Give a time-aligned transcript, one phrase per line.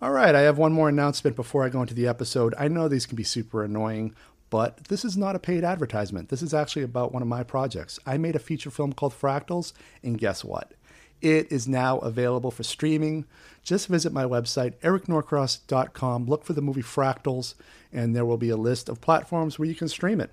[0.00, 2.54] All right, I have one more announcement before I go into the episode.
[2.56, 4.14] I know these can be super annoying,
[4.48, 6.28] but this is not a paid advertisement.
[6.28, 7.98] This is actually about one of my projects.
[8.06, 9.72] I made a feature film called Fractals,
[10.04, 10.74] and guess what?
[11.20, 13.24] It is now available for streaming.
[13.64, 17.54] Just visit my website, ericnorcross.com, look for the movie Fractals,
[17.92, 20.30] and there will be a list of platforms where you can stream it.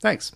[0.00, 0.32] Thanks.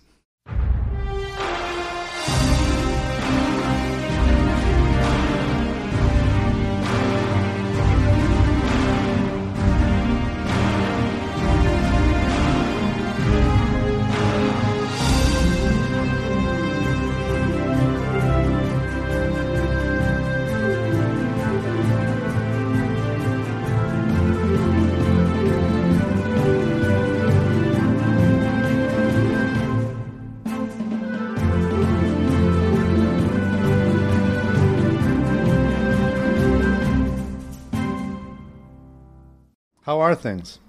[39.95, 40.59] How are things?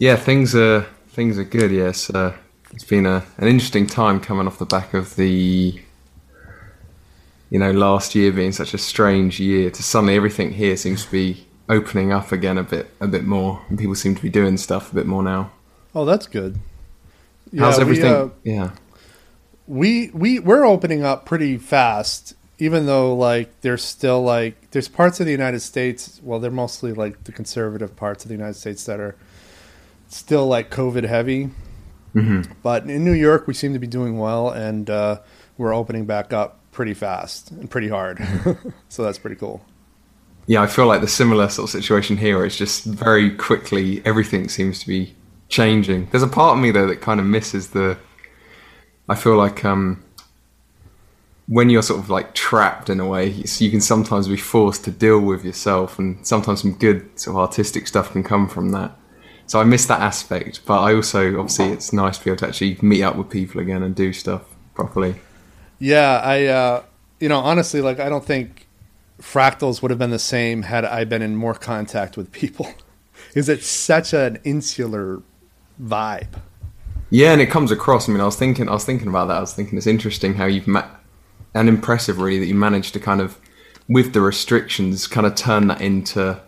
[0.00, 1.70] Yeah, things are things are good.
[1.70, 2.34] Yes, uh,
[2.72, 5.80] it's been a, an interesting time coming off the back of the
[7.50, 9.70] you know last year being such a strange year.
[9.70, 13.64] To suddenly everything here seems to be opening up again a bit a bit more,
[13.68, 15.52] and people seem to be doing stuff a bit more now.
[15.94, 16.58] Oh, that's good.
[17.52, 18.10] Yeah, How's everything?
[18.12, 18.70] We, uh, yeah,
[19.68, 25.20] we we we're opening up pretty fast even though like there's still like there's parts
[25.20, 28.84] of the United States, well, they're mostly like the conservative parts of the United States
[28.86, 29.16] that are
[30.08, 31.50] still like COVID heavy.
[32.14, 32.52] Mm-hmm.
[32.62, 35.20] But in New York, we seem to be doing well, and uh,
[35.56, 38.18] we're opening back up pretty fast and pretty hard.
[38.88, 39.64] so that's pretty cool.
[40.46, 42.44] Yeah, I feel like the similar sort of situation here.
[42.44, 45.14] It's just very quickly everything seems to be
[45.48, 46.08] changing.
[46.10, 47.98] There's a part of me though that kind of misses the.
[49.10, 50.02] I feel like um,
[51.48, 54.90] when you're sort of like trapped in a way, you can sometimes be forced to
[54.90, 58.96] deal with yourself, and sometimes some good sort of artistic stuff can come from that.
[59.46, 62.48] So I miss that aspect, but I also obviously it's nice to be able to
[62.48, 64.42] actually meet up with people again and do stuff
[64.74, 65.14] properly.
[65.78, 66.82] Yeah, I uh,
[67.18, 68.66] you know honestly, like I don't think
[69.18, 72.70] fractals would have been the same had I been in more contact with people.
[73.34, 75.22] Is it such an insular
[75.82, 76.40] vibe?
[77.10, 78.06] Yeah, and it comes across.
[78.06, 79.38] I mean, I was thinking, I was thinking about that.
[79.38, 80.86] I was thinking it's interesting how you've met
[81.58, 83.38] and impressive really that you managed to kind of
[83.88, 86.40] with the restrictions kind of turn that into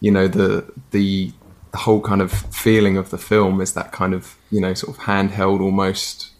[0.00, 1.32] you know the the
[1.70, 4.96] the whole kind of feeling of the film is that kind of you know sort
[4.96, 6.30] of handheld almost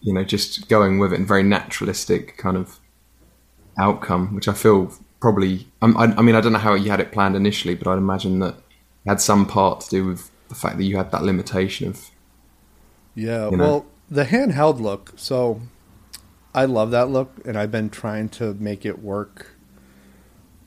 [0.00, 2.78] you know just going with it and very naturalistic kind of
[3.78, 5.86] outcome which i feel probably I,
[6.16, 8.54] I mean i don't know how you had it planned initially but i'd imagine that
[8.54, 12.10] it had some part to do with the fact that you had that limitation of
[13.14, 15.60] yeah you know, well the handheld look so
[16.56, 19.50] I love that look, and I've been trying to make it work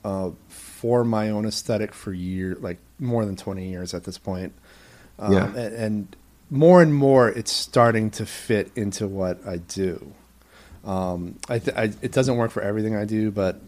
[0.06, 4.54] uh, for my own aesthetic for years, like more than twenty years at this point.
[5.18, 5.46] Um, yeah.
[5.48, 6.16] and, and,
[6.52, 10.14] more and more, it's starting to fit into what I do.
[10.84, 13.62] Um, I, th- I, it doesn't work for everything I do, but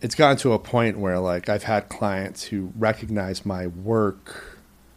[0.00, 4.53] it's gotten to a point where like I've had clients who recognize my work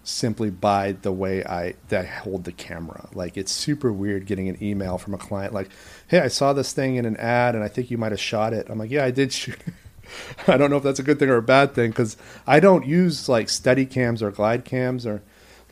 [0.08, 3.10] simply by the way I that I hold the camera.
[3.14, 5.70] Like it's super weird getting an email from a client like,
[6.08, 8.54] "Hey, I saw this thing in an ad and I think you might have shot
[8.54, 9.60] it." I'm like, "Yeah, I did shoot."
[10.48, 12.86] I don't know if that's a good thing or a bad thing cuz I don't
[12.86, 15.22] use like steady cams or glide cams or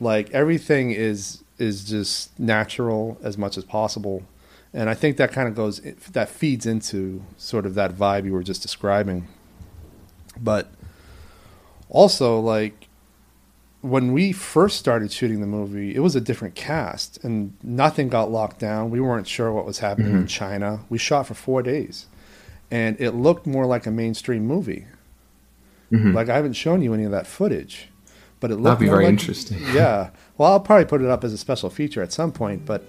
[0.01, 4.23] like everything is is just natural as much as possible.
[4.73, 5.79] And I think that kind of goes
[6.11, 9.29] that feeds into sort of that vibe you were just describing.
[10.37, 10.67] But
[11.87, 12.84] also like
[13.85, 18.31] when we first started shooting the movie, it was a different cast and nothing got
[18.31, 18.89] locked down.
[18.89, 20.21] We weren't sure what was happening mm-hmm.
[20.21, 20.79] in China.
[20.89, 22.07] We shot for four days
[22.71, 24.87] and it looked more like a mainstream movie.
[25.91, 26.13] Mm-hmm.
[26.13, 27.89] Like I haven't shown you any of that footage,
[28.39, 29.59] but it looked That'd be very like, interesting.
[29.71, 30.09] yeah.
[30.39, 32.83] Well, I'll probably put it up as a special feature at some point, but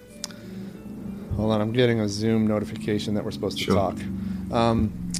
[1.36, 1.60] hold on.
[1.60, 3.74] I'm getting a Zoom notification that we're supposed to sure.
[3.74, 3.98] talk.
[4.50, 5.12] Um,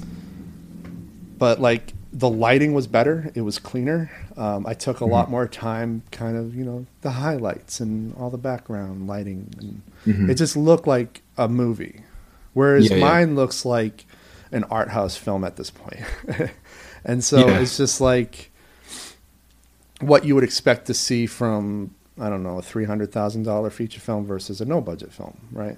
[1.36, 3.30] but like the lighting was better.
[3.34, 4.10] It was cleaner.
[4.38, 5.12] Um, I took a mm-hmm.
[5.12, 9.52] lot more time, kind of, you know, the highlights and all the background lighting.
[9.60, 10.30] And mm-hmm.
[10.30, 12.04] It just looked like a movie,
[12.54, 13.36] whereas yeah, mine yeah.
[13.36, 14.06] looks like
[14.50, 16.00] an art house film at this point.
[17.04, 17.60] and so yeah.
[17.60, 18.50] it's just like
[20.00, 23.68] what you would expect to see from I don't know a three hundred thousand dollar
[23.68, 25.76] feature film versus a no budget film, right?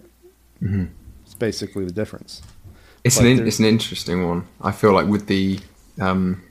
[0.62, 0.84] Mm-hmm.
[1.24, 2.42] It's basically the difference.
[3.02, 4.46] It's but an it's an interesting one.
[4.60, 5.58] I feel like with the
[6.00, 6.42] um,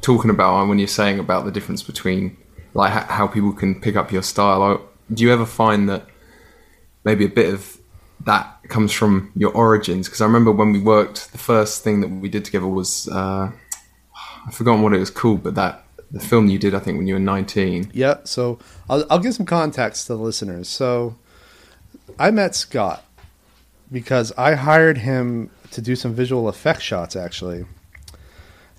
[0.00, 2.36] talking about when you're saying about the difference between
[2.74, 4.88] like how people can pick up your style.
[5.12, 6.06] Do you ever find that
[7.04, 7.78] maybe a bit of
[8.24, 10.08] that comes from your origins?
[10.08, 13.50] Because I remember when we worked, the first thing that we did together was uh,
[14.46, 17.06] I've forgotten what it was called, but that the film you did, I think, when
[17.06, 17.90] you were 19.
[17.94, 18.18] Yeah.
[18.24, 18.58] So
[18.88, 20.68] I'll, I'll give some context to the listeners.
[20.68, 21.16] So
[22.18, 23.04] I met Scott
[23.90, 27.64] because I hired him to do some visual effect shots, actually,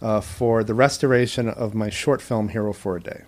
[0.03, 3.21] uh, for the restoration of my short film, Hero for a Day.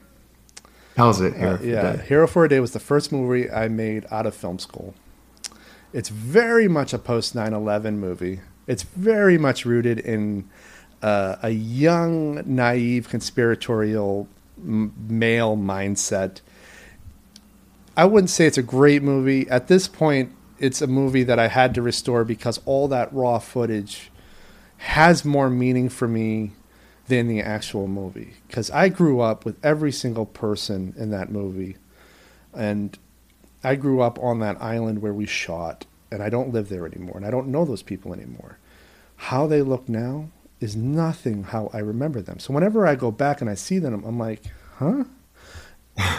[0.97, 1.35] How's it?
[1.35, 2.01] Hero uh, yeah.
[2.01, 4.93] Hero for a Day was the first movie I made out of film school.
[5.93, 8.41] It's very much a post 9 11 movie.
[8.67, 10.49] It's very much rooted in
[11.01, 14.27] uh, a young, naive, conspiratorial
[14.57, 16.41] m- male mindset.
[17.95, 19.49] I wouldn't say it's a great movie.
[19.49, 23.39] At this point, it's a movie that I had to restore because all that raw
[23.39, 24.11] footage
[24.77, 26.51] has more meaning for me
[27.07, 28.33] than the actual movie.
[28.47, 31.77] Because I grew up with every single person in that movie.
[32.53, 32.97] And
[33.63, 37.17] I grew up on that island where we shot, and I don't live there anymore,
[37.17, 38.59] and I don't know those people anymore.
[39.17, 40.29] How they look now
[40.59, 42.39] is nothing how I remember them.
[42.39, 44.43] So whenever I go back and I see them, I'm like,
[44.77, 45.05] huh?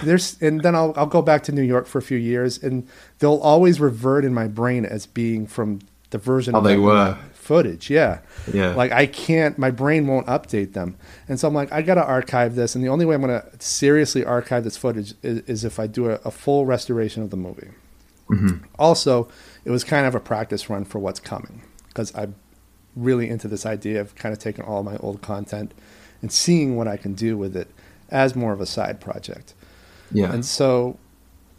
[0.03, 2.89] There's, and then I'll I'll go back to New York for a few years, and
[3.19, 5.81] they'll always revert in my brain as being from
[6.11, 7.89] the version how they were footage.
[7.89, 8.21] Yeah,
[8.53, 8.75] yeah.
[8.75, 10.97] Like I can't, my brain won't update them,
[11.29, 14.25] and so I'm like, I gotta archive this, and the only way I'm gonna seriously
[14.25, 17.69] archive this footage is, is if I do a, a, full restoration of the movie.
[18.29, 18.65] Mm-hmm.
[18.79, 19.29] Also,
[19.65, 22.35] it was kind of a practice run for what's coming because I'm
[22.97, 25.73] really into this idea of kind of taking all my old content
[26.23, 27.69] and seeing what I can do with it
[28.11, 29.55] as more of a side project.
[30.11, 30.33] Yeah.
[30.33, 30.99] And so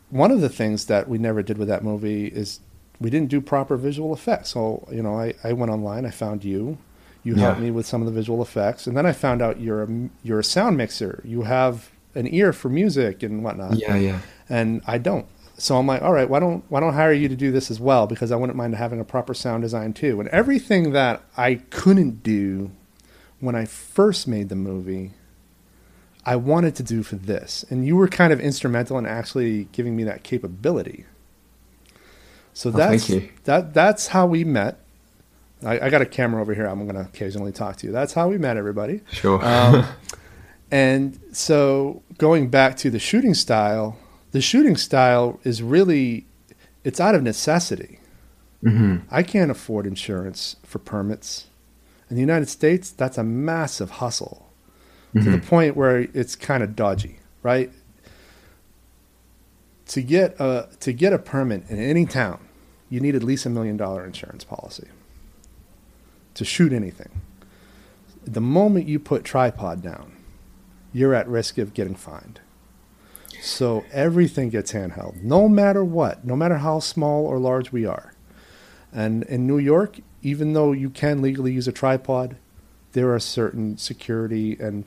[0.10, 2.60] one of the things that we never did with that movie is
[3.00, 4.50] we didn't do proper visual effects.
[4.50, 6.78] So, you know, I, I went online, I found you,
[7.24, 7.42] you yeah.
[7.42, 10.10] helped me with some of the visual effects, and then I found out you're a,
[10.24, 11.22] you're a sound mixer.
[11.24, 13.78] You have an ear for music and whatnot.
[13.78, 14.20] Yeah, yeah.
[14.50, 15.28] And I don't.
[15.60, 17.72] So I'm like, all right, why don't why don't I hire you to do this
[17.72, 18.06] as well?
[18.06, 20.20] Because I wouldn't mind having a proper sound design too.
[20.20, 22.72] And everything that I couldn't do
[23.40, 25.14] when I first made the movie,
[26.26, 27.66] I wanted to do for this.
[27.70, 31.06] And you were kind of instrumental in actually giving me that capability.
[32.58, 34.80] So that's oh, that that's how we met.
[35.64, 36.66] I, I, got a camera over here.
[36.66, 37.94] I'm going to occasionally talk to you.
[37.94, 39.02] That's how we met, everybody.
[39.12, 39.46] Sure.
[39.46, 39.86] um,
[40.72, 44.00] and so going back to the shooting style,
[44.32, 46.26] the shooting style is really
[46.84, 48.00] it's out of necessity.
[48.64, 49.06] Mm-hmm.
[49.12, 51.46] I can't afford insurance for permits.
[52.10, 54.50] In the United States, that's a massive hustle
[55.14, 55.24] mm-hmm.
[55.26, 55.48] to the mm-hmm.
[55.48, 57.72] point where it's kind of dodgy, right?
[59.90, 62.47] To get a to get a permit in any town,
[62.90, 64.88] you need at least a million dollar insurance policy
[66.34, 67.22] to shoot anything.
[68.24, 70.12] The moment you put tripod down,
[70.94, 72.40] you're at risk of getting fined.
[73.42, 78.14] So everything gets handheld, no matter what, no matter how small or large we are.
[78.92, 82.38] And in New York, even though you can legally use a tripod,
[82.94, 84.86] there are certain security and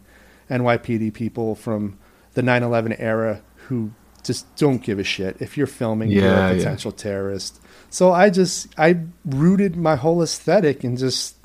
[0.51, 1.99] NYPD people from
[2.35, 6.55] the 9 11 era who just don't give a shit if you're filming yeah, you're
[6.55, 7.03] a potential yeah.
[7.03, 7.60] terrorist.
[7.91, 11.37] So I just I rooted my whole aesthetic in just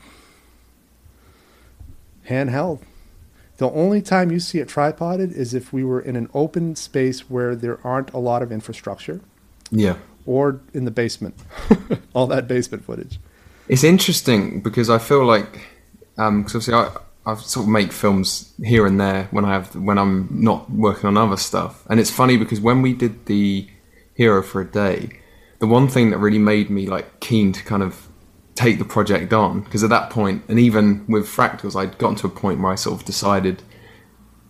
[2.28, 2.82] handheld.
[3.58, 7.30] The only time you see it tripoded is if we were in an open space
[7.30, 9.22] where there aren't a lot of infrastructure.
[9.72, 9.96] Yeah.
[10.25, 11.36] Or in the basement.
[12.14, 13.20] All that basement footage.
[13.68, 15.68] It's interesting because I feel like,
[16.18, 16.92] um, cause obviously I,
[17.25, 21.08] I sort of make films here and there when I have when I'm not working
[21.08, 23.68] on other stuff, and it's funny because when we did the
[24.14, 25.20] Hero for a Day,
[25.65, 28.07] the one thing that really made me like keen to kind of
[28.53, 32.27] take the project on because at that point, and even with fractals, I'd gotten to
[32.27, 33.63] a point where I sort of decided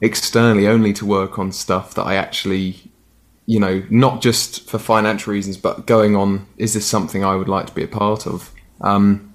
[0.01, 2.91] externally only to work on stuff that I actually,
[3.45, 7.47] you know, not just for financial reasons, but going on, is this something I would
[7.47, 8.51] like to be a part of?
[8.81, 9.33] Um,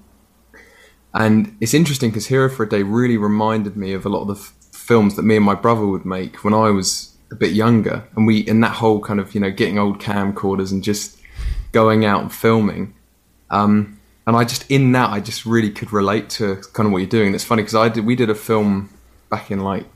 [1.14, 4.28] and it's interesting because Hero for a Day really reminded me of a lot of
[4.28, 7.52] the f- films that me and my brother would make when I was a bit
[7.52, 11.19] younger, and we in that whole kind of you know getting old camcorders and just
[11.72, 12.94] going out and filming.
[13.50, 16.98] Um, and I just in that I just really could relate to kind of what
[16.98, 17.26] you're doing.
[17.26, 18.90] And it's funny because I did we did a film
[19.28, 19.86] back in like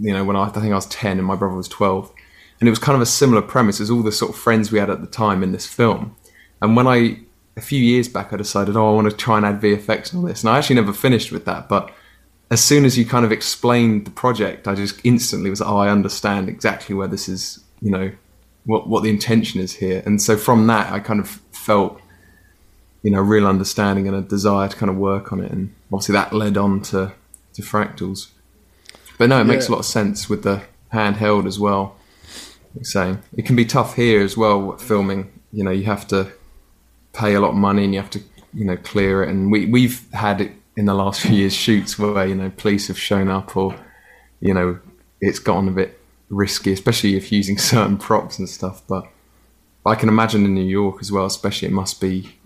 [0.00, 2.12] you know when I, I think I was ten and my brother was twelve,
[2.60, 4.78] and it was kind of a similar premise as all the sort of friends we
[4.78, 6.16] had at the time in this film.
[6.62, 7.20] And when I
[7.56, 10.20] a few years back, I decided, oh, I want to try and add VFX and
[10.20, 11.92] all this, and I actually never finished with that, but
[12.50, 15.88] as soon as you kind of explained the project, I just instantly was, oh, I
[15.88, 18.10] understand exactly where this is, you know,
[18.64, 20.02] what what the intention is here.
[20.04, 22.00] And so from that, I kind of felt,
[23.02, 25.50] you know, real understanding and a desire to kind of work on it.
[25.50, 27.12] And obviously that led on to
[27.54, 28.28] to fractals.
[29.18, 30.62] But no, it makes a lot of sense with the
[30.92, 31.96] handheld as well.
[32.74, 34.76] Like saying it can be tough here as well.
[34.78, 36.32] Filming, you know, you have to
[37.12, 38.20] pay a lot of money and you have to,
[38.54, 39.28] you know, clear it.
[39.28, 42.88] And we we've had it in the last few years shoots where you know police
[42.88, 43.76] have shown up or
[44.40, 44.78] you know
[45.20, 45.99] it's gotten a bit
[46.30, 48.82] risky, especially if using certain props and stuff.
[48.86, 49.06] But
[49.84, 52.36] I can imagine in New York as well, especially it must be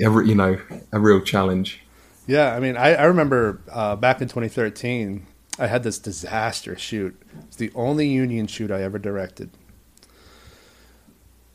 [0.00, 0.60] a, you know
[0.92, 1.80] a real challenge.
[2.26, 5.26] Yeah, I mean, I, I remember uh, back in 2013,
[5.58, 7.20] I had this disaster shoot.
[7.46, 9.50] It's the only union shoot I ever directed,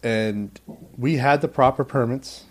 [0.03, 0.59] and
[0.97, 2.43] we had the proper permits,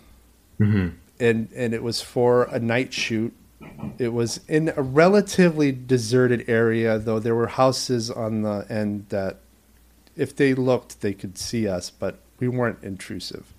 [0.58, 0.96] mm-hmm.
[1.20, 3.35] and and it was for a night shoot
[3.99, 9.39] it was in a relatively deserted area, though there were houses on the end that,
[10.17, 13.53] if they looked, they could see us, but we weren't intrusive.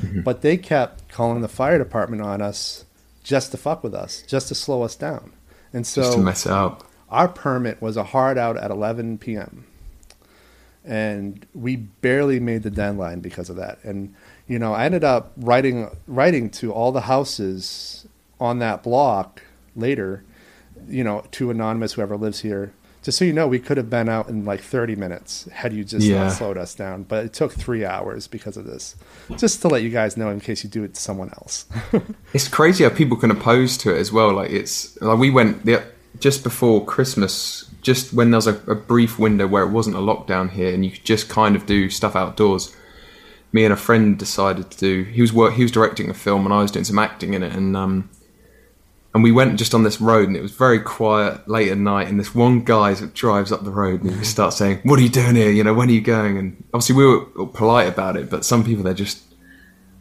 [0.00, 0.22] Mm-hmm.
[0.22, 2.84] But they kept calling the fire department on us
[3.22, 5.32] just to fuck with us, just to slow us down.
[5.72, 6.84] And so, just to mess up.
[7.10, 9.66] Our permit was a hard out at 11 p.m.
[10.84, 13.78] And we barely made the deadline because of that.
[13.82, 14.14] And
[14.46, 18.03] you know, I ended up writing writing to all the houses
[18.44, 19.42] on that block
[19.74, 20.24] later,
[20.88, 22.72] you know, to anonymous whoever lives here.
[23.02, 25.84] Just so you know, we could have been out in like 30 minutes had you
[25.84, 26.28] just yeah.
[26.28, 27.02] slowed us down.
[27.02, 28.96] But it took three hours because of this.
[29.36, 31.66] Just to let you guys know in case you do it to someone else.
[32.32, 34.32] it's crazy how people can oppose to it as well.
[34.32, 35.84] Like it's like we went the,
[36.18, 40.00] just before Christmas, just when there was a, a brief window where it wasn't a
[40.00, 42.74] lockdown here, and you could just kind of do stuff outdoors
[43.54, 45.04] me and a friend decided to do.
[45.04, 45.54] He was work.
[45.54, 47.54] He was directing a film, and I was doing some acting in it.
[47.54, 48.10] And um,
[49.14, 52.08] and we went just on this road and it was very quiet late at night
[52.08, 55.08] and this one guy drives up the road and he starts saying what are you
[55.08, 55.50] doing here?
[55.50, 56.36] You know when are you going?
[56.36, 59.22] And obviously we were polite about it but some people they're just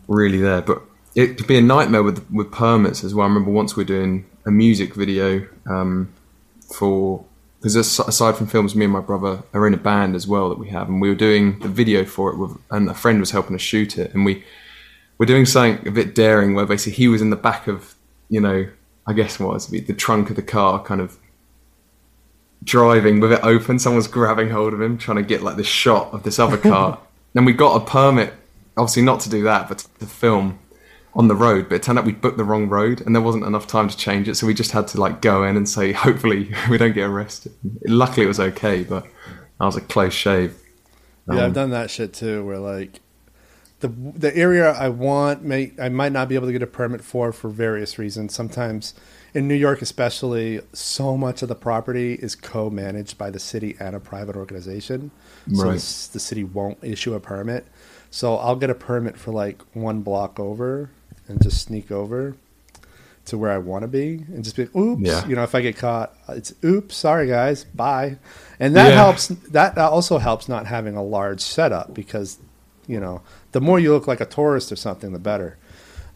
[0.08, 0.62] really there.
[0.62, 0.82] But
[1.15, 3.25] it could be a nightmare with with permits as well.
[3.25, 6.12] I remember once we are doing a music video um,
[6.74, 7.24] for
[7.60, 10.60] because aside from films me and my brother are in a band as well that
[10.60, 13.32] we have and we were doing the video for it with, and a friend was
[13.32, 14.43] helping us shoot it and we
[15.17, 17.96] were doing something a bit daring where basically he was in the back of
[18.27, 18.67] you know
[19.05, 21.17] I guess what was the trunk of the car, kind of
[22.63, 23.79] driving with it open.
[23.79, 27.00] Someone's grabbing hold of him, trying to get like the shot of this other car.
[27.33, 28.33] then we got a permit,
[28.77, 30.60] obviously not to do that, but to film
[31.15, 31.69] on the road.
[31.69, 33.98] But it turned out we booked the wrong road, and there wasn't enough time to
[33.98, 36.93] change it, so we just had to like go in and say, hopefully we don't
[36.93, 37.53] get arrested.
[37.86, 39.03] Luckily it was okay, but
[39.60, 40.55] that was a close shave.
[41.27, 43.00] Um, yeah, I've um, done that shit too, where like
[43.84, 47.02] the the area I want may I might not be able to get a permit
[47.02, 48.34] for for various reasons.
[48.34, 48.94] Sometimes
[49.34, 53.96] in New York, especially, so much of the property is co-managed by the city and
[53.96, 55.12] a private organization.
[55.54, 55.74] So right.
[55.74, 57.66] the city won't issue a permit.
[58.10, 60.92] So I'll get a permit for like one block over
[61.28, 62.36] and just sneak over
[63.25, 65.02] to where I want to be and just be oops.
[65.02, 65.25] Yeah.
[65.25, 66.96] You know, if I get caught, it's oops.
[66.96, 68.18] Sorry guys, bye.
[68.60, 68.96] And that yeah.
[68.96, 69.28] helps.
[69.28, 72.38] That also helps not having a large setup because
[72.88, 73.22] you know
[73.53, 75.57] the more you look like a tourist or something, the better.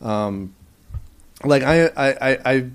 [0.02, 0.54] Um,
[1.44, 2.70] like I, I, I, I,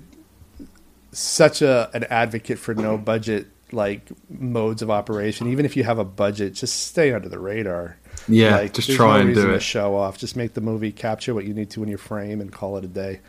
[1.11, 5.47] such a an advocate for no budget like modes of operation.
[5.51, 7.97] Even if you have a budget, just stay under the radar.
[8.27, 9.61] Yeah, like, just try no and do it.
[9.61, 10.17] show off.
[10.17, 12.85] Just make the movie capture what you need to in your frame and call it
[12.85, 13.19] a day.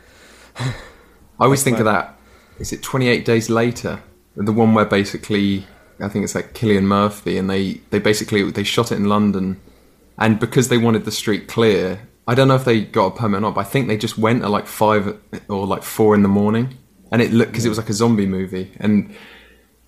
[0.57, 0.73] I
[1.39, 2.17] always think of that.
[2.59, 4.01] Is it 28 days later?
[4.37, 5.65] The one where basically
[5.99, 9.59] I think it's like Cillian Murphy, and they they basically they shot it in London
[10.17, 13.39] and because they wanted the street clear, I don't know if they got a permit
[13.39, 15.17] or not, but I think they just went at like five
[15.47, 16.77] or like four in the morning,
[17.11, 19.15] and it looked because it was like a zombie movie, and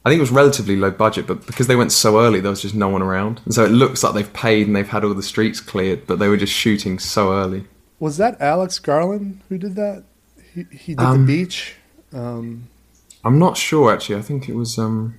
[0.05, 2.61] I think it was relatively low budget, but because they went so early, there was
[2.61, 5.13] just no one around, and so it looks like they've paid and they've had all
[5.13, 7.65] the streets cleared, but they were just shooting so early.
[7.99, 10.03] Was that Alex Garland who did that?
[10.53, 11.75] He, he did um, the beach.
[12.13, 12.69] Um,
[13.23, 14.15] I'm not sure actually.
[14.17, 14.77] I think it was.
[14.77, 15.15] Um,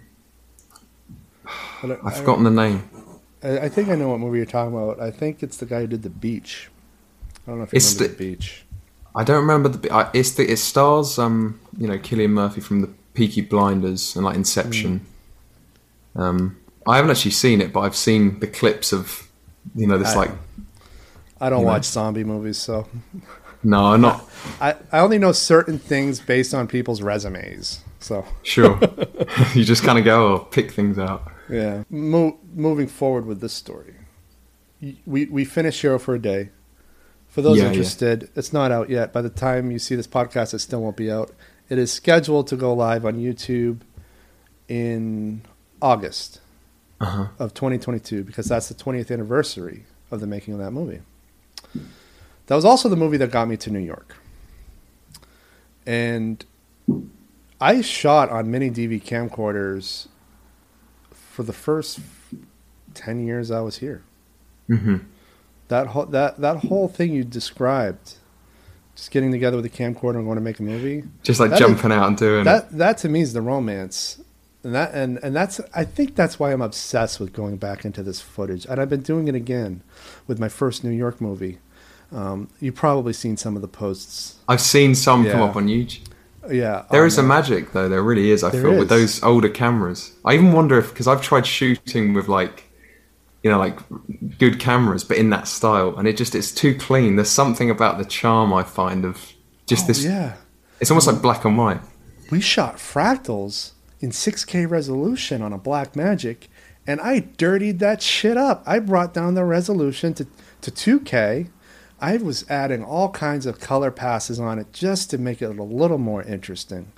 [1.83, 2.89] I've forgotten the name.
[3.43, 5.01] I, I, think I know what movie you're talking about.
[5.01, 6.71] I think it's the guy who did the beach.
[7.47, 8.65] I don't know if you it's remember the, the, beach.
[9.15, 10.11] I don't remember the.
[10.15, 10.51] It's the.
[10.51, 15.07] It stars um you know Cillian Murphy from the Peaky Blinders and like Inception.
[16.15, 16.21] Mm.
[16.21, 19.29] Um, I haven't actually seen it, but I've seen the clips of
[19.75, 20.31] you know this I, like.
[21.41, 22.03] I don't watch know.
[22.03, 22.89] zombie movies, so.
[23.65, 24.25] No, I'm not.
[24.61, 27.81] I, I only know certain things based on people's resumes.
[27.99, 28.79] So sure.
[29.55, 31.31] you just kind of go, oh, pick things out.
[31.49, 31.85] Yeah.
[31.91, 33.95] Mo- moving forward with this story,
[35.07, 36.51] we we finished Hero for a Day.
[37.29, 38.29] For those yeah, interested, yeah.
[38.37, 39.13] it's not out yet.
[39.13, 41.31] By the time you see this podcast, it still won't be out.
[41.69, 43.81] It is scheduled to go live on YouTube
[44.67, 45.43] in
[45.83, 46.41] August
[47.01, 47.29] uh-huh.
[47.39, 51.01] of 2022 because that's the 20th anniversary of the making of that movie.
[52.47, 54.17] That was also the movie that got me to New York.
[55.85, 56.45] And
[57.61, 60.08] I shot on mini DV camcorders
[61.39, 62.01] for the first
[62.95, 64.03] 10 years I was here.
[64.69, 64.97] Mm-hmm.
[65.69, 68.15] That, whole, that, that whole thing you described,
[68.97, 71.05] just getting together with a camcorder and going to make a movie.
[71.23, 72.65] Just like jumping is, out and doing that.
[72.65, 72.79] It.
[72.79, 74.21] That to me is the romance
[74.65, 78.03] and that and and that's I think that's why I'm obsessed with going back into
[78.03, 79.83] this footage, and I've been doing it again
[80.27, 81.59] with my first New York movie.
[82.11, 84.39] Um, you've probably seen some of the posts.
[84.49, 85.31] I've seen some yeah.
[85.31, 86.08] come up on YouTube.
[86.51, 87.89] Yeah, there is a magic though.
[87.89, 88.43] There really is.
[88.45, 88.79] I feel is.
[88.79, 90.13] with those older cameras.
[90.25, 92.65] I even wonder if because I've tried shooting with like,
[93.43, 93.79] you know, like
[94.39, 97.17] good cameras, but in that style, and it just it's too clean.
[97.17, 99.33] There's something about the charm I find of
[99.67, 100.05] just oh, this.
[100.05, 100.35] Yeah,
[100.81, 101.81] it's almost like black and white.
[102.31, 106.49] We shot fractals in 6K resolution on a Blackmagic,
[106.87, 108.63] and I dirtied that shit up.
[108.67, 110.27] I brought down the resolution to,
[110.63, 111.49] to 2K.
[112.01, 115.63] I was adding all kinds of color passes on it just to make it a
[115.63, 116.93] little more interesting.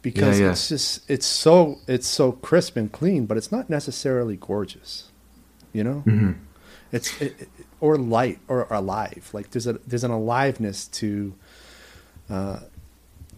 [0.00, 0.52] Because yeah, yeah.
[0.52, 5.10] it's just it's so it's so crisp and clean, but it's not necessarily gorgeous.
[5.72, 6.02] You know?
[6.06, 6.32] Mm-hmm.
[6.90, 7.48] It's it, it,
[7.80, 9.30] or light or, or alive.
[9.32, 11.34] Like there's a there's an aliveness to
[12.28, 12.60] uh,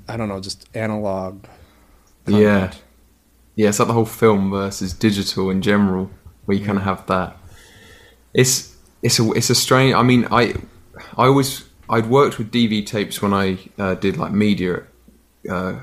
[0.08, 1.44] I don't know, just analog
[2.24, 2.42] Content.
[2.42, 2.72] Yeah
[3.56, 6.10] yeah, it's like the whole film versus digital in general,
[6.44, 6.66] where you yeah.
[6.66, 7.36] kind of have that.
[8.32, 9.94] It's it's a it's a strange.
[9.94, 10.54] I mean, I
[11.16, 14.84] I always I'd worked with DV tapes when I uh, did like media.
[15.48, 15.80] Uh,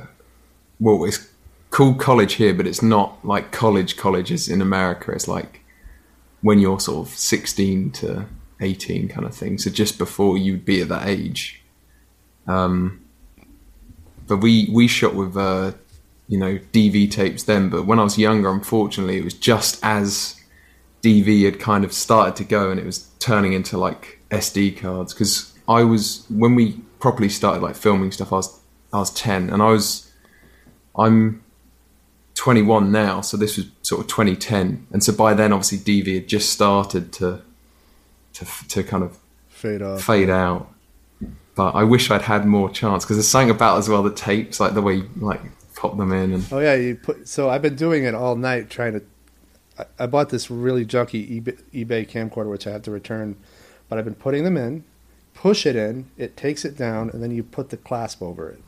[0.79, 1.27] well, it's
[1.69, 5.11] called college here, but it's not like college colleges in America.
[5.11, 5.61] It's like
[6.41, 8.25] when you're sort of 16 to
[8.61, 9.57] 18 kind of thing.
[9.57, 11.61] So just before you'd be at that age.
[12.47, 13.05] Um,
[14.27, 15.73] but we we shot with uh,
[16.27, 20.41] you know DV tapes then, but when I was younger, unfortunately, it was just as
[21.03, 25.13] DV had kind of started to go and it was turning into like SD cards
[25.13, 28.31] because I was when we properly started like filming stuff.
[28.31, 28.59] I was
[28.93, 30.11] I was ten and I was
[30.97, 31.43] I'm
[32.35, 36.27] 21 now, so this was sort of 2010, and so by then obviously DV had
[36.27, 37.41] just started to
[38.33, 39.17] to to kind of
[39.49, 40.01] fade out.
[40.01, 40.73] Fade out.
[41.53, 44.59] But I wish I'd had more chance because there's something about as well the tapes,
[44.59, 45.41] like the way you, like
[45.75, 46.33] pop them in.
[46.33, 47.27] And oh yeah, you put.
[47.27, 49.03] So I've been doing it all night trying to.
[49.77, 53.35] I, I bought this really junky eBay, eBay camcorder which I have to return,
[53.91, 54.85] but I've been putting them in,
[55.33, 58.63] push it in, it takes it down, and then you put the clasp over it,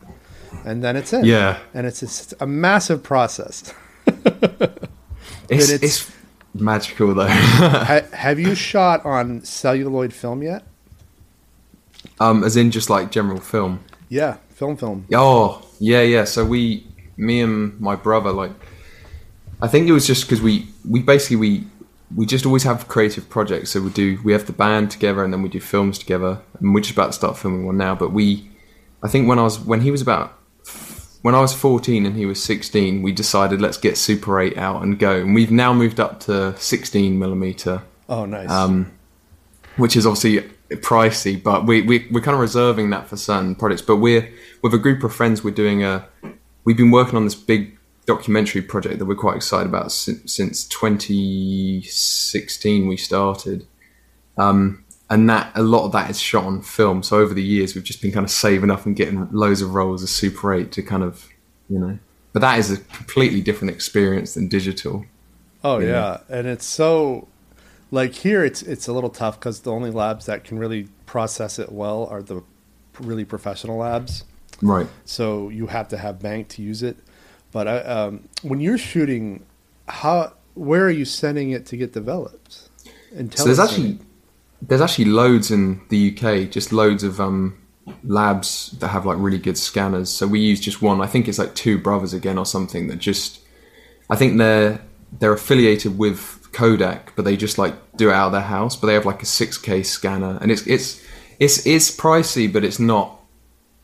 [0.65, 1.23] and then it's in.
[1.23, 3.73] Yeah, and it's a, a massive process.
[4.05, 6.11] it's, it's, it's,
[6.53, 7.27] magical though.
[7.29, 10.65] ha, have you shot on celluloid film yet?
[12.19, 13.79] Um, as in just like general film.
[14.09, 15.07] Yeah, film, film.
[15.13, 16.25] Oh, yeah, yeah.
[16.25, 18.51] So we me and my brother like
[19.61, 21.63] I think it was just because we we basically we
[22.15, 23.71] we just always have creative projects.
[23.71, 26.41] So we do we have the band together and then we do films together.
[26.59, 27.95] And we're just about to start filming one now.
[27.95, 28.49] But we
[29.01, 30.37] I think when I was when he was about
[31.21, 34.83] when I was 14 and he was 16, we decided let's get Super 8 out
[34.83, 35.21] and go.
[35.21, 37.81] And we've now moved up to 16 millimeter.
[38.09, 38.49] Oh, nice.
[38.49, 38.91] Um,
[39.77, 40.41] which is obviously
[40.81, 43.81] pricey, but we, we we're kind of reserving that for certain projects.
[43.81, 45.43] But we're with a group of friends.
[45.43, 46.07] We're doing a
[46.65, 50.65] we've been working on this big documentary project that we're quite excited about since, since
[50.65, 53.65] 2016 we started.
[54.37, 57.03] Um, and that a lot of that is shot on film.
[57.03, 59.73] So over the years, we've just been kind of saving up and getting loads of
[59.73, 61.27] rolls of Super 8 to kind of,
[61.69, 61.99] you know.
[62.31, 65.05] But that is a completely different experience than digital.
[65.63, 66.21] Oh yeah, know?
[66.29, 67.27] and it's so
[67.91, 71.59] like here it's it's a little tough because the only labs that can really process
[71.59, 72.41] it well are the
[72.99, 74.23] really professional labs.
[74.61, 74.87] Right.
[75.05, 76.97] So you have to have bank to use it.
[77.53, 79.45] But I, um, when you're shooting,
[79.87, 82.69] how where are you sending it to get developed?
[83.35, 83.99] so there's actually
[84.61, 87.61] there's actually loads in the UK, just loads of um,
[88.03, 90.09] labs that have like really good scanners.
[90.09, 90.99] So we use just one.
[90.99, 93.39] I think it's like two brothers again or something that just.
[94.09, 94.81] I think they're
[95.19, 98.75] they're affiliated with Kodak, but they just like do it out of their house.
[98.75, 101.03] But they have like a 6K scanner, and it's it's
[101.39, 103.19] it's it's pricey, but it's not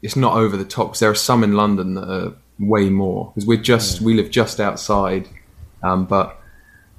[0.02, 3.32] it's not over the top because there are some in London that are way more
[3.34, 4.06] because we're just yeah.
[4.06, 5.30] we live just outside,
[5.84, 6.40] um, but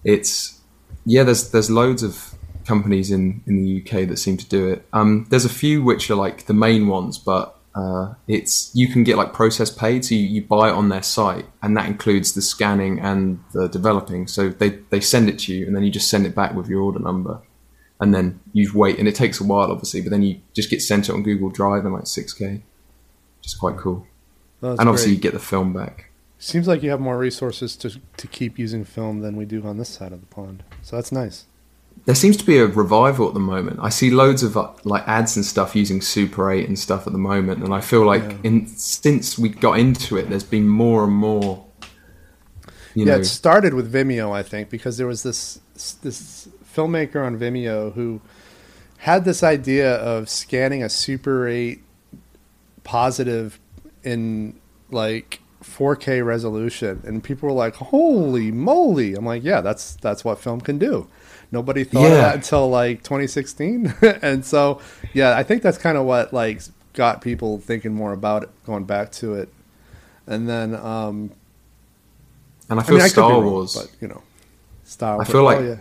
[0.04, 0.60] it's
[1.04, 1.22] yeah.
[1.22, 4.86] There's there's loads of companies in in the UK that seem to do it.
[4.92, 9.04] Um, there's a few which are like the main ones, but uh, it's you can
[9.04, 12.32] get like process paid, so you, you buy it on their site, and that includes
[12.32, 14.26] the scanning and the developing.
[14.26, 16.68] So they they send it to you, and then you just send it back with
[16.68, 17.40] your order number,
[18.00, 20.82] and then you wait, and it takes a while, obviously, but then you just get
[20.82, 24.06] sent it on Google Drive in like 6K, which is quite cool.
[24.62, 25.16] And obviously, great.
[25.16, 26.10] you get the film back.
[26.38, 29.78] Seems like you have more resources to to keep using film than we do on
[29.78, 31.46] this side of the pond, so that's nice
[32.06, 33.78] there seems to be a revival at the moment.
[33.82, 37.12] I see loads of uh, like ads and stuff using Super 8 and stuff at
[37.12, 38.36] the moment, and I feel like yeah.
[38.44, 41.64] in since we got into it, there's been more and more.
[42.94, 45.60] yeah, know, it started with Vimeo, I think, because there was this
[46.02, 48.20] this filmmaker on Vimeo who
[48.98, 51.82] had this idea of scanning a Super 8
[52.82, 53.60] positive
[54.02, 54.58] in
[54.90, 60.38] like 4K resolution, and people were like, "Holy moly!" I'm like, "Yeah, that's that's what
[60.38, 61.08] film can do."
[61.52, 62.08] Nobody thought yeah.
[62.08, 64.80] of that until like 2016, and so
[65.12, 68.84] yeah, I think that's kind of what like got people thinking more about it, going
[68.84, 69.52] back to it,
[70.26, 71.32] and then um,
[72.68, 74.22] and I feel I mean, Star I Wars, but you know,
[74.84, 75.16] Star.
[75.16, 75.28] Wars.
[75.28, 75.80] I feel like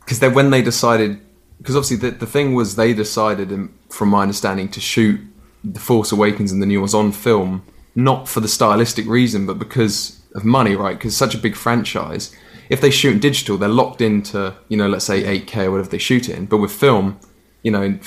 [0.00, 0.34] because oh, yeah.
[0.34, 1.20] when they decided,
[1.58, 5.20] because obviously the the thing was they decided, from my understanding, to shoot
[5.64, 9.58] the Force Awakens and the new ones on film, not for the stylistic reason, but
[9.58, 10.96] because of money, right?
[10.96, 12.34] Because such a big franchise
[12.68, 15.88] if they shoot in digital, they're locked into, you know, let's say 8K or whatever
[15.88, 16.46] they shoot in.
[16.46, 17.18] But with film,
[17.62, 18.00] you know, in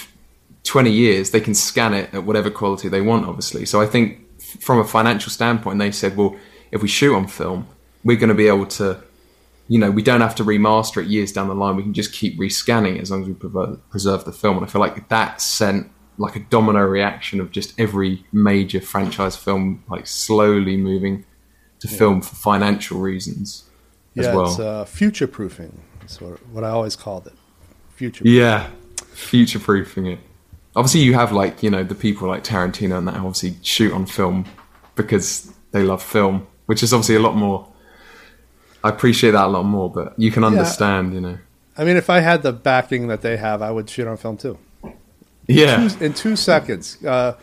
[0.63, 3.65] 20 years, they can scan it at whatever quality they want, obviously.
[3.65, 4.19] So I think
[4.61, 6.35] from a financial standpoint, they said, well,
[6.71, 7.67] if we shoot on film,
[8.03, 9.01] we're going to be able to,
[9.67, 11.75] you know, we don't have to remaster it years down the line.
[11.75, 14.57] We can just keep rescanning it as long as we preserve the film.
[14.57, 19.35] And I feel like that sent like a domino reaction of just every major franchise
[19.35, 21.25] film like slowly moving
[21.79, 21.97] to yeah.
[21.97, 23.65] film for financial reasons
[24.13, 24.47] yeah, well.
[24.47, 25.81] it's uh, future proofing.
[25.99, 27.33] That's what, what I always called it.
[27.95, 28.27] Future.
[28.27, 28.69] Yeah,
[29.13, 30.19] future proofing it.
[30.75, 34.05] Obviously, you have like you know the people like Tarantino and that obviously shoot on
[34.05, 34.45] film
[34.95, 37.67] because they love film, which is obviously a lot more.
[38.83, 41.15] I appreciate that a lot more, but you can understand, yeah.
[41.15, 41.37] you know.
[41.77, 44.37] I mean, if I had the backing that they have, I would shoot on film
[44.37, 44.57] too.
[45.53, 47.03] Yeah, in two, in two seconds.
[47.03, 47.37] Uh,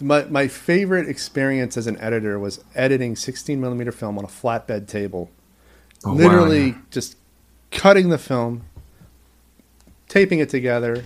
[0.00, 4.86] my my favorite experience as an editor was editing 16 millimeter film on a flatbed
[4.88, 5.30] table
[6.04, 6.78] Oh, literally wow.
[6.90, 7.16] just
[7.70, 8.64] cutting the film,
[10.08, 11.04] taping it together.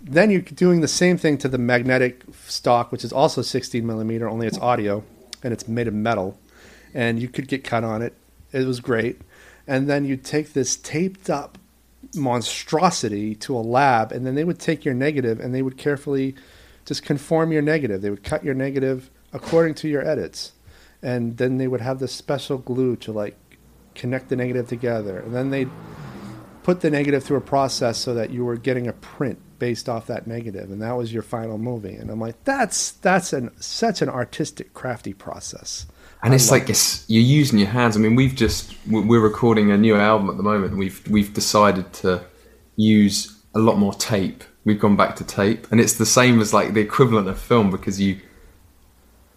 [0.00, 4.28] Then you're doing the same thing to the magnetic stock, which is also 16 millimeter,
[4.28, 5.02] only it's audio
[5.42, 6.38] and it's made of metal.
[6.94, 8.14] And you could get cut on it.
[8.52, 9.20] It was great.
[9.66, 11.58] And then you take this taped up
[12.14, 16.34] monstrosity to a lab, and then they would take your negative and they would carefully
[16.84, 18.02] just conform your negative.
[18.02, 20.52] They would cut your negative according to your edits.
[21.02, 23.36] And then they would have this special glue to like
[23.94, 25.66] connect the negative together, and then they
[26.62, 30.06] put the negative through a process so that you were getting a print based off
[30.08, 31.94] that negative, and that was your final movie.
[31.94, 35.86] And I'm like, that's that's an such an artistic, crafty process.
[36.22, 37.96] And I it's like it's, you're using your hands.
[37.96, 40.76] I mean, we've just we're recording a new album at the moment.
[40.76, 42.24] We've we've decided to
[42.76, 44.44] use a lot more tape.
[44.64, 47.70] We've gone back to tape, and it's the same as like the equivalent of film
[47.70, 48.20] because you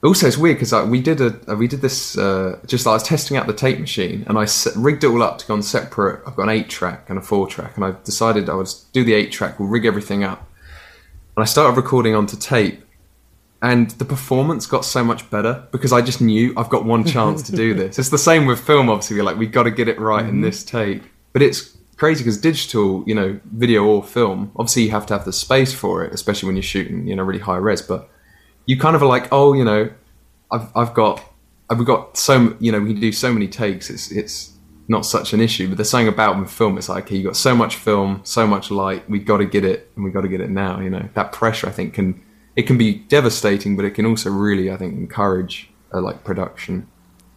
[0.01, 3.35] also, it's weird because we did a we did this uh, just I was testing
[3.35, 6.23] out the tape machine and I rigged it all up to go on separate.
[6.25, 9.03] I've got an eight track and a four track, and I decided I would do
[9.03, 9.59] the eight track.
[9.59, 10.49] We'll rig everything up,
[11.35, 12.81] and I started recording onto tape,
[13.61, 17.41] and the performance got so much better because I just knew I've got one chance
[17.43, 17.99] to do this.
[17.99, 18.89] It's the same with film.
[18.89, 20.35] Obviously, we're like we've got to get it right mm-hmm.
[20.35, 24.91] in this take, but it's crazy because digital, you know, video or film, obviously you
[24.91, 27.57] have to have the space for it, especially when you're shooting, you know, really high
[27.57, 28.09] res, but
[28.65, 29.91] you kind of are like, oh, you know,
[30.51, 31.23] I've I've got
[31.69, 33.89] I've got so you know we can do so many takes.
[33.89, 34.53] It's it's
[34.87, 35.67] not such an issue.
[35.67, 36.77] But there's saying about with film.
[36.77, 39.07] It's like okay, you got so much film, so much light.
[39.09, 40.79] We've got to get it, and we've got to get it now.
[40.79, 41.67] You know that pressure.
[41.67, 42.21] I think can
[42.59, 46.87] it can be devastating, but it can also really I think encourage uh, like production.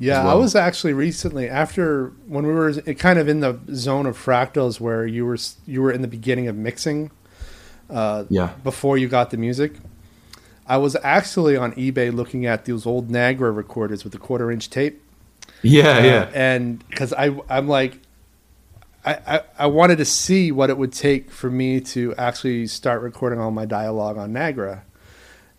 [0.00, 0.32] Yeah, well.
[0.32, 4.80] I was actually recently after when we were kind of in the zone of fractals
[4.80, 7.12] where you were you were in the beginning of mixing.
[7.88, 8.54] Uh, yeah.
[8.64, 9.74] Before you got the music,
[10.66, 14.70] I was actually on eBay looking at those old Nagra recorders with the quarter inch
[14.70, 15.00] tape.
[15.62, 16.30] Yeah, uh, yeah.
[16.34, 18.00] And because I, I'm like,
[19.04, 23.02] I, I, I, wanted to see what it would take for me to actually start
[23.02, 24.82] recording all my dialogue on Nagra,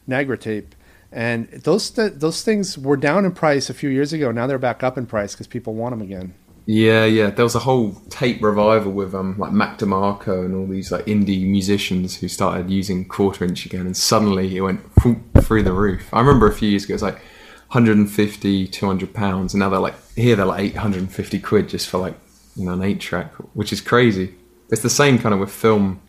[0.07, 0.75] Nagra tape.
[1.11, 4.31] And those th- those things were down in price a few years ago.
[4.31, 6.33] Now they're back up in price because people want them again.
[6.65, 7.29] Yeah, yeah.
[7.29, 11.05] There was a whole tape revival with um like Mac DeMarco and all these like
[11.05, 16.09] indie musicians who started using quarter inch again, and suddenly it went through the roof.
[16.13, 17.15] I remember a few years ago, it was like
[17.73, 22.15] 150, 200 pounds, and now they're like here they're like 850 quid just for like
[22.55, 24.35] you know an eight track, which is crazy.
[24.69, 26.01] It's the same kind of with film.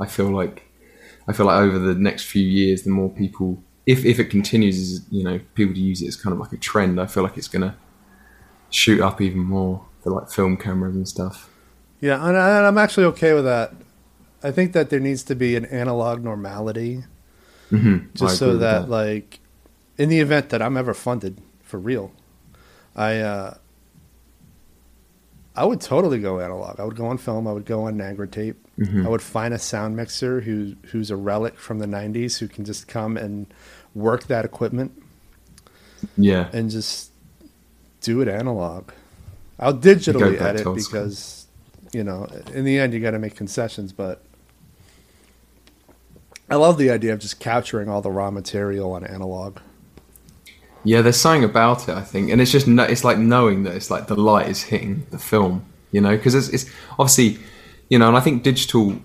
[0.00, 0.67] I feel like
[1.28, 4.76] I feel like over the next few years, the more people if if it continues,
[4.78, 7.22] as you know, people to use it as kind of like a trend, I feel
[7.22, 7.74] like it's gonna
[8.68, 11.48] shoot up even more for like film cameras and stuff.
[11.98, 13.72] Yeah, and, I'm actually okay with that.
[14.42, 17.04] I think that there needs to be an analog normality,
[17.72, 18.10] mm-hmm.
[18.14, 19.40] just so that, that, like,
[19.96, 22.12] in the event that I'm ever funded for real,
[22.94, 23.54] I uh,
[25.58, 26.78] I would totally go analog.
[26.78, 27.48] I would go on film.
[27.48, 28.64] I would go on Nagra tape.
[28.78, 29.04] Mm-hmm.
[29.04, 32.64] I would find a sound mixer who who's a relic from the '90s who can
[32.64, 33.52] just come and
[33.92, 34.92] work that equipment.
[36.16, 37.10] Yeah, and just
[38.02, 38.90] do it analog.
[39.58, 41.48] I'll digitally edit because
[41.92, 44.22] you know in the end you got to make concessions, but
[46.48, 49.58] I love the idea of just capturing all the raw material on analog.
[50.88, 53.90] Yeah, there's something about it, I think, and it's just it's like knowing that it's
[53.90, 57.38] like the light is hitting the film, you know, because it's, it's, obviously,
[57.90, 58.98] you know, and I think digital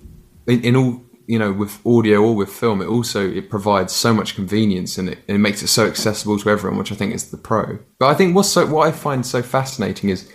[0.47, 4.13] in, in, all you know with audio or with film, it also it provides so
[4.13, 7.13] much convenience and it, and it makes it so accessible to everyone, which I think
[7.13, 7.79] is the pro.
[7.99, 10.31] But I think what's so what I find so fascinating is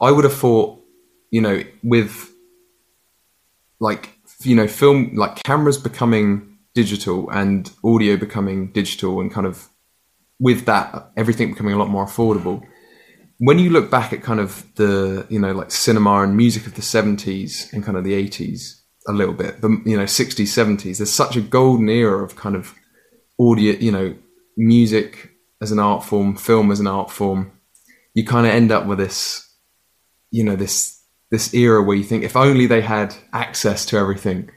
[0.00, 0.82] I would have thought,
[1.30, 2.32] you know, with
[3.80, 9.69] like you know film like cameras becoming digital and audio becoming digital and kind of
[10.40, 12.62] with that everything becoming a lot more affordable
[13.38, 16.74] when you look back at kind of the you know like cinema and music of
[16.74, 20.98] the 70s and kind of the 80s a little bit but you know 60s 70s
[20.98, 22.74] there's such a golden era of kind of
[23.38, 24.14] audio you know
[24.56, 27.52] music as an art form film as an art form.
[28.14, 29.46] You kind of end up with this
[30.30, 34.50] you know this this era where you think if only they had access to everything.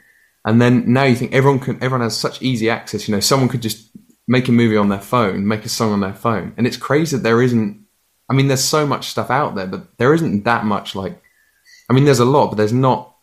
[0.45, 3.49] And then now you think everyone can everyone has such easy access you know someone
[3.49, 3.89] could just
[4.27, 6.53] make a movie on their phone, make a song on their phone.
[6.57, 7.85] And it's crazy that there isn't,
[8.29, 11.21] I mean, there's so much stuff out there, but there isn't that much like,
[11.89, 13.13] I mean, there's a lot, but there's not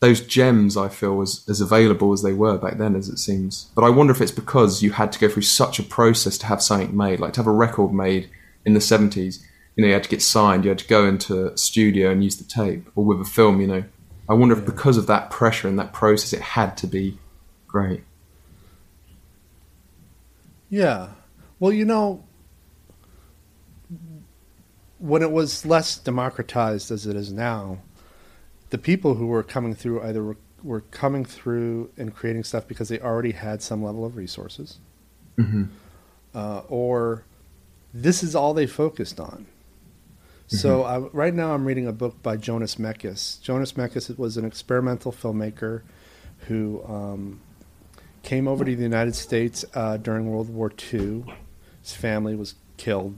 [0.00, 3.70] those gems I feel as, as available as they were back then, as it seems.
[3.74, 6.46] But I wonder if it's because you had to go through such a process to
[6.46, 8.30] have something made, like to have a record made
[8.64, 9.42] in the 70s.
[9.74, 12.22] You know, you had to get signed, you had to go into a studio and
[12.24, 13.84] use the tape, or with a film, you know.
[14.28, 17.18] I wonder if because of that pressure and that process, it had to be
[17.66, 18.02] great.
[20.76, 21.08] Yeah.
[21.58, 22.22] Well, you know,
[24.98, 27.78] when it was less democratized as it is now,
[28.68, 32.90] the people who were coming through either were, were coming through and creating stuff because
[32.90, 34.78] they already had some level of resources,
[35.38, 35.64] mm-hmm.
[36.34, 37.24] uh, or
[37.94, 39.46] this is all they focused on.
[39.46, 40.56] Mm-hmm.
[40.56, 43.40] So I, right now, I'm reading a book by Jonas Mekas.
[43.40, 45.84] Jonas Mekas was an experimental filmmaker
[46.48, 47.40] who um,
[48.26, 51.24] came over to the United States uh, during World War II.
[51.80, 53.14] His family was killed,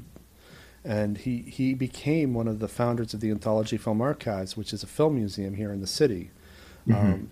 [0.84, 4.82] and he he became one of the founders of the Anthology Film Archives, which is
[4.82, 6.30] a film museum here in the city.
[6.86, 7.12] Mm-hmm.
[7.12, 7.30] Um,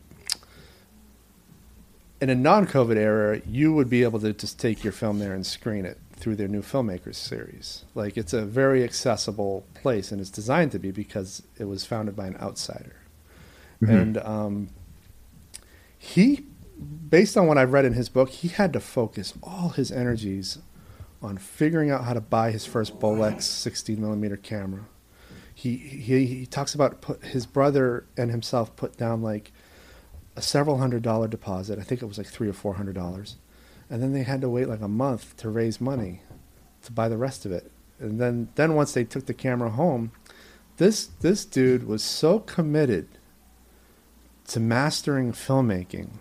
[2.19, 5.45] in a non-COVID era, you would be able to just take your film there and
[5.45, 7.85] screen it through their new filmmakers series.
[7.95, 12.17] Like it's a very accessible place, and it's designed to be because it was founded
[12.17, 12.97] by an outsider.
[13.83, 13.95] Mm-hmm.
[13.95, 14.69] And um,
[15.99, 19.91] he based on what I've read in his book, he had to focus all his
[19.91, 20.59] energies
[21.23, 24.85] on figuring out how to buy his first Bolex 16 millimeter camera.
[25.55, 29.53] He, he he talks about put, his brother and himself put down like
[30.37, 31.79] a several hundred dollar deposit.
[31.79, 33.37] I think it was like three or four hundred dollars,
[33.89, 36.21] and then they had to wait like a month to raise money
[36.83, 37.71] to buy the rest of it.
[37.99, 40.13] And then then once they took the camera home,
[40.77, 43.09] this this dude was so committed
[44.49, 46.19] to mastering filmmaking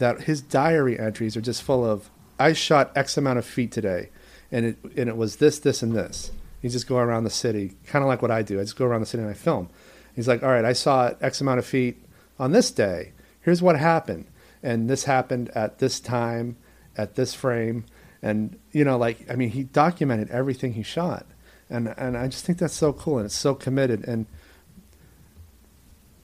[0.00, 4.08] that his diary entries are just full of I shot X amount of feet today,
[4.50, 6.32] and it and it was this, this, and this.
[6.60, 8.58] He's just going around the city, kind of like what I do.
[8.58, 9.68] I just go around the city and I film.
[10.16, 12.02] He's like, all right, I saw X amount of feet
[12.38, 13.12] on this day.
[13.42, 14.26] Here's what happened,
[14.62, 16.56] and this happened at this time,
[16.96, 17.84] at this frame,
[18.22, 21.26] and you know, like I mean, he documented everything he shot,
[21.68, 24.24] and and I just think that's so cool, and it's so committed, and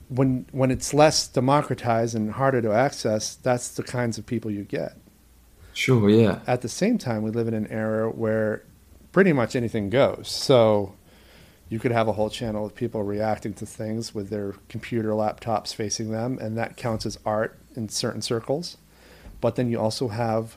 [0.08, 4.64] when when it's less democratized and harder to access, that's the kinds of people you
[4.64, 4.96] get.
[5.72, 6.40] Sure, yeah.
[6.46, 8.64] At the same time, we live in an era where
[9.12, 10.28] pretty much anything goes.
[10.28, 10.94] So
[11.68, 15.74] you could have a whole channel of people reacting to things with their computer laptops
[15.74, 18.76] facing them, and that counts as art in certain circles.
[19.40, 20.56] But then you also have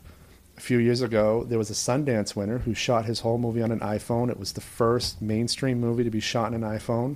[0.55, 3.71] a few years ago, there was a Sundance winner who shot his whole movie on
[3.71, 4.29] an iPhone.
[4.29, 7.15] It was the first mainstream movie to be shot on an iPhone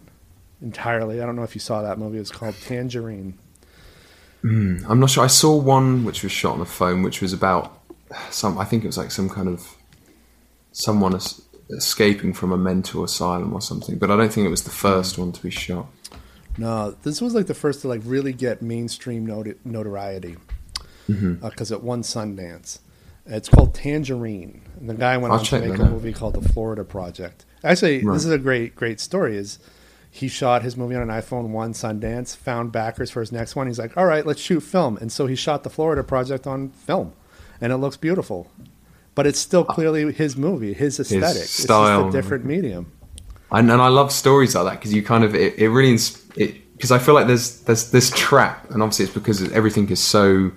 [0.64, 1.22] entirely.
[1.22, 2.18] I don't know if you saw that movie.
[2.18, 3.38] It's called Tangerine.
[4.44, 5.24] Mm, I'm not sure.
[5.24, 7.80] I saw one which was shot on a phone, which was about
[8.30, 8.58] some.
[8.58, 9.76] I think it was like some kind of
[10.72, 13.98] someone es- escaping from a mental asylum or something.
[13.98, 15.88] But I don't think it was the first one to be shot.
[16.58, 20.38] No, this was like the first to like really get mainstream not- notoriety
[21.08, 21.74] because mm-hmm.
[21.74, 22.80] uh, it won Sundance,
[23.26, 24.62] It's called Tangerine.
[24.80, 27.46] And the guy went I'll on to make a movie called The Florida Project.
[27.64, 28.14] Actually, right.
[28.14, 29.38] this is a great, great story.
[29.38, 29.60] Is
[30.16, 33.66] he shot his movie on an iPhone won Sundance, found backers for his next one.
[33.66, 36.70] He's like, all right, let's shoot film, and so he shot the Florida Project on
[36.70, 37.14] film,
[37.60, 38.52] and it looks beautiful,
[39.16, 42.92] but it's still clearly his movie, his aesthetic, his style, it's just a different medium.
[43.52, 45.98] And, and I love stories like that because you kind of it, it really
[46.74, 50.52] because I feel like there's there's this trap, and obviously it's because everything is so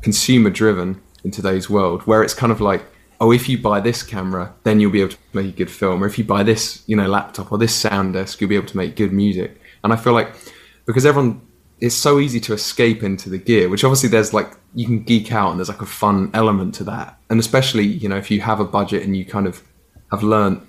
[0.00, 2.82] consumer driven in today's world, where it's kind of like
[3.20, 6.02] oh, if you buy this camera, then you'll be able to make a good film,
[6.02, 8.66] or if you buy this, you know, laptop or this sound desk, you'll be able
[8.66, 9.60] to make good music.
[9.84, 10.34] And I feel like
[10.86, 11.42] because everyone,
[11.80, 15.32] it's so easy to escape into the gear, which obviously there's like you can geek
[15.32, 18.40] out and there's like a fun element to that, and especially you know if you
[18.40, 19.62] have a budget and you kind of
[20.10, 20.66] have learned.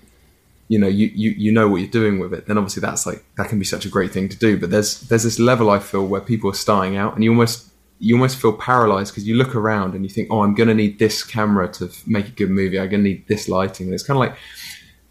[0.67, 2.47] You know, you, you, you know what you're doing with it.
[2.47, 4.57] Then obviously that's like that can be such a great thing to do.
[4.57, 7.70] But there's there's this level I feel where people are starting out, and you almost
[8.01, 10.73] you almost feel paralyzed because you look around and you think, oh, I'm going to
[10.73, 12.79] need this camera to make a good movie.
[12.79, 13.85] I'm going to need this lighting.
[13.85, 14.35] And it's kind of like,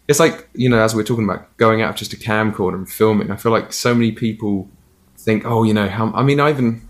[0.09, 2.89] it's like, you know, as we're talking about going out of just a camcorder and
[2.89, 4.67] filming, I feel like so many people
[5.17, 6.81] think, oh, you know, how, I mean, I even,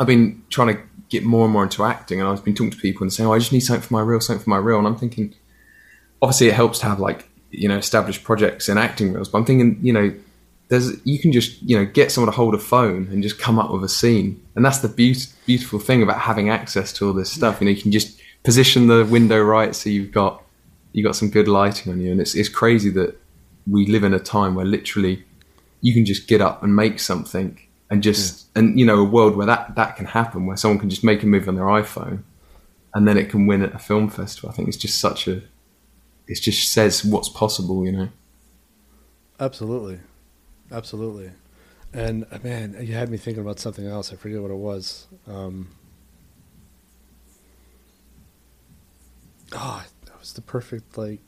[0.00, 2.78] I've been trying to get more and more into acting and I've been talking to
[2.78, 4.78] people and saying, oh, I just need something for my reel, something for my reel.
[4.78, 5.32] And I'm thinking,
[6.20, 9.44] obviously it helps to have like, you know, established projects and acting reels, but I'm
[9.44, 10.12] thinking, you know,
[10.68, 13.58] there's you can just you know get someone to hold a phone and just come
[13.58, 14.42] up with a scene.
[14.54, 17.60] And that's the be- beautiful thing about having access to all this stuff.
[17.60, 20.42] You know you can just position the window right so you've got
[20.92, 22.10] you got some good lighting on you.
[22.10, 23.16] And it's it's crazy that
[23.70, 25.24] we live in a time where literally
[25.82, 28.62] you can just get up and make something and just yeah.
[28.62, 31.22] and you know a world where that that can happen where someone can just make
[31.22, 32.22] a movie on their iPhone
[32.94, 34.50] and then it can win at a film festival.
[34.50, 35.42] I think it's just such a
[36.26, 38.08] it just says what's possible you know?
[39.38, 40.00] Absolutely
[40.70, 41.30] absolutely.
[41.92, 44.12] And uh, man, you had me thinking about something else.
[44.12, 45.06] I forget what it was.
[45.26, 45.68] Um,
[49.52, 51.20] oh, that was the perfect like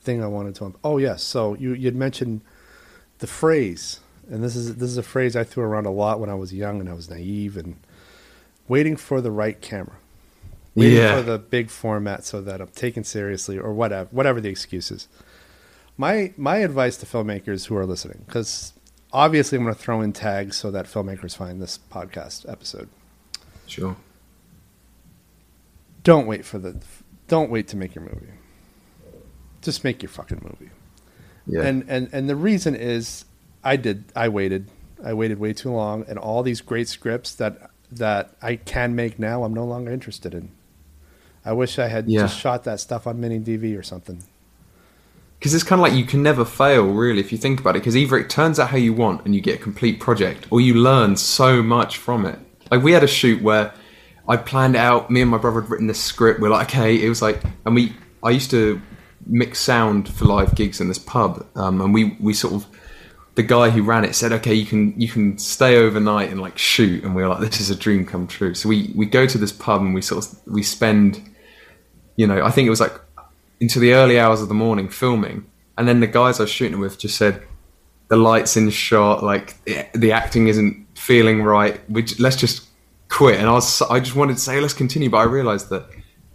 [0.00, 0.74] thing I wanted to.
[0.84, 2.42] Oh yes, so you you'd mentioned
[3.18, 6.30] the phrase, and this is this is a phrase I threw around a lot when
[6.30, 7.76] I was young and I was naive and
[8.68, 9.96] waiting for the right camera,
[10.74, 11.16] waiting yeah.
[11.16, 15.08] for the big format so that I'm taken seriously or whatever whatever the excuses
[15.96, 18.72] my my advice to filmmakers who are listening, because
[19.12, 22.88] obviously I'm going to throw in tags so that filmmakers find this podcast episode.
[23.66, 23.96] Sure.
[26.02, 26.80] Don't wait for the.
[27.28, 28.32] Don't wait to make your movie.
[29.60, 30.70] Just make your fucking movie.
[31.46, 31.62] Yeah.
[31.62, 33.24] And and and the reason is,
[33.62, 34.04] I did.
[34.16, 34.68] I waited.
[35.04, 39.18] I waited way too long, and all these great scripts that that I can make
[39.18, 40.50] now, I'm no longer interested in.
[41.44, 42.20] I wish I had yeah.
[42.22, 44.22] just shot that stuff on mini DV or something
[45.42, 47.80] because it's kind of like you can never fail really if you think about it
[47.80, 50.60] because either it turns out how you want and you get a complete project or
[50.60, 52.38] you learn so much from it.
[52.70, 53.74] Like we had a shoot where
[54.28, 57.08] i planned out me and my brother had written this script we're like okay it
[57.08, 58.80] was like and we i used to
[59.26, 62.64] mix sound for live gigs in this pub um, and we we sort of
[63.34, 66.56] the guy who ran it said okay you can you can stay overnight and like
[66.56, 68.54] shoot and we were like this is a dream come true.
[68.54, 71.20] So we we go to this pub and we sort of we spend
[72.14, 72.92] you know i think it was like
[73.62, 75.46] into the early hours of the morning filming,
[75.78, 77.42] and then the guys I was shooting with just said
[78.08, 79.54] the lights in shot, like
[79.94, 81.80] the acting isn't feeling right.
[82.18, 82.66] Let's just
[83.08, 83.38] quit.
[83.38, 85.86] And I was I just wanted to say let's continue, but I realised that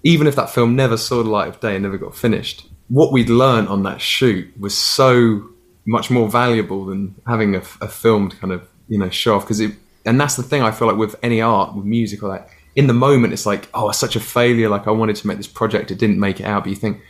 [0.03, 3.11] even if that film never saw the light of day and never got finished, what
[3.11, 5.49] we'd learned on that shoot was so
[5.85, 9.59] much more valuable than having a, a filmed kind of you know show off because
[9.59, 9.73] it.
[10.05, 12.87] And that's the thing I feel like with any art, with music or that, in
[12.87, 14.69] the moment it's like, oh, it's such a failure.
[14.69, 16.63] Like I wanted to make this project, it didn't make it out.
[16.63, 17.01] But you think,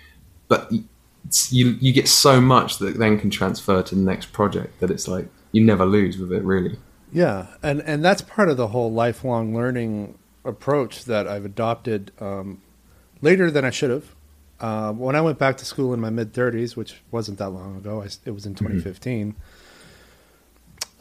[0.48, 0.72] but
[1.50, 5.08] you you get so much that then can transfer to the next project that it's
[5.08, 6.78] like you never lose with it really
[7.12, 12.62] yeah and and that's part of the whole lifelong learning approach that i've adopted um,
[13.22, 14.16] later than i should have
[14.60, 17.78] uh, when i went back to school in my mid 30s which wasn't that long
[17.78, 19.40] ago I, it was in 2015 mm-hmm.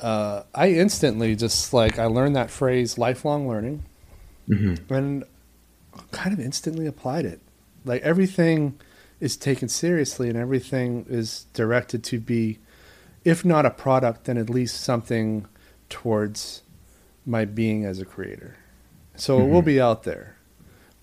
[0.00, 3.84] uh, i instantly just like i learned that phrase lifelong learning
[4.48, 4.92] mm-hmm.
[4.92, 5.24] and
[6.10, 7.40] kind of instantly applied it
[7.84, 8.78] like everything
[9.20, 12.58] is taken seriously and everything is directed to be,
[13.24, 15.46] if not a product, then at least something
[15.88, 16.62] towards
[17.24, 18.56] my being as a creator.
[19.16, 19.46] So mm-hmm.
[19.46, 19.66] it will mm-hmm.
[19.66, 20.36] be out there.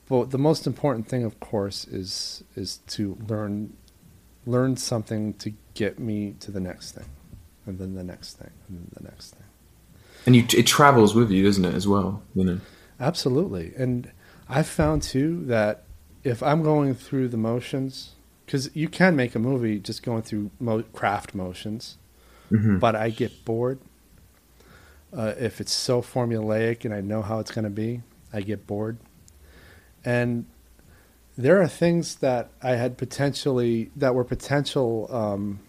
[0.07, 3.74] But the most important thing, of course, is is to learn
[4.45, 7.05] learn something to get me to the next thing,
[7.66, 9.43] and then the next thing, and then the next thing.
[10.26, 12.22] And you, it travels with you, doesn't it, as well?
[12.36, 12.59] You know.
[12.99, 14.11] Absolutely, and
[14.49, 15.84] I've found too that
[16.24, 18.11] if I'm going through the motions,
[18.45, 21.97] because you can make a movie just going through mo- craft motions,
[22.51, 22.78] mm-hmm.
[22.80, 23.80] but I get bored.
[25.15, 28.01] Uh, if it's so formulaic and I know how it's going to be,
[28.32, 28.97] I get bored.
[30.03, 30.45] and
[31.38, 35.59] there are things that I had potentially that were potential um,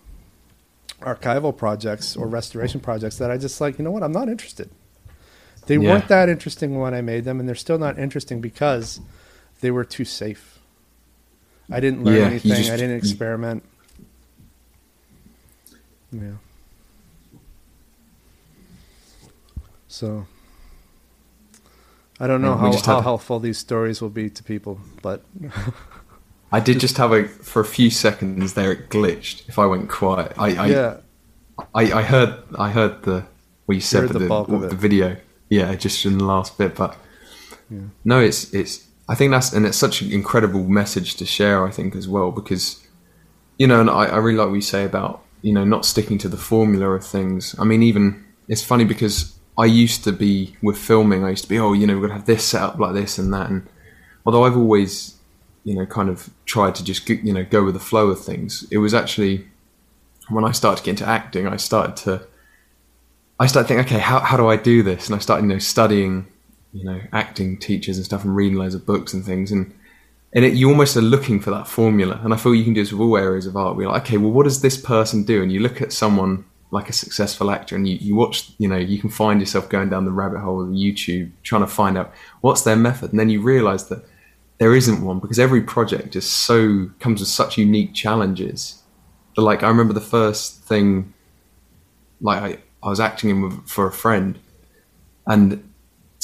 [1.00, 3.78] archival projects or restoration projects that I just like.
[3.78, 4.02] You know what?
[4.02, 4.68] I'm not interested.
[5.66, 5.90] They yeah.
[5.90, 9.00] weren't that interesting when I made them, and they're still not interesting because
[9.64, 10.60] they were too safe.
[11.72, 12.52] I didn't learn yeah, anything.
[12.52, 13.64] Just, I didn't experiment.
[16.12, 16.32] Yeah.
[19.88, 20.26] So
[22.20, 25.24] I don't know how, how helpful these stories will be to people, but
[26.52, 28.70] I did just have a for a few seconds there.
[28.72, 29.48] It glitched.
[29.48, 30.96] If I went quiet, I, I yeah,
[31.74, 33.24] I, I heard I heard the
[33.64, 35.16] what you said, the, the, the video.
[35.48, 36.98] Yeah, just in the last bit, but
[37.70, 37.78] yeah.
[38.04, 38.88] no, it's it's.
[39.08, 41.66] I think that's and it's such an incredible message to share.
[41.66, 42.86] I think as well because
[43.58, 46.18] you know, and I, I really like what you say about you know not sticking
[46.18, 47.54] to the formula of things.
[47.58, 51.24] I mean, even it's funny because I used to be with filming.
[51.24, 53.18] I used to be, oh, you know, we're gonna have this set up like this
[53.18, 53.50] and that.
[53.50, 53.68] And
[54.26, 55.14] although I've always,
[55.64, 58.66] you know, kind of tried to just you know go with the flow of things,
[58.70, 59.46] it was actually
[60.28, 62.26] when I started to get into acting, I started to,
[63.38, 65.06] I started thinking, okay, how how do I do this?
[65.06, 66.26] And I started, you know, studying,
[66.74, 69.74] you know, acting teachers and stuff, and reading loads of books and things, and
[70.34, 72.20] and it, you almost are looking for that formula.
[72.24, 73.76] And I feel you can do this with all areas of art.
[73.76, 75.42] We're like, okay, well, what does this person do?
[75.42, 76.44] And you look at someone
[76.74, 79.88] like a successful actor and you, you watch you know you can find yourself going
[79.88, 83.30] down the rabbit hole of youtube trying to find out what's their method and then
[83.30, 84.04] you realize that
[84.58, 88.82] there isn't one because every project is so comes with such unique challenges
[89.36, 91.14] but like i remember the first thing
[92.20, 94.36] like i, I was acting in with, for a friend
[95.28, 95.62] and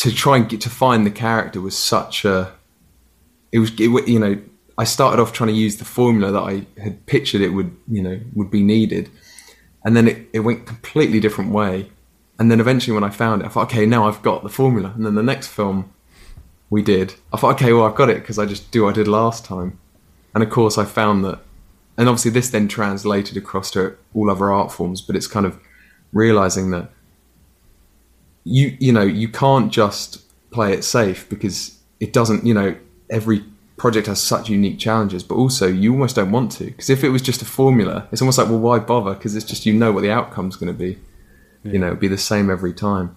[0.01, 2.53] to try and get to find the character was such a
[3.53, 4.41] it was it, you know
[4.79, 8.03] i started off trying to use the formula that i had pictured it would you
[8.03, 9.11] know would be needed
[9.85, 11.91] and then it, it went completely different way.
[12.39, 14.93] And then eventually, when I found it, I thought, okay, now I've got the formula.
[14.95, 15.93] And then the next film
[16.71, 18.93] we did, I thought, okay, well, I've got it because I just do what I
[18.93, 19.79] did last time.
[20.35, 21.41] And of course, I found that,
[21.99, 25.01] and obviously, this then translated across to all other art forms.
[25.03, 25.59] But it's kind of
[26.13, 26.91] realizing that
[28.45, 32.47] you you know you can't just play it safe because it doesn't.
[32.47, 32.77] You know,
[33.09, 33.45] every
[33.77, 37.11] project has such unique challenges, but also you almost don't want to because if it
[37.11, 39.15] was just a formula, it's almost like well, why bother?
[39.15, 40.99] Because it's just you know what the outcome's going to be.
[41.63, 41.73] Yeah.
[41.73, 43.17] You know, be the same every time.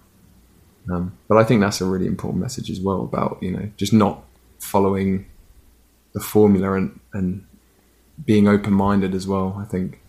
[0.90, 3.92] Um, but I think that's a really important message as well about you know just
[3.92, 4.22] not
[4.58, 5.26] following
[6.12, 7.46] the formula and and
[8.24, 9.56] being open minded as well.
[9.58, 10.00] I think.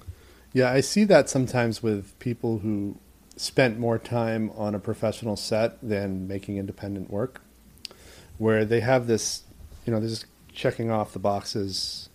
[0.54, 2.98] Yeah, I see that sometimes with people who
[3.38, 7.42] spent more time on a professional set than making independent work,
[8.38, 9.44] where they have this,
[9.86, 12.10] you know, there's checking off the boxes.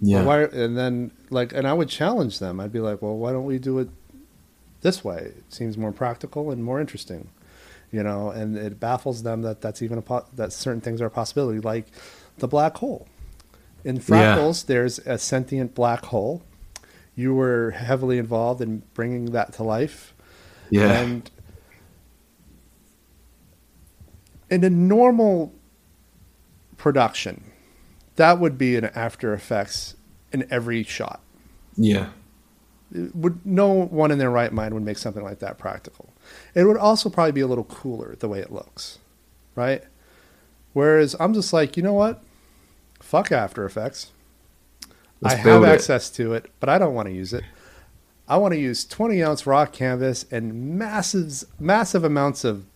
[0.00, 0.22] Yeah.
[0.22, 2.60] Why, and then like, and I would challenge them.
[2.60, 3.88] I'd be like, well, why don't we do it
[4.82, 5.32] this way?
[5.36, 7.28] It seems more practical and more interesting,
[7.90, 8.30] you know.
[8.30, 11.58] And it baffles them that that's even a po- that certain things are a possibility,
[11.58, 11.86] like
[12.36, 13.08] the black hole.
[13.84, 14.74] In fractals, yeah.
[14.74, 16.42] there's a sentient black hole.
[17.16, 20.14] You were heavily involved in bringing that to life.
[20.70, 20.92] Yeah.
[21.00, 21.30] And
[24.50, 25.52] in a normal
[26.76, 27.44] production,
[28.16, 29.94] that would be an After Effects
[30.32, 31.20] in every shot.
[31.76, 32.08] Yeah.
[32.92, 36.12] would no one in their right mind would make something like that practical.
[36.54, 38.98] It would also probably be a little cooler the way it looks,
[39.54, 39.82] right?
[40.72, 42.22] Whereas I'm just like, you know what?
[43.00, 44.12] Fuck After Effects.
[45.20, 46.14] Let's I have access it.
[46.14, 47.44] to it, but I don't want to use it.
[48.28, 52.66] I want to use 20 ounce raw canvas and massive, massive amounts of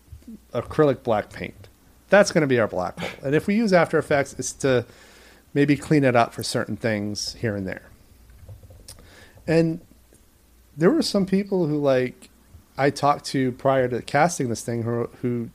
[0.55, 1.69] acrylic black paint.
[2.09, 3.11] That's going to be our black hole.
[3.23, 4.87] And if we use After Effects, it's to
[5.55, 7.91] maybe clean it up for certain things here and there.
[9.47, 9.81] And
[10.77, 12.31] there were some people who like
[12.79, 15.51] I talked to prior to casting this thing who, who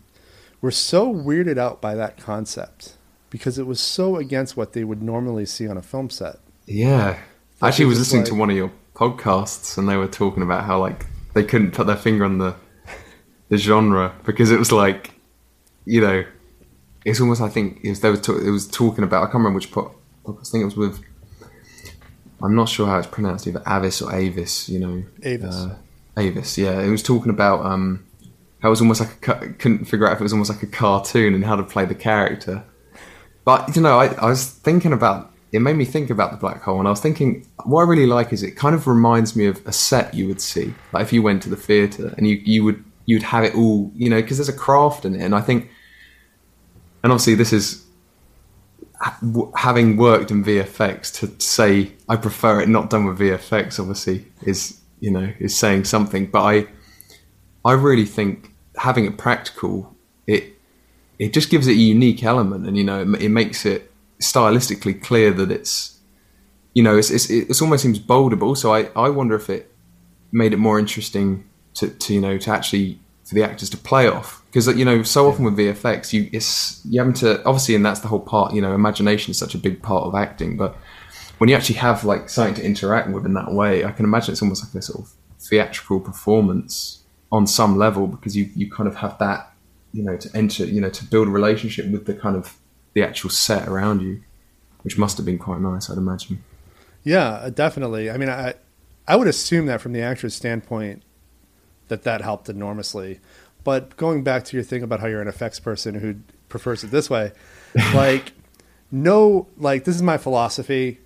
[0.61, 2.93] were so weirded out by that concept
[3.29, 6.37] because it was so against what they would normally see on a film set.
[6.65, 7.19] Yeah.
[7.61, 10.63] I actually was listening like, to one of your podcasts and they were talking about
[10.63, 12.55] how like they couldn't put their finger on the
[13.49, 15.11] the genre because it was like
[15.85, 16.25] you know
[17.05, 19.55] it's almost I think it was, they were it was talking about I can't remember
[19.55, 19.93] which podcast.
[20.27, 21.01] I think it was with.
[22.43, 24.67] I'm not sure how it's pronounced either Avis or Avis.
[24.67, 25.55] You know, Avis.
[25.55, 25.77] Uh,
[26.17, 26.57] Avis.
[26.57, 28.05] Yeah, it was talking about um,
[28.59, 30.67] how it was almost like a couldn't figure out if it was almost like a
[30.67, 32.65] cartoon and how to play the character.
[33.45, 36.61] But you know, I, I was thinking about it made me think about the black
[36.61, 39.45] hole, and I was thinking what I really like is it kind of reminds me
[39.45, 42.35] of a set you would see, like if you went to the theatre and you
[42.45, 45.35] you would you'd have it all, you know, because there's a craft in it, and
[45.35, 45.69] I think
[47.03, 47.85] and obviously this is
[49.55, 54.81] having worked in VFX to say I prefer it not done with VFX obviously is
[54.99, 56.67] you know is saying something but I
[57.63, 59.95] I really think having it practical
[60.25, 60.57] it
[61.19, 63.91] it just gives it a unique element, and you know, it, it makes it
[64.21, 65.99] stylistically clear that it's,
[66.73, 69.71] you know, it's, it's it almost seems bolder, but also I I wonder if it
[70.31, 74.07] made it more interesting to, to you know to actually for the actors to play
[74.07, 74.43] off.
[74.47, 77.99] Because you know so often with VFX you it's you having to obviously and that's
[77.99, 80.57] the whole part you know imagination is such a big part of acting.
[80.57, 80.75] But
[81.37, 84.31] when you actually have like something to interact with in that way I can imagine
[84.31, 88.87] it's almost like a sort of theatrical performance on some level because you you kind
[88.87, 89.51] of have that
[89.93, 92.57] you know to enter you know to build a relationship with the kind of
[92.97, 94.23] the actual set around you
[94.81, 96.43] which must have been quite nice I'd imagine.
[97.03, 98.09] Yeah uh, definitely.
[98.09, 98.55] I mean I
[99.07, 101.03] I would assume that from the actor's standpoint
[101.89, 103.19] that that helped enormously.
[103.63, 106.15] But going back to your thing about how you're an effects person who
[106.49, 107.33] prefers it this way
[107.93, 108.33] like
[108.91, 110.99] no like this is my philosophy.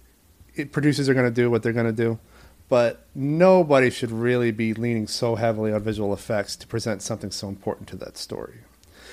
[0.56, 2.20] It, producers are going to do what they're going to do.
[2.70, 7.50] But nobody should really be leaning so heavily on visual effects to present something so
[7.50, 8.60] important to that story.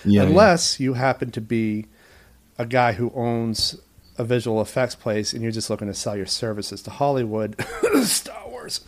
[0.05, 0.85] Yeah, Unless yeah.
[0.85, 1.87] you happen to be
[2.59, 3.81] a guy who owns
[4.19, 7.57] a visual effects place and you're just looking to sell your services to Hollywood,
[8.03, 8.81] Star Wars.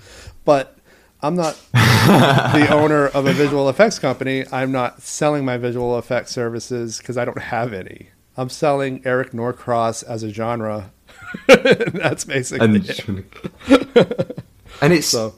[0.45, 0.77] But
[1.23, 4.45] I'm not the owner of a visual effects company.
[4.51, 8.09] I'm not selling my visual effects services because I don't have any.
[8.37, 10.91] I'm selling Eric Norcross as a genre.
[11.47, 13.25] that's basically it
[14.83, 15.35] and it's so.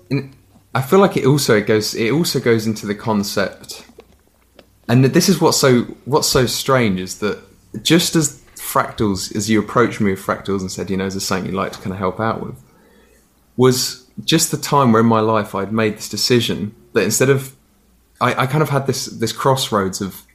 [0.75, 3.85] I feel like it also goes it also goes into the concept,
[4.89, 7.43] and this is what's so what's so strange is that
[7.81, 11.27] just as fractals as you approached me with fractals and said you know is this
[11.27, 12.63] something you'd like to kind of help out with?
[13.57, 17.57] Was just the time where in my life I'd made this decision that instead of
[18.21, 20.27] I, I kind of had this this crossroads of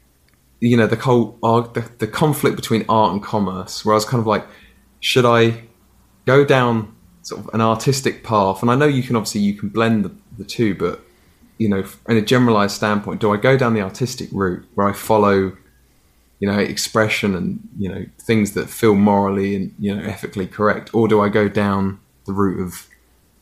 [0.59, 4.19] you know the whole the, the conflict between art and commerce where I was kind
[4.21, 4.45] of like
[4.99, 5.63] should I
[6.25, 6.95] go down
[7.27, 10.15] sort of an artistic path, and I know you can obviously you can blend the,
[10.37, 11.01] the two, but
[11.57, 14.93] you know, in a generalized standpoint, do I go down the artistic route where I
[14.93, 15.57] follow,
[16.39, 20.93] you know, expression and you know things that feel morally and you know ethically correct,
[20.93, 22.87] or do I go down the route of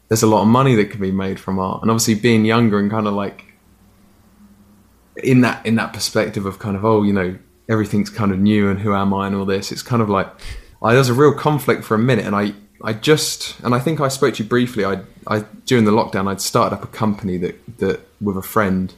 [0.07, 2.79] there's a lot of money that can be made from art, and obviously being younger
[2.79, 3.53] and kind of like
[5.17, 7.37] in that in that perspective of kind of oh you know
[7.67, 10.27] everything's kind of new and who am I and all this, it's kind of like
[10.81, 13.99] I, there's a real conflict for a minute, and I I just and I think
[13.99, 14.85] I spoke to you briefly.
[14.85, 18.93] I, I during the lockdown I'd started up a company that that with a friend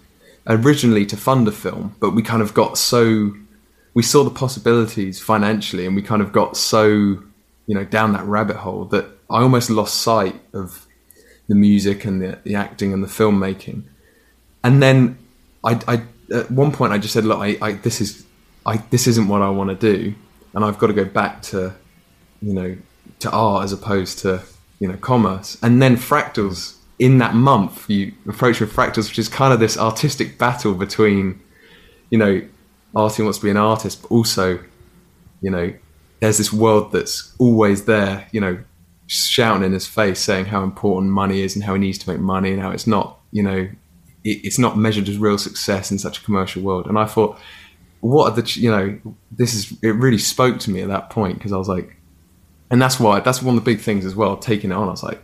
[0.46, 3.34] originally to fund a film, but we kind of got so
[3.98, 8.24] we saw the possibilities financially, and we kind of got so you know down that
[8.26, 10.86] rabbit hole that I almost lost sight of
[11.48, 13.86] the music and the, the acting and the filmmaking.
[14.64, 15.18] And then
[15.64, 18.24] I, I at one point I just said, look, I, I this is
[18.68, 20.14] I this isn't what I want to do,
[20.54, 21.74] and I've got to go back to
[22.40, 22.78] you know
[23.22, 24.44] to art as opposed to
[24.78, 25.58] you know commerce.
[25.64, 29.76] And then fractals in that month, you approach with fractals, which is kind of this
[29.76, 31.42] artistic battle between
[32.12, 32.48] you know
[32.98, 34.60] Artie wants to be an artist, but also
[35.42, 35.74] you know
[36.20, 38.58] there's this world that's always there, you know,
[39.08, 42.20] shouting in his face, saying how important money is and how he needs to make
[42.20, 43.70] money and how it's not, you know,
[44.24, 46.88] it's not measured as real success in such a commercial world.
[46.88, 47.40] And I thought,
[48.02, 49.00] what are the, you know,
[49.32, 51.96] this is, it really spoke to me at that point because I was like,
[52.70, 54.36] and that's why that's one of the big things as well.
[54.36, 55.22] Taking it on, I was like,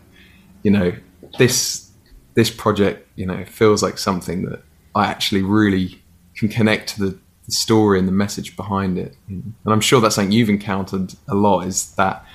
[0.64, 0.94] you know,
[1.38, 1.92] this
[2.36, 4.64] this project, you know, feels like something that
[4.96, 6.02] I actually really
[6.36, 9.16] can connect to the, the story and the message behind it.
[9.28, 12.26] And I'm sure that's something you've encountered a lot is that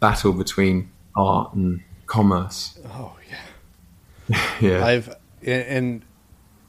[0.00, 2.78] battle between art and commerce.
[2.86, 4.84] Oh yeah, yeah.
[4.84, 6.04] I've and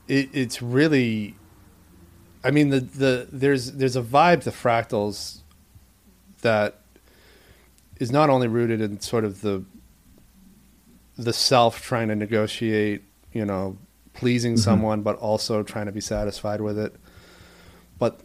[0.08, 1.36] it, it's really,
[2.43, 5.41] I mean the the there's there's a vibe to fractals
[6.41, 6.80] that
[8.00, 9.64] is not only rooted in sort of the
[11.18, 13.78] the self trying to negotiate, you know,
[14.14, 14.62] pleasing mm-hmm.
[14.62, 16.95] someone, but also trying to be satisfied with it.
[18.00, 18.20] But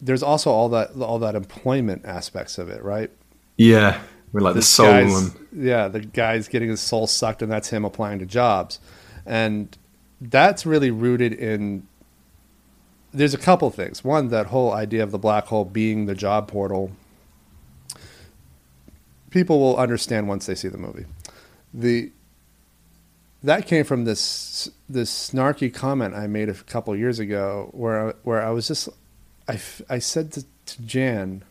[0.00, 3.10] there's also all that all that employment aspects of it, right?
[3.56, 4.00] Yeah,
[4.32, 7.68] we like this the soul and yeah, the guy's getting his soul sucked, and that's
[7.68, 8.78] him applying to jobs,
[9.24, 9.76] and
[10.20, 11.86] that's really rooted in.
[13.12, 14.04] There's a couple things.
[14.04, 16.92] One, that whole idea of the black hole being the job portal
[19.36, 21.04] people will understand once they see the movie.
[21.74, 22.10] The
[23.42, 28.42] that came from this this snarky comment I made a couple years ago, where where
[28.42, 28.88] I was just
[29.48, 31.44] I, I said to, to Jan,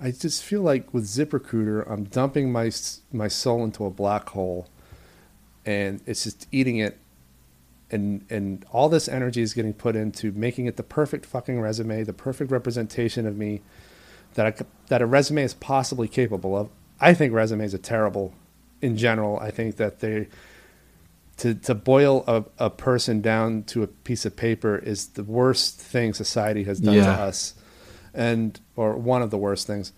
[0.00, 2.70] I just feel like with ZipRecruiter, I'm dumping my
[3.12, 4.68] my soul into a black hole,
[5.64, 6.98] and it's just eating it,
[7.90, 12.02] and and all this energy is getting put into making it the perfect fucking resume,
[12.02, 13.62] the perfect representation of me,
[14.34, 16.68] that I, that a resume is possibly capable of.
[17.00, 18.34] I think resumes are terrible
[18.82, 19.38] in general.
[19.38, 20.28] I think that they
[21.38, 25.80] to to boil a, a person down to a piece of paper is the worst
[25.80, 27.04] thing society has done yeah.
[27.16, 27.54] to us.
[28.14, 29.92] and or one of the worst things.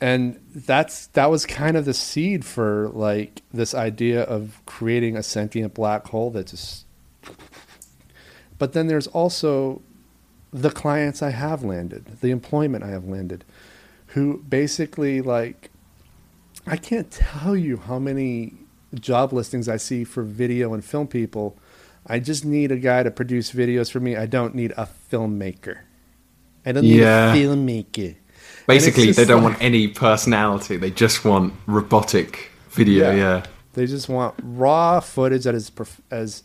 [0.00, 5.22] And that's that was kind of the seed for like this idea of creating a
[5.22, 6.86] sentient black hole that just.
[8.58, 9.82] But then there's also
[10.52, 13.44] the clients I have landed, the employment I have landed,
[14.08, 15.70] who basically like
[16.66, 18.54] I can't tell you how many
[18.94, 21.56] job listings I see for video and film people.
[22.06, 24.16] I just need a guy to produce videos for me.
[24.16, 25.80] I don't need a filmmaker.
[26.64, 27.32] I don't need yeah.
[27.32, 28.16] a filmmaker.
[28.66, 30.76] Basically, they don't like, want any personality.
[30.76, 33.10] They just want robotic video.
[33.10, 33.16] Yeah.
[33.16, 33.46] yeah.
[33.74, 35.70] They just want raw footage that is
[36.10, 36.42] as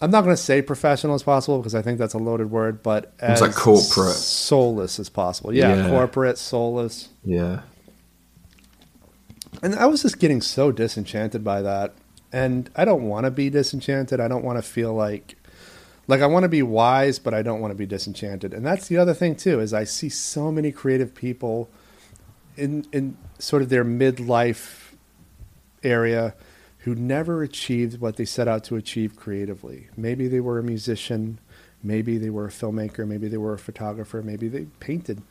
[0.00, 2.82] I'm not going to say professional as possible because I think that's a loaded word,
[2.82, 5.54] but as it's like corporate, soulless as possible.
[5.54, 7.08] Yeah, yeah, corporate, soulless.
[7.24, 7.62] Yeah.
[9.64, 11.94] And I was just getting so disenchanted by that,
[12.30, 14.20] and I don't want to be disenchanted.
[14.20, 15.36] I don't want to feel like,
[16.06, 18.52] like I want to be wise, but I don't want to be disenchanted.
[18.52, 21.70] And that's the other thing too is I see so many creative people
[22.58, 24.92] in in sort of their midlife
[25.82, 26.34] area
[26.80, 29.88] who never achieved what they set out to achieve creatively.
[29.96, 31.38] Maybe they were a musician,
[31.82, 35.22] maybe they were a filmmaker, maybe they were a photographer, maybe they painted.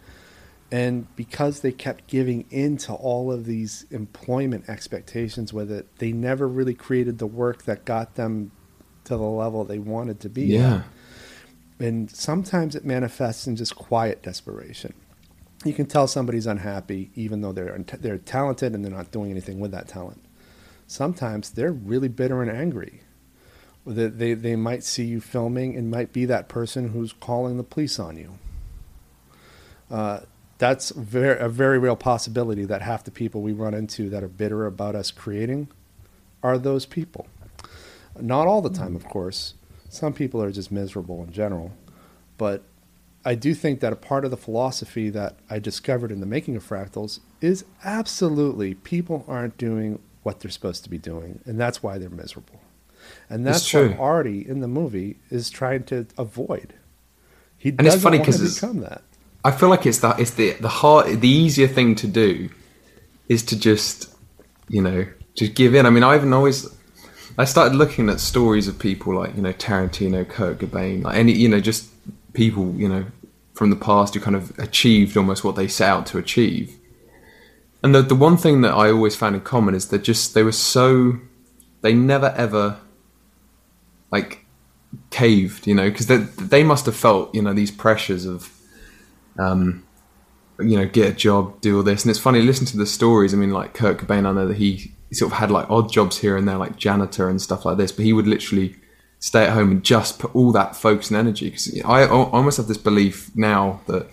[0.74, 6.12] And because they kept giving in to all of these employment expectations with it, they
[6.12, 8.52] never really created the work that got them
[9.04, 10.46] to the level they wanted to be.
[10.46, 10.84] Yeah.
[11.80, 14.94] And sometimes it manifests in just quiet desperation.
[15.64, 19.60] You can tell somebody's unhappy even though they're they're talented and they're not doing anything
[19.60, 20.24] with that talent
[20.88, 23.02] sometimes they're really bitter and angry.
[23.86, 27.64] They, they, they might see you filming and might be that person who's calling the
[27.64, 28.40] police on you.
[29.92, 30.22] Uh,
[30.64, 34.30] that's very, a very real possibility that half the people we run into that are
[34.30, 35.68] bitter about us creating
[36.41, 37.28] are those people.
[38.18, 39.55] Not all the time, of course.
[39.89, 41.74] Some people are just miserable in general.
[42.38, 42.64] But
[43.26, 46.55] I do think that a part of the philosophy that I discovered in the making
[46.55, 51.84] of fractals is absolutely people aren't doing what they're supposed to be doing, and that's
[51.84, 52.61] why they're miserable.
[53.30, 56.76] And that's what Artie in the movie is trying to avoid.
[57.57, 59.01] He and doesn't it's funny because it's become that.
[59.46, 62.50] I feel like it's that it's the the hard the easier thing to do
[63.28, 64.14] is to just
[64.70, 65.86] you know just give in.
[65.86, 66.68] I mean, I haven't always.
[67.38, 71.34] I started looking at stories of people like you know Tarantino, Kurt Cobain, like any
[71.34, 71.89] you know just
[72.34, 73.06] people you know
[73.54, 76.78] from the past who kind of achieved almost what they set out to achieve,
[77.84, 80.44] and the the one thing that I always found in common is that just they
[80.44, 81.20] were so
[81.82, 82.78] they never ever
[84.12, 84.46] like
[85.10, 88.53] caved, you know, because they they must have felt you know these pressures of
[89.40, 89.84] um
[90.60, 93.34] you know get a job, do all this, and it's funny listen to the stories.
[93.34, 96.18] I mean, like Kurt Cobain, I know that he, sort of had like odd jobs
[96.18, 98.76] here and there, like janitor and stuff like this, but he would literally
[99.20, 101.46] stay at home and just put all that focus and energy.
[101.46, 104.10] Because I, I almost have this belief now that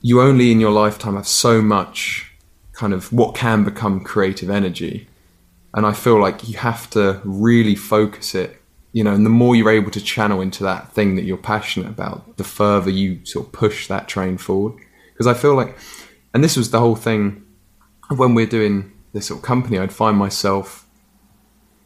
[0.00, 2.32] you only in your lifetime have so much
[2.72, 5.08] kind of what can become creative energy.
[5.74, 8.62] And I feel like you have to really focus it,
[8.96, 11.90] you know, and the more you're able to channel into that thing that you're passionate
[11.90, 14.72] about, the further you sort of push that train forward.
[15.12, 15.76] Because I feel like,
[16.32, 17.44] and this was the whole thing
[18.08, 20.86] when we're doing this sort of company, I'd find myself,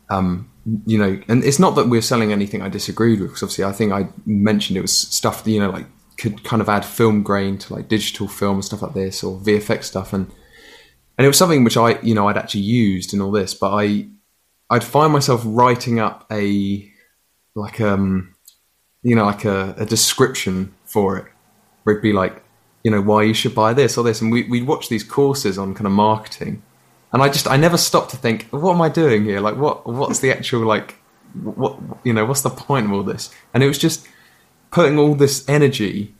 [0.08, 0.52] um,
[0.86, 3.72] you know, and it's not that we're selling anything I disagreed with, because obviously I
[3.72, 5.86] think I mentioned it was stuff that, you know, like
[6.16, 9.40] could kind of add film grain to like digital film and stuff like this or
[9.40, 10.12] VFX stuff.
[10.12, 10.30] And
[11.18, 13.72] and it was something which I, you know, I'd actually used in all this, but
[13.74, 14.06] I,
[14.70, 16.88] I'd find myself writing up a,
[17.60, 18.34] like um,
[19.02, 21.26] you know, like a, a description for it,
[21.82, 22.42] where it'd be like,
[22.82, 25.58] you know, why you should buy this or this, and we, we'd watch these courses
[25.58, 26.62] on kind of marketing,
[27.12, 29.40] and I just, I never stopped to think, what am I doing here?
[29.40, 30.96] Like, what, what's the actual like,
[31.34, 33.30] what, you know, what's the point of all this?
[33.54, 34.06] And it was just
[34.70, 36.14] putting all this energy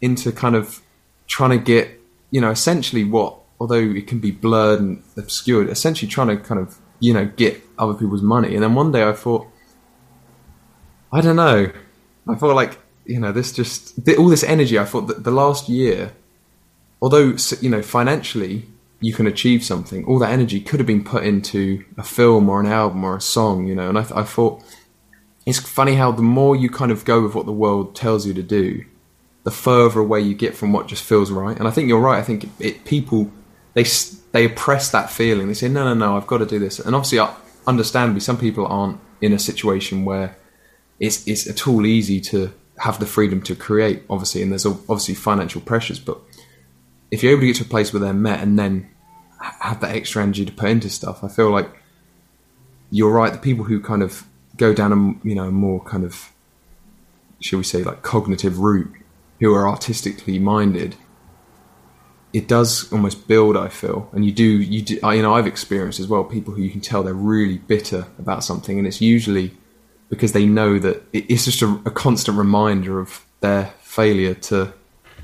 [0.00, 0.80] into kind of
[1.26, 6.10] trying to get, you know, essentially what although it can be blurred and obscured, essentially
[6.10, 8.54] trying to kind of you know get other people's money.
[8.54, 9.46] And then one day I thought,
[11.14, 11.70] I don't know,
[12.28, 14.78] I felt like you know this just all this energy.
[14.78, 16.12] I thought that the last year,
[17.00, 18.66] although you know financially
[19.00, 22.58] you can achieve something, all that energy could have been put into a film or
[22.58, 23.88] an album or a song, you know.
[23.88, 24.64] And I, I thought
[25.46, 28.34] it's funny how the more you kind of go with what the world tells you
[28.34, 28.84] to do,
[29.44, 31.56] the further away you get from what just feels right.
[31.56, 32.18] And I think you're right.
[32.18, 33.30] I think it, it, people
[33.74, 33.84] they
[34.32, 35.46] they oppress that feeling.
[35.46, 36.80] They say, no, no, no, I've got to do this.
[36.80, 37.20] And obviously,
[37.68, 40.36] understandably, some people aren't in a situation where
[41.00, 44.02] it's it's at all easy to have the freedom to create.
[44.08, 45.98] Obviously, and there's obviously financial pressures.
[45.98, 46.18] But
[47.10, 48.90] if you're able to get to a place where they're met and then
[49.40, 51.68] have that extra energy to put into stuff, I feel like
[52.90, 53.32] you're right.
[53.32, 54.26] The people who kind of
[54.56, 56.30] go down a you know more kind of
[57.40, 58.92] shall we say like cognitive route
[59.40, 60.94] who are artistically minded,
[62.32, 63.56] it does almost build.
[63.56, 64.94] I feel, and you do, you do.
[64.94, 68.44] You know, I've experienced as well people who you can tell they're really bitter about
[68.44, 69.52] something, and it's usually
[70.14, 74.72] because they know that it's just a, a constant reminder of their failure to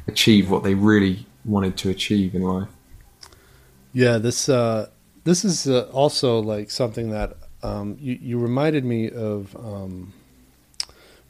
[0.07, 2.68] achieve what they really wanted to achieve in life.
[3.93, 4.91] Yeah, this uh,
[5.24, 10.12] this is uh, also like something that um, you you reminded me of um,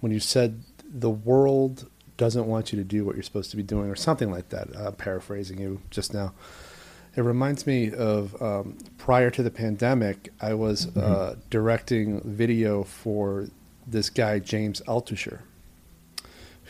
[0.00, 3.62] when you said the world doesn't want you to do what you're supposed to be
[3.62, 4.74] doing, or something like that.
[4.74, 6.32] Uh, paraphrasing you just now.
[7.16, 11.00] It reminds me of um, prior to the pandemic, I was mm-hmm.
[11.00, 13.48] uh, directing video for
[13.86, 15.40] this guy James Altucher,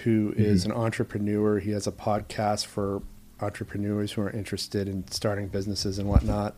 [0.05, 0.41] who mm-hmm.
[0.41, 1.59] is an entrepreneur.
[1.59, 3.03] He has a podcast for
[3.41, 6.57] entrepreneurs who are interested in starting businesses and whatnot.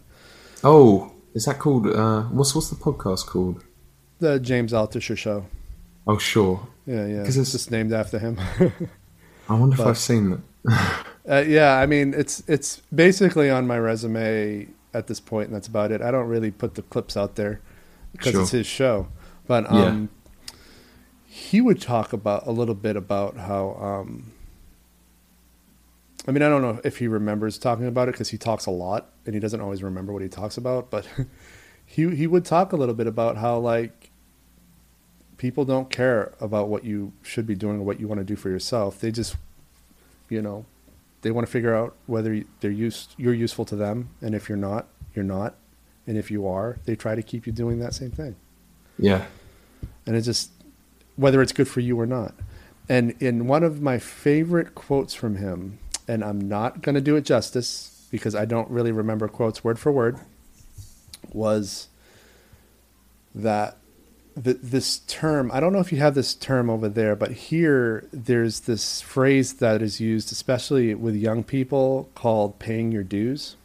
[0.62, 1.87] Oh, is that called?
[1.87, 3.64] Uh, what's what's the podcast called?
[4.20, 5.47] The James Altucher Show.
[6.07, 6.68] Oh, sure.
[6.87, 7.20] Yeah, yeah.
[7.20, 8.39] Because it's just named after him.
[9.49, 10.41] I wonder but, if I've seen that.
[10.68, 15.66] Uh, yeah, I mean, it's it's basically on my resume at this point, and that's
[15.66, 16.02] about it.
[16.02, 17.60] I don't really put the clips out there
[18.12, 18.42] because sure.
[18.42, 19.08] it's his show.
[19.46, 20.10] But um,
[20.46, 20.54] yeah.
[21.26, 23.76] he would talk about a little bit about how.
[23.80, 24.32] Um,
[26.26, 28.70] I mean, I don't know if he remembers talking about it because he talks a
[28.70, 30.90] lot and he doesn't always remember what he talks about.
[30.90, 31.08] But
[31.86, 34.12] he he would talk a little bit about how like
[35.42, 38.36] people don't care about what you should be doing or what you want to do
[38.36, 39.00] for yourself.
[39.00, 39.34] They just,
[40.33, 40.64] you know,
[41.20, 44.59] they want to figure out whether they're use, you're useful to them, and if you're
[44.59, 45.55] not, you're not,
[46.07, 48.35] and if you are, they try to keep you doing that same thing.
[48.99, 49.26] Yeah,
[50.07, 50.51] and it just
[51.16, 52.35] whether it's good for you or not.
[52.89, 55.78] And in one of my favorite quotes from him,
[56.09, 59.78] and I'm not going to do it justice because I don't really remember quotes word
[59.78, 60.18] for word,
[61.33, 61.89] was
[63.35, 63.76] that
[64.37, 68.07] the, this term i don't know if you have this term over there but here
[68.12, 73.57] there's this phrase that is used especially with young people called paying your dues.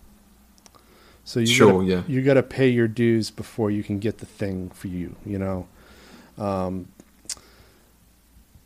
[1.23, 2.03] So you sure, gotta, yeah.
[2.07, 5.37] you got to pay your dues before you can get the thing for you you
[5.37, 5.67] know?
[6.37, 6.87] Um,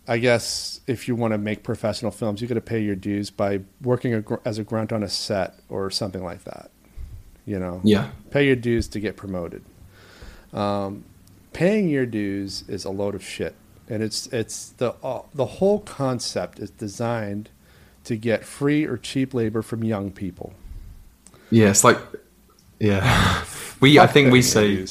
[0.08, 3.30] i guess if you want to make professional films you got to pay your dues
[3.30, 6.72] by working a, as a grunt on a set or something like that
[7.46, 7.82] you know?
[7.84, 8.10] Yeah.
[8.30, 9.64] Pay your dues to get promoted.
[10.54, 11.04] Um,
[11.54, 13.56] paying your dues is a load of shit,
[13.90, 17.50] and it's it's the uh, the whole concept is designed
[18.04, 20.54] to get free or cheap labor from young people.
[21.50, 21.98] Yeah, it's like
[22.80, 23.44] yeah,
[23.80, 24.76] we I think we say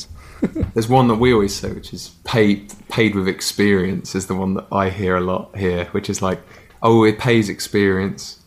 [0.75, 4.55] there's one that we always say, which is paid paid with experience is the one
[4.55, 6.41] that I hear a lot here, which is like
[6.83, 8.41] oh it pays experience,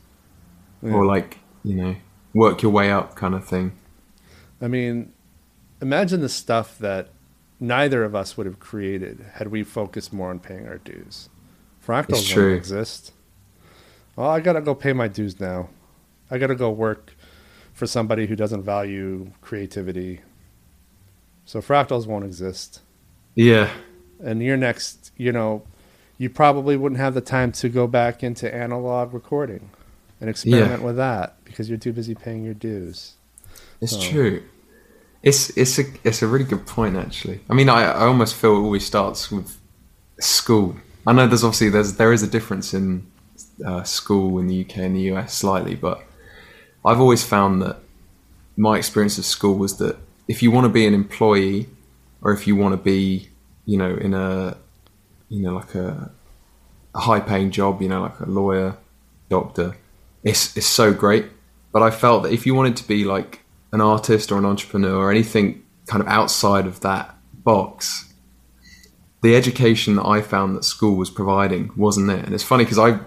[0.81, 0.93] yeah.
[0.93, 1.95] or like you know
[2.33, 3.73] work your way up kind of thing.
[4.61, 5.11] I mean,
[5.81, 7.09] imagine the stuff that
[7.63, 11.29] neither of us would have created had we focused more on paying our dues.
[11.85, 13.13] Fractals don't exist.
[14.15, 15.69] Well, I gotta go pay my dues now.
[16.29, 17.15] I gotta go work
[17.73, 20.21] for somebody who doesn't value creativity.
[21.45, 22.81] So fractals won't exist.
[23.33, 23.71] Yeah.
[24.21, 25.63] And your next, you know,
[26.17, 29.69] you probably wouldn't have the time to go back into analog recording
[30.21, 30.85] and experiment yeah.
[30.85, 33.15] with that because you're too busy paying your dues.
[33.81, 34.01] It's so.
[34.01, 34.43] true.
[35.23, 37.39] It's it's a it's a really good point actually.
[37.49, 39.57] I mean, I, I almost feel it always starts with
[40.19, 40.75] school.
[41.07, 43.07] I know there's obviously there's there is a difference in
[43.65, 46.03] uh, school in the UK and the US slightly, but
[46.85, 47.77] I've always found that
[48.57, 49.97] my experience of school was that
[50.27, 51.67] if you want to be an employee
[52.21, 53.29] or if you want to be,
[53.65, 54.57] you know, in a
[55.29, 56.11] you know like a,
[56.93, 58.77] a high paying job, you know, like a lawyer,
[59.29, 59.77] doctor,
[60.23, 61.27] it's it's so great.
[61.71, 63.42] But I felt that if you wanted to be like
[63.73, 68.13] an artist or an entrepreneur or anything kind of outside of that box,
[69.21, 72.19] the education that I found that school was providing wasn't there.
[72.19, 72.99] And it's funny because I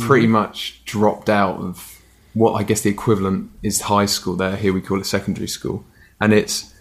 [0.00, 0.32] pretty mm-hmm.
[0.32, 2.00] much dropped out of
[2.32, 4.56] what I guess the equivalent is high school there.
[4.56, 5.84] Here we call it secondary school.
[6.20, 6.74] And it's,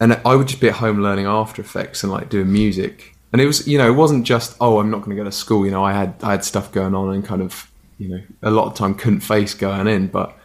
[0.00, 3.14] and I would just be at home learning After Effects and like doing music.
[3.32, 5.32] And it was, you know, it wasn't just, oh, I'm not going to go to
[5.32, 5.64] school.
[5.64, 8.50] You know, I had, I had stuff going on and kind of, you know, a
[8.50, 10.36] lot of time couldn't face going in, but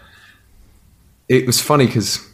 [1.29, 2.27] it was funny because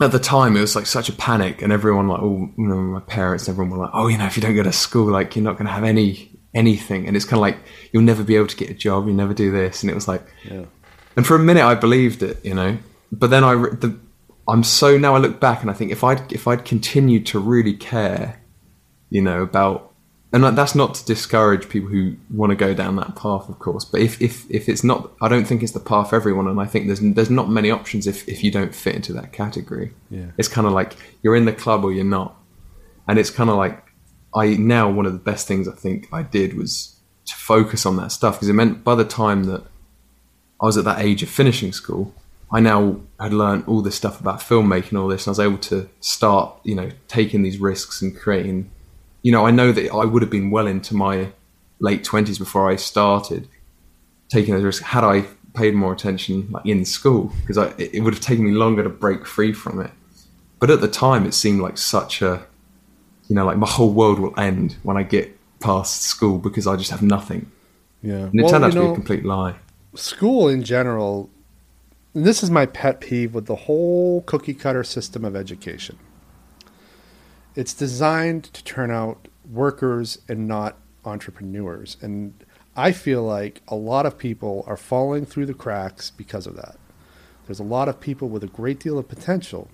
[0.00, 2.76] at the time it was like such a panic and everyone like oh you know
[2.76, 5.34] my parents everyone were like oh you know if you don't go to school like
[5.34, 7.06] you're not going to have any anything.
[7.06, 7.58] And it's kind of like
[7.92, 9.82] you'll never be able to get a job you never do this.
[9.82, 10.64] And it was like yeah.
[11.16, 12.78] and for a minute i believed it you know?
[13.10, 13.98] But then i the,
[14.48, 17.38] i'm so now i look back and i think if i'd if i'd continued to
[17.38, 18.40] really care
[19.08, 19.87] you know about
[20.32, 23.84] and that's not to discourage people who want to go down that path, of course.
[23.84, 26.60] But if, if, if it's not, I don't think it's the path for everyone, and
[26.60, 29.94] I think there's there's not many options if, if you don't fit into that category.
[30.10, 30.26] Yeah.
[30.36, 32.36] It's kind of like you're in the club or you're not,
[33.06, 33.82] and it's kind of like
[34.34, 37.96] I now one of the best things I think I did was to focus on
[37.96, 39.62] that stuff because it meant by the time that
[40.60, 42.14] I was at that age of finishing school,
[42.50, 45.58] I now had learned all this stuff about filmmaking, all this, and I was able
[45.58, 48.70] to start, you know, taking these risks and creating.
[49.28, 51.32] You know, I know that I would have been well into my
[51.80, 53.46] late twenties before I started
[54.30, 54.86] taking those risks.
[54.86, 58.52] Had I paid more attention like in school, because it, it would have taken me
[58.52, 59.90] longer to break free from it.
[60.60, 62.46] But at the time, it seemed like such a,
[63.28, 66.76] you know, like my whole world will end when I get past school because I
[66.76, 67.52] just have nothing.
[68.02, 69.56] Yeah, and it well, turned out to know, be a complete lie.
[69.94, 71.28] School in general
[72.14, 75.98] this is my pet peeve with the whole cookie cutter system of education.
[77.58, 81.96] It's designed to turn out workers and not entrepreneurs.
[82.00, 82.32] And
[82.76, 86.76] I feel like a lot of people are falling through the cracks because of that.
[87.46, 89.68] There's a lot of people with a great deal of potential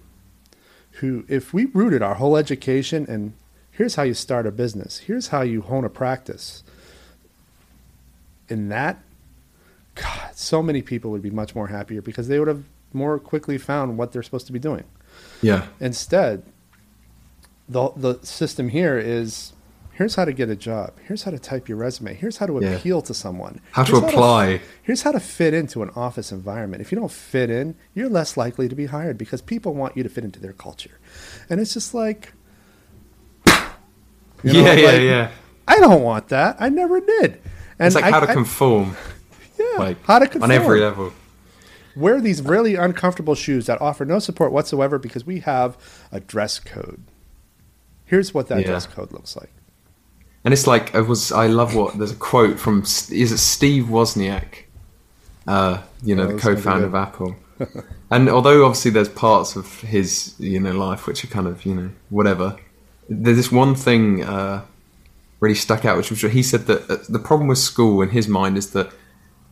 [0.93, 3.35] who, if we rooted our whole education and
[3.71, 6.65] here's how you start a business, here's how you hone a practice,
[8.49, 8.99] in that
[9.95, 12.65] God, so many people would be much more happier because they would have
[12.95, 14.85] more quickly found what they're supposed to be doing.
[15.43, 15.67] Yeah.
[15.81, 16.45] Instead,
[17.69, 19.53] the the system here is
[19.93, 20.93] here's how to get a job.
[21.07, 22.15] Here's how to type your resume.
[22.15, 22.71] Here's how to yeah.
[22.71, 23.61] appeal to someone.
[23.73, 24.45] How here's to apply.
[24.45, 26.83] How to, here's how to fit into an office environment.
[26.83, 30.03] If you don't fit in, you're less likely to be hired because people want you
[30.03, 30.99] to fit into their culture.
[31.49, 32.33] And it's just like
[34.45, 35.31] you know, yeah, like, yeah, yeah.
[35.67, 36.57] I don't want that.
[36.61, 37.41] I never did.
[37.79, 38.97] And it's like I, how to I, conform.
[39.59, 40.51] Yeah, like how to conform.
[40.51, 41.13] on every level.
[41.97, 45.79] Wear these really uncomfortable shoes that offer no support whatsoever because we have
[46.11, 47.05] a dress code.
[48.05, 48.67] Here's what that yeah.
[48.67, 49.51] dress code looks like.
[50.45, 51.33] And it's like I was.
[51.33, 52.83] I love what there's a quote from.
[52.83, 54.65] Is it Steve Wozniak?
[55.47, 57.37] Uh, you know, oh, the co-founder of Apple.
[58.11, 61.75] and although obviously there's parts of his you know life which are kind of you
[61.75, 62.57] know whatever,
[63.09, 64.63] there's this one thing uh,
[65.41, 68.29] really stuck out, which was he said that uh, the problem with school in his
[68.29, 68.93] mind is that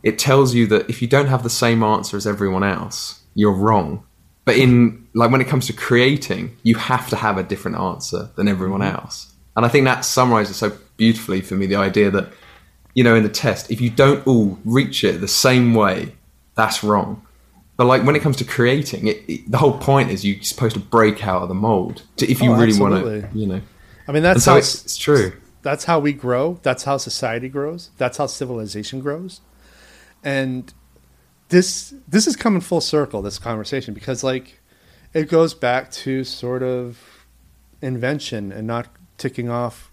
[0.03, 3.53] it tells you that if you don't have the same answer as everyone else, you're
[3.53, 4.03] wrong.
[4.45, 8.29] But in like when it comes to creating, you have to have a different answer
[8.35, 8.95] than everyone mm-hmm.
[8.95, 9.33] else.
[9.55, 12.31] And I think that summarizes so beautifully for me the idea that
[12.93, 16.13] you know in the test, if you don't all reach it the same way,
[16.55, 17.25] that's wrong.
[17.77, 20.75] But like when it comes to creating, it, it, the whole point is you're supposed
[20.75, 23.61] to break out of the mold to, if you oh, really want to, you know.
[24.07, 25.33] I mean that's so how it's, it's true.
[25.61, 26.59] That's how we grow.
[26.61, 27.91] That's how society grows.
[27.97, 29.39] That's how civilization grows
[30.23, 30.73] and
[31.53, 34.59] this this is coming full circle this conversation because like
[35.13, 37.27] it goes back to sort of
[37.79, 38.87] invention and not
[39.19, 39.91] ticking off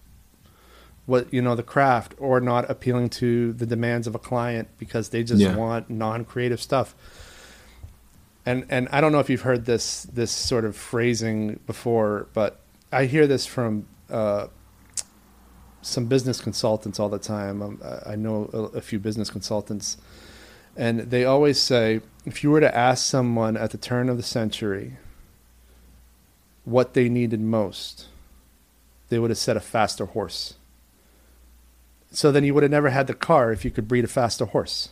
[1.05, 5.11] what you know the craft or not appealing to the demands of a client because
[5.11, 5.55] they just yeah.
[5.55, 6.95] want non-creative stuff
[8.47, 12.59] and and I don't know if you've heard this this sort of phrasing before but
[12.91, 14.47] I hear this from uh,
[15.83, 17.63] some business consultants all the time.
[17.63, 19.97] Um, I know a, a, few business consultants,
[20.77, 24.23] and they always say if you were to ask someone at the turn of the
[24.23, 24.97] century
[26.65, 28.07] what they needed most,
[29.09, 30.55] they would have said a faster horse.
[32.13, 34.45] So then you would have never had the car if you could breed a faster
[34.45, 34.91] horse.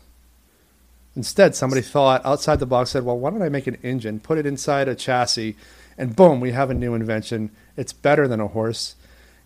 [1.16, 4.38] Instead, somebody thought outside the box, said, Well, why don't I make an engine, put
[4.38, 5.56] it inside a chassis,
[5.96, 7.50] and boom, we have a new invention.
[7.76, 8.94] It's better than a horse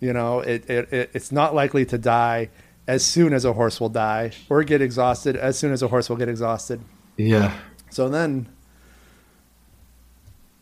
[0.02, 2.48] you know, it, it, it, it's not likely to die
[2.86, 6.08] as soon as a horse will die or get exhausted as soon as a horse
[6.08, 6.80] will get exhausted.
[7.16, 7.56] Yeah.
[7.90, 8.48] So then,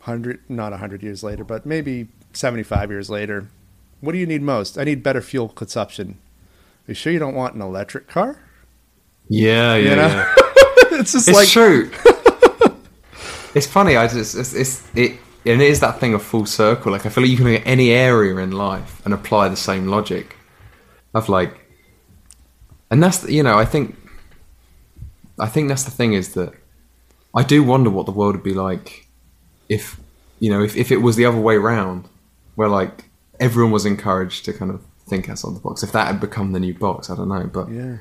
[0.01, 3.49] hundred not hundred years later, but maybe seventy-five years later,
[4.01, 4.79] what do you need most?
[4.79, 6.19] I need better fuel consumption.
[6.87, 8.39] Are you sure you don't want an electric car?
[9.29, 10.07] Yeah, yeah, you know?
[10.09, 10.35] yeah.
[11.01, 11.91] it's just it's like true.
[13.55, 13.97] it's funny.
[13.97, 16.93] I just it's, it's it and it is that thing of full circle.
[16.93, 19.57] Like I feel like you can look at any area in life and apply the
[19.57, 20.37] same logic
[21.15, 21.60] of like,
[22.91, 23.97] and that's the, you know I think,
[25.39, 26.53] I think that's the thing is that
[27.35, 29.07] I do wonder what the world would be like
[29.69, 30.01] if
[30.41, 32.09] you know if if it was the other way around,
[32.57, 33.05] where like
[33.39, 35.83] everyone was encouraged to kind of think outside the box.
[35.83, 37.99] If that had become the new box, I don't know, but yeah.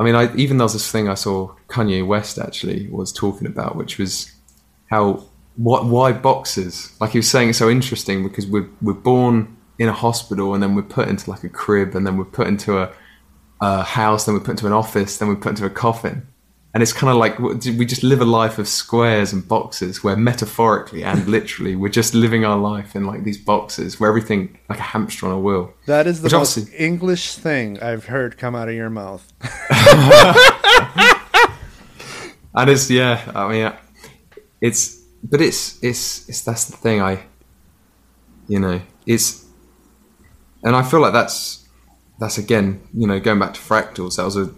[0.00, 3.46] I mean, I, even there was this thing I saw Kanye West actually was talking
[3.46, 4.32] about, which was
[4.90, 5.24] how
[5.56, 6.92] what why boxes?
[7.00, 10.62] Like he was saying, it's so interesting because we're we're born in a hospital and
[10.62, 12.92] then we're put into like a crib and then we're put into a,
[13.62, 16.26] a house, then we're put into an office, then we're put into a coffin.
[16.74, 20.16] And it's kind of like we just live a life of squares and boxes where
[20.16, 24.78] metaphorically and literally we're just living our life in like these boxes where everything like
[24.78, 25.72] a hamster on a wheel.
[25.86, 29.30] That is the Which most English thing I've heard come out of your mouth.
[32.54, 33.72] and it's, yeah, I mean,
[34.62, 37.22] it's, but it's it's it's that's the thing I
[38.48, 39.46] you know it's
[40.64, 41.61] and I feel like that's
[42.18, 44.16] that's again, you know, going back to fractals.
[44.16, 44.52] That was a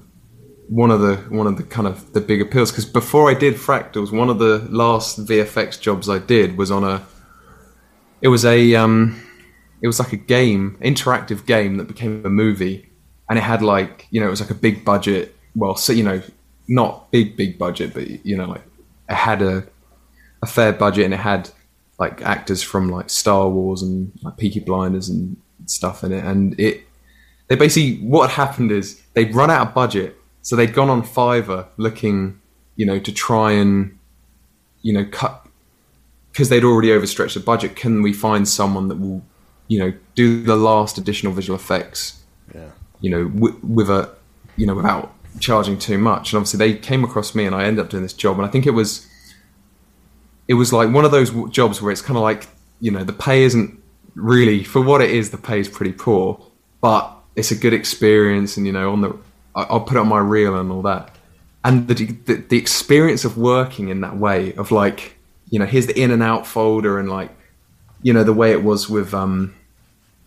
[0.68, 3.55] one of the one of the kind of the big appeals because before I did
[3.55, 7.07] fractals, one of the last VFX jobs I did was on a.
[8.20, 9.22] It was a um,
[9.82, 12.90] it was like a game, interactive game that became a movie,
[13.28, 15.36] and it had like you know it was like a big budget.
[15.55, 16.22] Well, so you know,
[16.66, 18.62] not big big budget, but you know like
[19.09, 19.66] it had a
[20.42, 21.50] a fair budget and it had
[21.98, 25.36] like actors from like Star Wars and like Peaky Blinders and
[25.66, 26.82] stuff in it, and it
[27.49, 31.03] they basically what had happened is they'd run out of budget so they'd gone on
[31.03, 32.38] Fiverr looking,
[32.76, 33.99] you know, to try and,
[34.82, 35.47] you know, cut
[36.30, 37.76] because they'd already overstretched the budget.
[37.76, 39.22] Can we find someone that will,
[39.68, 42.22] you know, do the last additional visual effects?
[42.55, 42.70] Yeah.
[43.01, 44.11] You know, w- with a,
[44.57, 46.32] you know, without charging too much.
[46.32, 48.36] And obviously they came across me, and I ended up doing this job.
[48.36, 49.09] And I think it was,
[50.47, 52.49] it was like one of those jobs where it's kind of like,
[52.80, 53.82] you know, the pay isn't
[54.14, 55.30] really for what it is.
[55.30, 56.45] The pay is pretty poor,
[56.82, 59.16] but it's a good experience, and you know, on the
[59.55, 61.14] I'll put on my reel and all that.
[61.64, 65.16] And the, the, the experience of working in that way of like,
[65.49, 67.30] you know, here's the in and out folder and like,
[68.03, 69.55] you know, the way it was with um,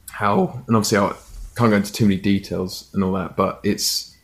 [0.10, 1.14] how and obviously I
[1.56, 4.16] can't go into too many details and all that, but it's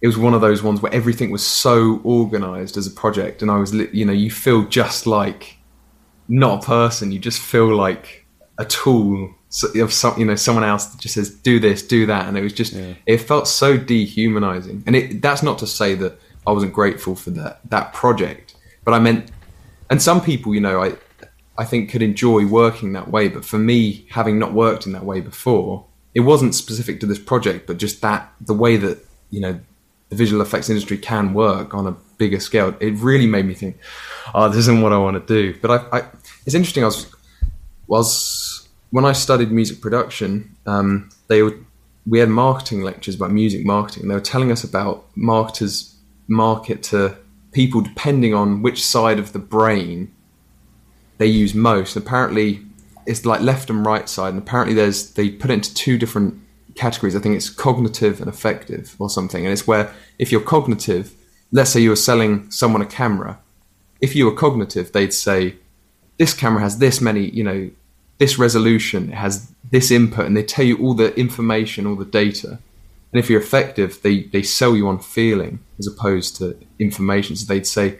[0.00, 3.50] it was one of those ones where everything was so organized as a project, and
[3.50, 5.58] I was, you know, you feel just like
[6.28, 8.26] not a person, you just feel like
[8.58, 9.34] a tool
[9.74, 12.42] of some, you know, someone else that just says do this, do that, and it
[12.42, 12.94] was just yeah.
[13.06, 14.82] it felt so dehumanizing.
[14.86, 18.94] And it, that's not to say that I wasn't grateful for that that project, but
[18.94, 19.30] I meant,
[19.90, 20.96] and some people, you know, I
[21.58, 25.04] I think could enjoy working that way, but for me, having not worked in that
[25.04, 25.84] way before,
[26.14, 29.60] it wasn't specific to this project, but just that the way that you know
[30.08, 33.78] the visual effects industry can work on a bigger scale, it really made me think,
[34.34, 35.58] oh, this isn't what I want to do.
[35.60, 36.02] But I, I
[36.46, 36.84] it's interesting.
[36.84, 37.14] I was
[37.86, 38.51] was
[38.92, 41.64] when I studied music production, um, they would
[42.06, 44.08] we had marketing lectures about music marketing.
[44.08, 45.96] They were telling us about marketers
[46.28, 47.16] market to
[47.52, 50.12] people depending on which side of the brain
[51.18, 51.96] they use most.
[51.96, 52.62] apparently,
[53.06, 54.30] it's like left and right side.
[54.30, 56.40] And apparently, there's they put it into two different
[56.74, 57.16] categories.
[57.16, 59.44] I think it's cognitive and affective or something.
[59.44, 61.14] And it's where if you're cognitive,
[61.50, 63.38] let's say you were selling someone a camera.
[64.02, 65.56] If you were cognitive, they'd say,
[66.18, 67.70] "This camera has this many, you know,
[68.22, 72.50] this resolution has this input and they tell you all the information, all the data.
[73.10, 77.34] And if you're affective, they, they sell you on feeling as opposed to information.
[77.34, 77.98] So they'd say,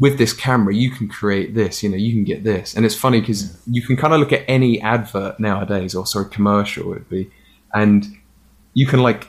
[0.00, 2.74] with this camera, you can create this, you know, you can get this.
[2.74, 3.74] And it's funny because yeah.
[3.76, 7.30] you can kind of look at any advert nowadays, or sorry, commercial it'd be,
[7.72, 8.06] and
[8.74, 9.28] you can like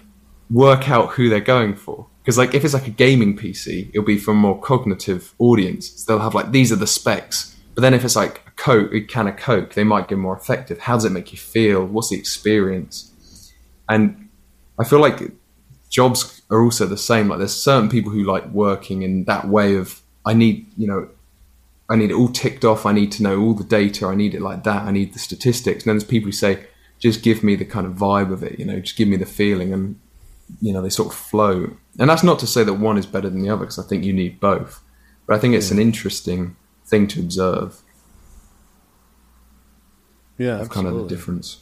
[0.49, 2.07] work out who they're going for.
[2.23, 5.91] Because like if it's like a gaming PC, it'll be for a more cognitive audience.
[5.91, 7.50] So they'll have like these are the specs.
[7.74, 10.36] But then if it's like a Coke, a can of Coke, they might get more
[10.36, 10.80] affective.
[10.80, 11.86] How does it make you feel?
[11.86, 13.51] What's the experience?
[13.88, 14.30] And
[14.78, 15.32] I feel like
[15.89, 17.30] jobs are also the same.
[17.30, 21.09] Like there's certain people who like working in that way of I need, you know,
[21.89, 22.86] I need it all ticked off.
[22.86, 24.07] I need to know all the data.
[24.07, 24.84] I need it like that.
[24.84, 25.84] I need the statistics.
[25.84, 26.65] And then there's people who say,
[26.99, 29.26] just give me the kind of vibe of it, you know, just give me the
[29.26, 29.74] feeling.
[29.74, 29.99] And,
[30.61, 31.76] you know, they sort of flow.
[31.99, 34.03] And that's not to say that one is better than the other, because I think
[34.03, 34.82] you need both.
[35.26, 35.78] But I think it's yeah.
[35.78, 36.55] an interesting
[36.91, 37.81] thing to observe.
[40.37, 40.75] Yeah, absolutely.
[40.75, 41.61] kind of the difference.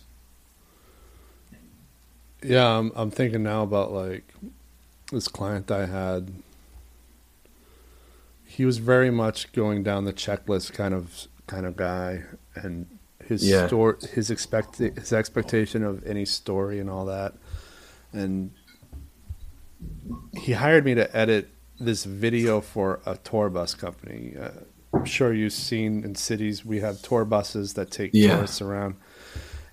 [2.44, 4.34] Yeah, I'm I'm thinking now about like
[5.12, 6.32] this client I had.
[8.44, 12.24] He was very much going down the checklist kind of kind of guy,
[12.56, 12.88] and
[13.24, 13.68] his yeah.
[13.68, 17.36] story, his expect his expectation of any story and all that,
[18.14, 18.52] and
[20.34, 21.50] he hired me to edit
[21.80, 24.36] this video for a tour bus company.
[24.40, 24.50] Uh,
[24.94, 28.36] I'm sure you've seen in cities we have tour buses that take yeah.
[28.36, 28.96] tourists around.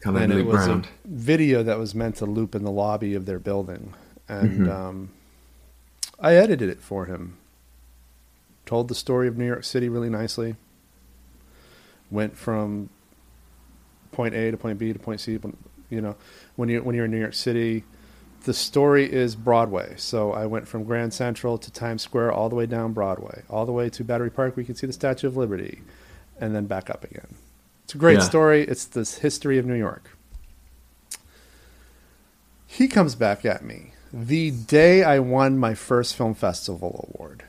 [0.04, 0.84] And it was around.
[0.84, 3.92] a video that was meant to loop in the lobby of their building,
[4.28, 4.70] and mm-hmm.
[4.70, 5.10] um,
[6.20, 7.38] I edited it for him.
[8.66, 10.54] Told the story of New York City really nicely.
[12.08, 12.90] Went from
[14.12, 15.40] point A to point B to point C.
[15.90, 16.14] You know,
[16.54, 17.82] when you when you're in New York City,
[18.46, 19.94] the story is Broadway.
[19.96, 23.66] So I went from Grand Central to Times Square, all the way down Broadway, all
[23.66, 25.82] the way to Battery Park, where you can see the Statue of Liberty,
[26.40, 27.34] and then back up again.
[27.84, 28.24] It's a great yeah.
[28.24, 28.62] story.
[28.62, 30.16] It's this history of New York.
[32.68, 37.42] He comes back at me the day I won my first film festival award.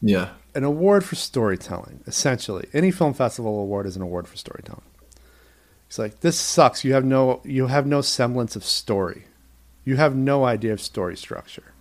[0.00, 0.30] Yeah.
[0.54, 2.68] An award for storytelling, essentially.
[2.72, 4.82] Any film festival award is an award for storytelling.
[5.88, 6.84] He's like, "This sucks.
[6.84, 9.24] You have no you have no semblance of story."
[9.88, 11.72] You have no idea of story structure.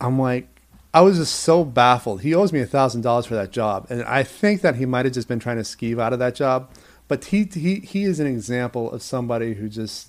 [0.00, 0.48] I'm like,
[0.94, 2.22] I was just so baffled.
[2.22, 5.04] He owes me a thousand dollars for that job, and I think that he might
[5.04, 6.70] have just been trying to skeeve out of that job.
[7.08, 10.08] But he he he is an example of somebody who just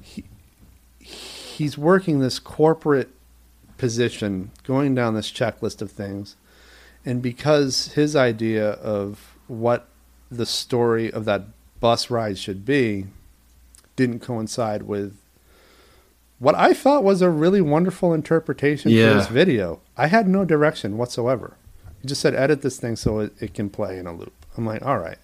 [0.00, 0.24] he
[0.98, 3.10] he's working this corporate
[3.76, 6.34] position, going down this checklist of things,
[7.04, 9.86] and because his idea of what
[10.30, 11.42] the story of that
[11.78, 13.04] bus ride should be
[13.98, 15.14] didn't coincide with
[16.38, 19.08] what I thought was a really wonderful interpretation Yeah.
[19.10, 19.80] for this video.
[19.96, 21.56] I had no direction whatsoever.
[22.00, 24.32] He just said, edit this thing so it, it can play in a loop.
[24.56, 25.18] I'm like, all right.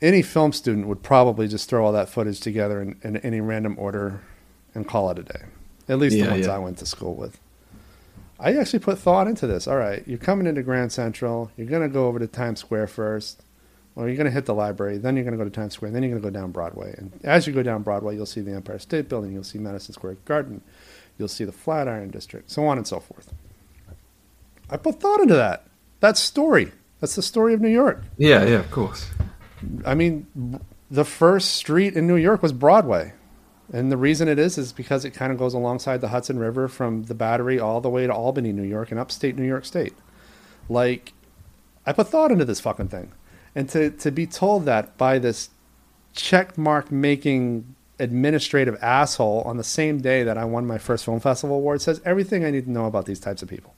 [0.00, 3.76] Any film student would probably just throw all that footage together in, in any random
[3.78, 4.22] order
[4.74, 5.42] and call it a day.
[5.88, 6.54] At least Yeah, the ones yeah.
[6.54, 7.38] I went to school with.
[8.40, 9.66] I actually put thought into this.
[9.68, 11.50] All right, you're coming into Grand Central.
[11.56, 13.42] You're going to go over to Times Square first.
[13.96, 14.98] Well, you're going to hit the library.
[14.98, 15.92] Then you're going to go to Times Square.
[15.92, 16.94] Then you're going to go down Broadway.
[16.98, 19.32] And as you go down Broadway, you'll see the Empire State Building.
[19.32, 20.60] You'll see Madison Square Garden.
[21.18, 23.32] You'll see the Flatiron District, so on and so forth.
[24.68, 25.66] I put thought into that.
[26.00, 26.72] That story.
[27.00, 28.02] That's the story of New York.
[28.18, 29.08] Yeah, yeah, of course.
[29.86, 33.14] I mean, the first street in New York was Broadway.
[33.72, 36.68] And the reason it is is because it kind of goes alongside the Hudson River
[36.68, 39.94] from the Battery all the way to Albany, New York, and upstate New York State.
[40.68, 41.14] Like,
[41.86, 43.12] I put thought into this fucking thing.
[43.56, 45.48] And to, to be told that by this
[46.14, 51.20] check mark making administrative asshole on the same day that I won my first film
[51.20, 53.74] festival award says everything I need to know about these types of people.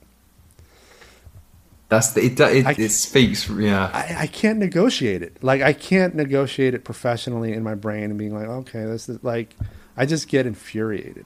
[1.87, 2.39] That's the, it.
[2.39, 3.49] It, I- it speaks.
[3.49, 5.41] Yeah, I, I can't negotiate it.
[5.43, 9.23] Like I can't negotiate it professionally in my brain and being like, okay, this is
[9.23, 9.55] like,
[9.97, 11.25] I just get infuriated.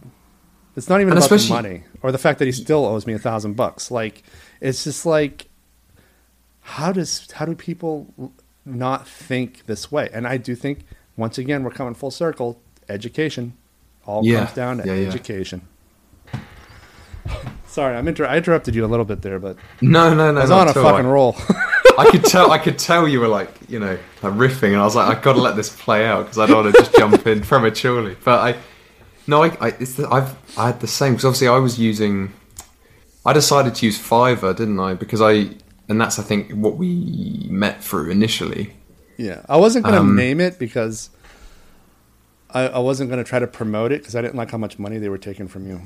[0.76, 3.14] It's not even And about the money or the fact that he still owes me
[3.14, 3.92] a thousand bucks.
[3.92, 4.24] Like,
[4.62, 5.48] it's just like,
[6.62, 8.32] how does how do people
[8.66, 10.10] not think this way?
[10.14, 10.86] And I do think
[11.18, 12.60] once again we're coming full circle.
[12.90, 13.54] Education
[14.06, 14.46] all Yeah.
[14.46, 15.08] comes down to Yeah, yeah.
[15.08, 15.62] education.
[17.68, 20.40] Sorry, I'm inter- I interrupted you a little bit there, but no, no, no.
[20.40, 21.36] I was on a fucking roll.
[21.98, 22.52] I could tell.
[22.52, 25.24] I could tell you were like, you know, like riffing, and I was like, I've
[25.24, 28.16] got to let this play out because I don't want to just jump in prematurely.
[28.24, 28.60] But I,
[29.26, 32.32] no, I, I it's the, I've I had the same because obviously I was using.
[33.26, 34.94] I decided to use Fiverr, didn't I?
[34.96, 35.50] Because I,
[35.90, 38.74] and that's I think what we met through initially.
[39.18, 41.10] Yeah, I wasn't going to Um, name it because
[42.50, 44.80] I, I wasn't going to try to promote it because I didn't like how much
[44.80, 45.82] money they were taking from you.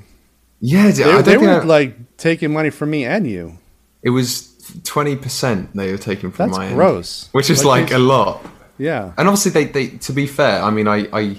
[0.60, 3.58] Yeah, They, I they were I- like taking money from me and you.
[4.04, 7.92] it was twenty percent they were taking from That's my end, which is Like, like,
[7.92, 8.46] a lot.
[8.80, 11.36] Yeah, and obviously they, they to be fair i mean i i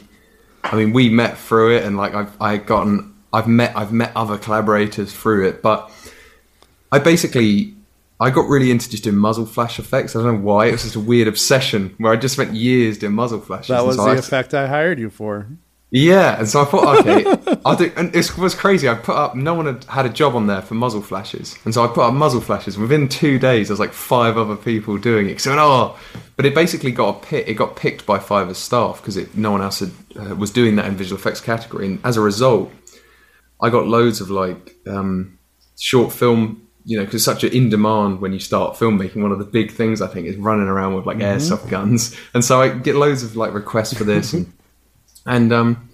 [0.64, 4.10] i mean we met through it and like i've i gotten i've met i've met
[4.16, 5.88] other collaborators through it but
[6.90, 7.76] i basically
[8.20, 10.82] i got really into just doing muzzle flash effects i don't know why it was
[10.82, 14.04] just a weird obsession where i just spent years doing muzzle flashes that was so
[14.04, 15.46] the I- effect I hired you for.
[15.90, 17.24] yeah, and so I thought, okay,
[17.64, 17.90] I'll do.
[17.96, 18.90] And it was crazy.
[18.90, 19.34] I put up.
[19.34, 22.02] No one had had a job on there for muzzle flashes, and so I put
[22.02, 22.76] up muzzle flashes.
[22.76, 25.40] Within two days, there's like five other people doing it.
[25.40, 25.96] So oh,
[26.36, 27.48] but it basically got a pit.
[27.48, 30.84] It got picked by Fiverr's staff because no one else had, uh, was doing that
[30.84, 31.86] in visual effects category.
[31.86, 32.70] And as a result,
[33.62, 35.38] I got loads of like um,
[35.78, 36.67] short film.
[36.88, 39.20] You know, because such an in demand when you start filmmaking.
[39.20, 42.42] One of the big things I think is running around with like airsoft guns, and
[42.42, 44.32] so I get loads of like requests for this.
[44.32, 44.50] and
[45.26, 45.90] and um,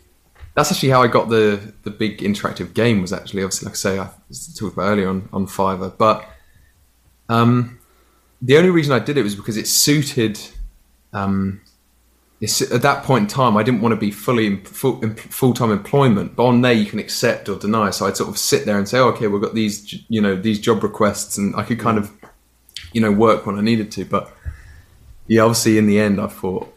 [0.55, 3.03] that's actually how I got the the big interactive game.
[3.03, 4.09] Was actually obviously, like I say, I
[4.57, 6.25] talked about earlier on on Fiverr, but
[7.29, 7.81] um,
[8.41, 10.41] the only reason I did it was because it suited.
[11.13, 11.61] Um,
[12.41, 15.55] it's, at that point in time, I didn't want to be fully in full, full
[15.55, 16.37] time employment.
[16.37, 17.91] But on there, you can accept or deny.
[17.91, 20.37] So I'd sort of sit there and say, oh, "Okay, we've got these, you know,
[20.37, 22.11] these job requests," and I could kind of,
[22.93, 24.05] you know, work when I needed to.
[24.05, 24.31] But
[25.27, 26.73] yeah, obviously, in the end, I thought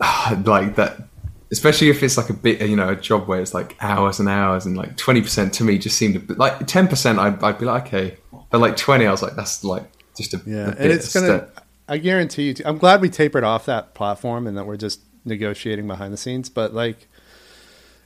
[0.00, 1.08] ah, like that
[1.52, 4.28] especially if it's like a bit you know a job where it's like hours and
[4.28, 7.66] hours and like 20% to me just seemed a bit like 10% I'd, I'd be
[7.66, 8.16] like okay
[8.50, 9.84] but like 20 I was like that's like
[10.16, 11.26] just a, Yeah, a bit and it's gonna.
[11.26, 11.66] step.
[11.88, 12.54] I guarantee you.
[12.64, 16.48] I'm glad we tapered off that platform and that we're just negotiating behind the scenes.
[16.48, 17.08] But like,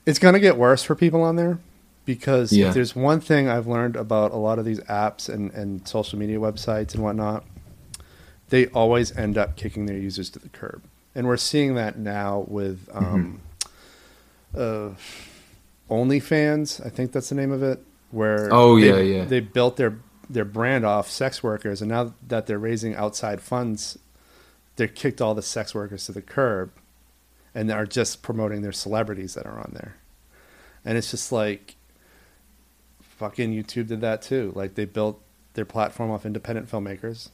[0.05, 1.59] it's gonna get worse for people on there
[2.05, 2.69] because Yeah.
[2.69, 6.19] if there's one thing I've learned about a lot of these apps and and social
[6.19, 7.45] media websites and whatnot,
[8.49, 10.83] they always end up kicking their users to the curb,
[11.15, 13.41] and we're seeing that now with um,
[14.55, 14.93] Mm-hmm.
[14.93, 16.85] uh, OnlyFans.
[16.85, 17.81] I think that's the name of it.
[18.11, 19.25] Where Oh, they- yeah, yeah.
[19.25, 19.99] they built their
[20.29, 23.99] their brand off sex workers, and now that they're raising outside funds,
[24.77, 26.71] they're kicked all the sex workers to the curb,
[27.55, 29.97] and are just promoting their celebrities that are on there,
[30.85, 31.77] and it's just like,
[33.01, 34.53] fucking YouTube did that too.
[34.55, 35.21] Like they built
[35.55, 37.31] their platform off independent filmmakers.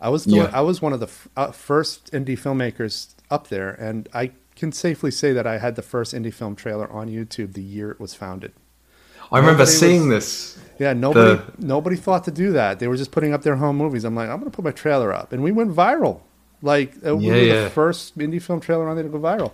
[0.00, 0.50] I was doing, Yeah.
[0.52, 4.70] I was one of the f- uh, first indie filmmakers up there, and I can
[4.70, 7.98] safely say that I had the first indie film trailer on YouTube the year it
[7.98, 8.52] was founded.
[9.32, 12.78] I remember nobody seeing was- this Yeah, nobody The- nobody thought to do that.
[12.80, 14.04] They were just putting up their home movies.
[14.04, 16.20] I'm like, I'm going to put my trailer up, and we went viral.
[16.62, 17.62] Like uh, we Yeah, were yeah.
[17.64, 19.52] the first indie film trailer on there to go viral.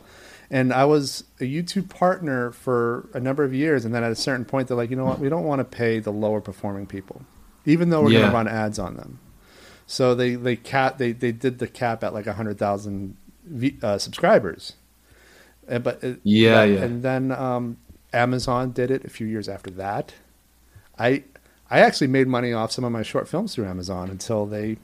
[0.53, 4.17] And I was a YouTube partner for a number of years, and then at a
[4.17, 6.87] certain point, they're like, you know what, we don't want to pay the lower performing
[6.87, 7.23] people,
[7.67, 8.21] even though we're yeah.
[8.21, 9.19] going to run ads on them.
[9.87, 13.17] So they they cap they they did the cap at like a hundred thousand
[13.83, 14.75] uh, subscribers.
[15.69, 17.77] Uh, but it, yeah, yeah, and then um,
[18.13, 20.15] Amazon did it a few years after that.
[20.99, 21.25] I
[21.71, 24.77] I actually made money off some of my short films through Amazon until they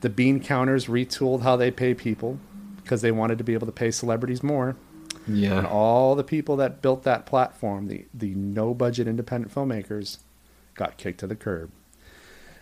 [0.00, 2.38] the bean counters retooled how they pay people
[2.82, 4.76] because they wanted to be able to pay celebrities more.
[5.28, 5.58] Yeah.
[5.58, 10.18] And all the people that built that platform, the the no budget independent filmmakers,
[10.74, 11.70] got kicked to the curb.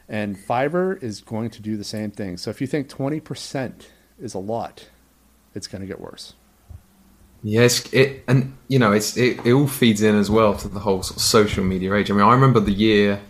[0.08, 2.36] And Fiverr is going to do the same thing.
[2.36, 3.86] So if you think 20%
[4.20, 4.88] is a lot,
[5.54, 6.34] it's going to get worse.
[7.42, 10.80] Yes, it and you know it's it, it all feeds in as well to the
[10.80, 12.10] whole sort of social media age.
[12.10, 13.20] I mean, I remember the year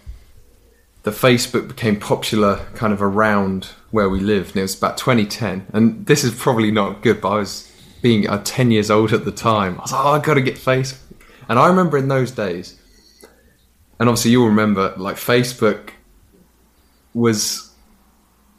[1.02, 5.66] the Facebook became popular, kind of around where we lived, and it was about 2010.
[5.72, 7.72] And this is probably not good, but I was
[8.02, 9.78] being uh, 10 years old at the time.
[9.78, 10.98] I was like, oh, I got to get Facebook.
[11.48, 12.78] And I remember in those days,
[13.98, 15.90] and obviously you'll remember, like Facebook
[17.14, 17.74] was,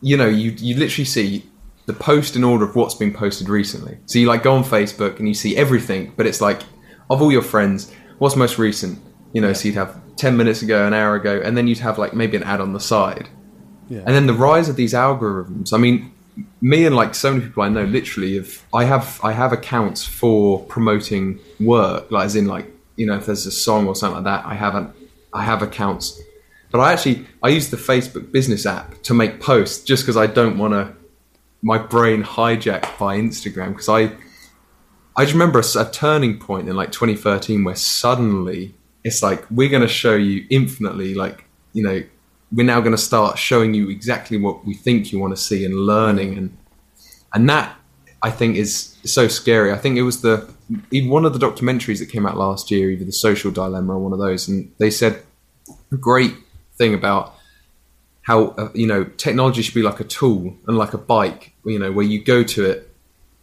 [0.01, 1.45] you know, you you literally see
[1.91, 3.97] the post in order of what's been posted recently.
[4.05, 6.61] So you like go on Facebook and you see everything, but it's like
[7.09, 8.99] of all your friends, what's most recent?
[9.33, 9.53] You know, yeah.
[9.53, 12.37] so you'd have ten minutes ago, an hour ago, and then you'd have like maybe
[12.37, 13.27] an ad on the side.
[13.89, 13.99] Yeah.
[14.05, 15.73] And then the rise of these algorithms.
[15.73, 16.13] I mean,
[16.61, 20.05] me and like so many people I know, literally, if I have I have accounts
[20.05, 24.23] for promoting work, like as in like you know if there's a song or something
[24.23, 24.95] like that, I haven't
[25.33, 26.21] I have accounts.
[26.71, 30.27] But I actually I use the Facebook Business app to make posts just because I
[30.27, 30.95] don't want to
[31.61, 34.15] my brain hijacked by Instagram because I
[35.15, 38.73] I just remember a, a, turning point in like 2013 where suddenly
[39.03, 42.03] it's like we're going to show you infinitely like you know
[42.51, 45.63] we're now going to start showing you exactly what we think you want to see
[45.65, 46.57] and learning and
[47.33, 47.75] and that
[48.23, 49.71] I think is so scary.
[49.71, 50.47] I think it was the
[50.91, 53.99] even one of the documentaries that came out last year, either the Social Dilemma or
[53.99, 55.23] one of those, and they said
[55.91, 56.35] a great
[56.77, 57.35] thing about
[58.23, 61.79] how uh, you know technology should be like a tool and like a bike you
[61.79, 62.91] know where you go to it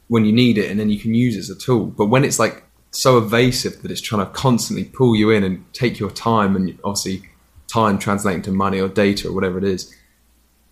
[0.09, 1.87] when you need it and then you can use it as a tool.
[1.87, 5.65] But when it's like so evasive that it's trying to constantly pull you in and
[5.75, 7.29] take your time and obviously
[7.67, 9.95] time translating to money or data or whatever it is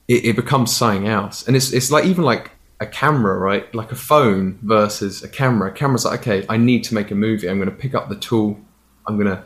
[0.09, 1.47] it, it becomes something else.
[1.47, 2.51] And it's it's like even like
[2.81, 3.73] a camera right?
[3.75, 5.71] Like a phone versus a camera.
[5.71, 7.49] A camera's like okay i need to make a movie.
[7.49, 8.59] I'm going to pick up the tool.
[9.07, 9.45] I'm going to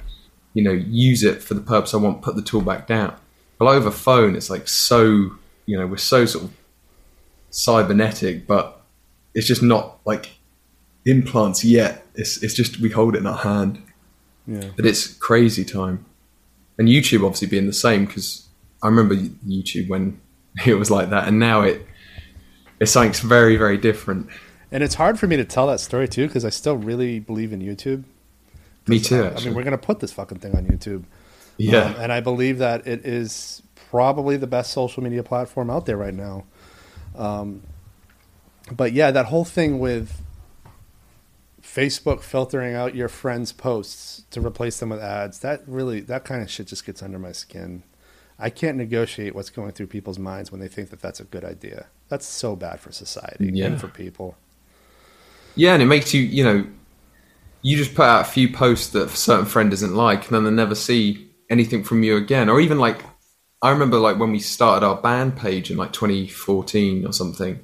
[0.55, 3.15] you know use it for the purpose i want put the tool back down
[3.61, 5.33] but over phone, it's like so,
[5.67, 6.51] you know, we're so sort of
[7.51, 8.81] cybernetic, but
[9.35, 10.31] it's just not like
[11.05, 12.07] implants yet.
[12.15, 13.83] It's it's just we hold it in our hand.
[14.47, 14.71] Yeah.
[14.75, 16.07] But it's crazy time,
[16.79, 18.49] and YouTube obviously being the same because
[18.83, 20.19] I remember YouTube when
[20.67, 21.87] it was like that, and now it
[22.81, 24.29] it's something very very different.
[24.73, 27.53] And it's hard for me to tell that story too because I still really believe
[27.53, 28.05] in YouTube.
[28.87, 29.25] Me too.
[29.25, 31.05] I, I mean, we're gonna put this fucking thing on YouTube.
[31.61, 31.83] Yeah.
[31.83, 35.97] Um, and I believe that it is probably the best social media platform out there
[35.97, 36.45] right now.
[37.17, 37.63] Um,
[38.71, 40.23] but yeah, that whole thing with
[41.63, 46.43] Facebook filtering out your friends' posts to replace them with ads, that really, that kind
[46.43, 47.83] of shit just gets under my skin.
[48.39, 51.45] I can't negotiate what's going through people's minds when they think that that's a good
[51.45, 51.87] idea.
[52.09, 53.67] That's so bad for society yeah.
[53.67, 54.37] and for people.
[55.57, 56.67] Yeah, and it makes you, you know,
[57.63, 60.45] you just put out a few posts that a certain friend doesn't like, and then
[60.45, 63.05] they never see anything from you again, or even like
[63.63, 67.61] I remember like when we started our band page in like 2014 or something.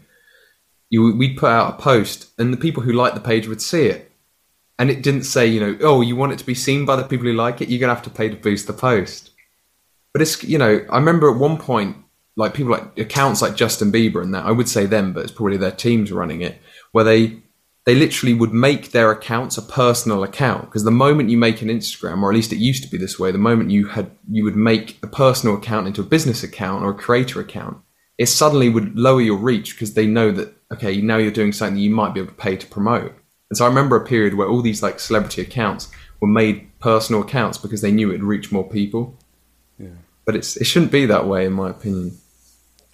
[0.88, 3.86] You, we'd put out a post, and the people who liked the page would see
[3.86, 4.12] it,
[4.78, 7.02] and it didn't say, you know, oh, you want it to be seen by the
[7.02, 7.68] people who like it.
[7.68, 9.30] You're gonna have to pay to boost the post.
[10.12, 11.96] But it's you know, I remember at one point,
[12.36, 14.44] like people like accounts like Justin Bieber and that.
[14.44, 16.60] I would say them, but it's probably their teams running it,
[16.92, 17.42] where they
[17.86, 21.68] they literally would make their accounts a personal account because the moment you make an
[21.68, 24.42] Instagram, or at least it used to be this way, the moment you had you
[24.42, 27.78] would make a personal account into a business account or a creator account,
[28.18, 31.78] it suddenly would lower your reach because they know that okay, now you're doing something
[31.78, 33.14] you might be able to pay to promote.
[33.50, 35.88] And so I remember a period where all these like celebrity accounts
[36.20, 39.16] were made personal accounts because they knew it'd reach more people.
[39.78, 39.90] Yeah.
[40.24, 42.18] But it's it shouldn't be that way in my opinion.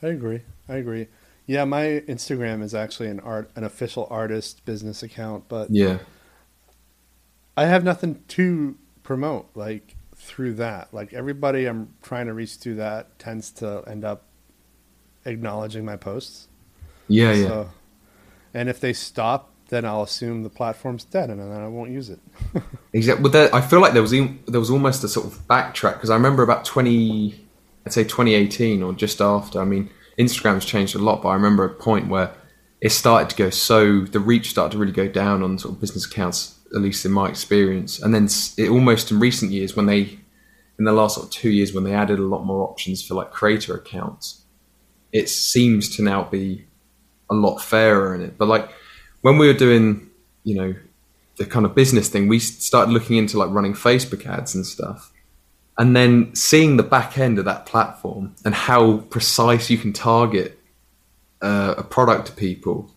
[0.03, 0.43] I agree.
[0.69, 1.09] I agree.
[1.53, 5.99] Yeah, my Instagram is actually an art, an official artist business account, but yeah,
[7.59, 10.95] I have nothing to promote like through that.
[10.95, 14.23] Like everybody I'm trying to reach through that tends to end up
[15.27, 16.49] acknowledging my posts.
[17.07, 17.65] Yeah, so, yeah.
[18.59, 22.09] And if they stop, then I'll assume the platform's dead, and then I won't use
[22.09, 22.21] it.
[22.95, 23.25] exactly.
[23.25, 26.09] Well, there, I feel like there was there was almost a sort of backtrack because
[26.09, 27.45] I remember about twenty,
[27.85, 29.61] I'd say 2018 or just after.
[29.61, 32.35] I mean Instagram's changed a lot, but I remember a point where
[32.81, 35.81] it started to go so the reach started to really go down on sort of
[35.81, 38.01] business accounts, at least in my experience.
[38.01, 40.19] And then it almost in recent years when they,
[40.79, 43.15] in the last sort of two years when they added a lot more options for
[43.15, 44.45] like creator accounts,
[45.13, 46.65] it seems to now be
[47.31, 48.37] a lot fairer in it.
[48.37, 48.71] But like
[49.21, 50.11] when we were doing,
[50.43, 50.75] you know,
[51.37, 55.12] the kind of business thing, we started looking into like running Facebook ads and stuff.
[55.79, 60.59] And then seeing the back end of that platform and how precise you can target
[61.41, 62.91] uh, a product to people,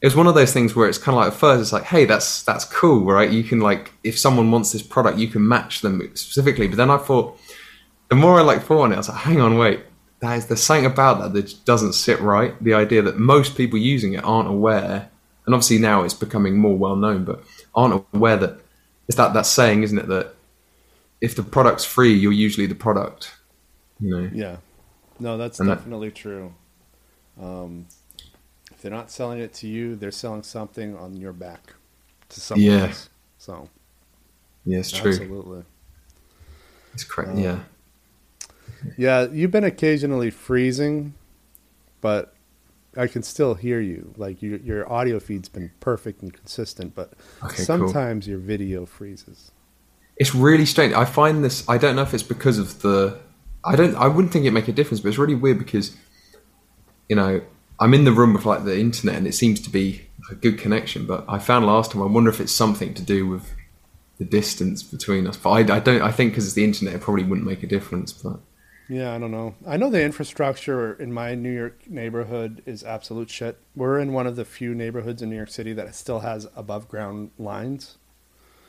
[0.00, 1.84] it was one of those things where it's kind of like at first it's like,
[1.84, 3.30] hey, that's that's cool, right?
[3.30, 6.68] You can like if someone wants this product, you can match them specifically.
[6.68, 7.38] But then I thought,
[8.08, 9.80] the more I like thought on it, I was like, hang on, wait,
[10.20, 12.54] that is, there's something about that that doesn't sit right.
[12.62, 15.08] The idea that most people using it aren't aware,
[15.46, 17.42] and obviously now it's becoming more well known, but
[17.74, 18.60] aren't aware that
[19.06, 20.34] it's that that saying, isn't it, that
[21.22, 23.32] if the product's free, you're usually the product.
[24.00, 24.30] You know.
[24.34, 24.56] Yeah.
[25.20, 26.52] No, that's and definitely that, true.
[27.40, 27.86] Um,
[28.72, 31.74] if they're not selling it to you, they're selling something on your back
[32.30, 32.86] to someone yeah.
[32.88, 33.08] else.
[33.38, 33.68] So.
[34.66, 35.12] Yeah, it's true.
[35.12, 35.62] Absolutely.
[36.92, 37.30] It's correct.
[37.30, 37.60] Um, yeah.
[38.98, 41.14] Yeah, you've been occasionally freezing,
[42.00, 42.34] but
[42.96, 44.12] I can still hear you.
[44.16, 47.12] Like your your audio feed's been perfect and consistent, but
[47.44, 48.32] okay, sometimes cool.
[48.32, 49.52] your video freezes.
[50.16, 50.92] It's really strange.
[50.94, 51.68] I find this.
[51.68, 53.18] I don't know if it's because of the.
[53.64, 53.94] I don't.
[53.96, 55.96] I wouldn't think it make a difference, but it's really weird because,
[57.08, 57.40] you know,
[57.80, 60.58] I'm in the room with like the internet and it seems to be a good
[60.58, 61.06] connection.
[61.06, 62.02] But I found last time.
[62.02, 63.54] I wonder if it's something to do with
[64.18, 65.36] the distance between us.
[65.36, 66.02] But I, I don't.
[66.02, 68.12] I think because it's the internet, it probably wouldn't make a difference.
[68.12, 68.40] But
[68.88, 69.54] yeah, I don't know.
[69.66, 73.58] I know the infrastructure in my New York neighborhood is absolute shit.
[73.74, 76.88] We're in one of the few neighborhoods in New York City that still has above
[76.88, 77.96] ground lines.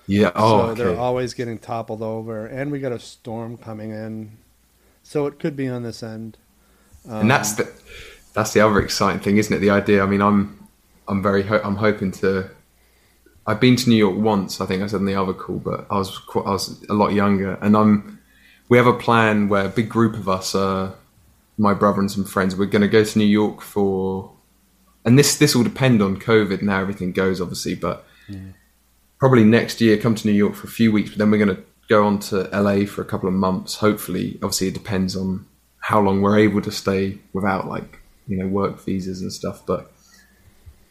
[0.08, 0.32] Yeah.
[0.36, 0.84] Oh, so okay.
[0.84, 4.38] they're always getting toppled over, and we got a storm coming in,
[5.02, 6.38] so it could be on this end.
[7.08, 7.72] Um, and that's the
[8.34, 9.60] that's the other exciting thing, isn't it?
[9.60, 10.04] The idea.
[10.04, 10.68] I mean, I'm
[11.08, 12.50] I'm very ho- I'm hoping to.
[13.46, 14.62] I've been to New York once.
[14.62, 17.14] I think I said in the other call, but I was I was a lot
[17.14, 18.20] younger, and I'm
[18.70, 20.94] we have a plan where a big group of us, uh,
[21.58, 24.32] my brother and some friends, we're going to go to New York for,
[25.06, 28.40] and this this will depend on COVID and how everything goes, obviously, but yeah.
[29.24, 31.56] Probably next year come to New York for a few weeks, but then we're going
[31.56, 33.78] to go on to LA for a couple of months.
[33.78, 35.45] Hopefully, obviously, it depends on
[35.80, 39.90] how long we're able to stay without like you know work visas and stuff, but.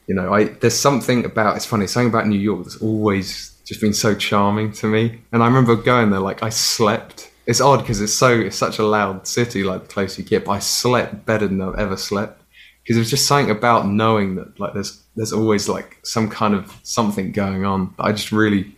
[0.09, 3.81] You know, I there's something about it's funny something about New York that's always just
[3.81, 5.21] been so charming to me.
[5.31, 8.81] And I remember going there like I slept it's odd because it's so it's such
[8.81, 9.63] a loud city.
[9.63, 12.43] Like the closer you get, but I slept better than I've ever slept
[12.83, 16.55] because it was just something about knowing that like there's there's always like some kind
[16.55, 18.77] of something going on that I just really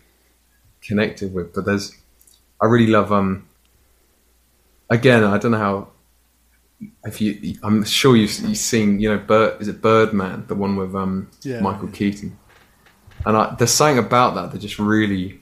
[0.83, 1.55] connected with.
[1.55, 1.97] But there's
[2.61, 3.49] I really love um
[4.91, 5.89] again I don't know how
[7.05, 10.77] if you I'm sure you've, you've seen you know Bird is it Birdman the one
[10.77, 11.61] with um yeah.
[11.61, 12.39] Michael Keaton
[13.25, 15.41] and I, there's something about that that just really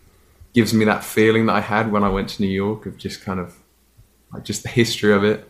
[0.53, 3.23] gives me that feeling that I had when I went to New York of just
[3.23, 3.57] kind of
[4.33, 5.49] like just the history of it.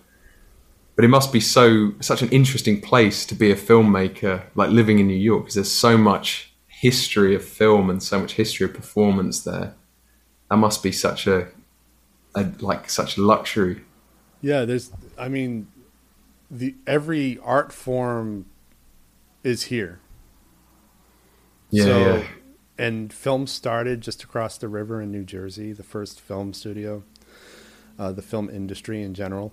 [0.94, 4.98] But it must be so such an interesting place to be a filmmaker, like living
[4.98, 8.74] in New York, because there's so much history of film and so much history of
[8.74, 9.74] performance there.
[10.50, 11.48] That must be such a,
[12.34, 13.82] a like such luxury.
[14.42, 14.92] Yeah, there's.
[15.18, 15.68] I mean,
[16.50, 18.46] the every art form
[19.42, 20.00] is here.
[21.70, 22.24] Yeah, so, yeah
[22.78, 27.04] and film started just across the river in New Jersey, the first film studio,
[27.96, 29.52] uh, the film industry in general.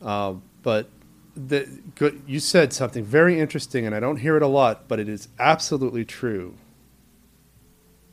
[0.00, 0.88] Uh, but
[1.34, 1.68] the,
[2.26, 5.28] you said something very interesting, and I don't hear it a lot, but it is
[5.38, 6.54] absolutely true.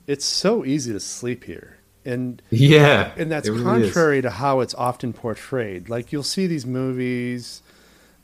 [0.07, 1.77] It's so easy to sleep here.
[2.05, 4.23] And yeah, and that's really contrary is.
[4.23, 5.89] to how it's often portrayed.
[5.89, 7.61] Like you'll see these movies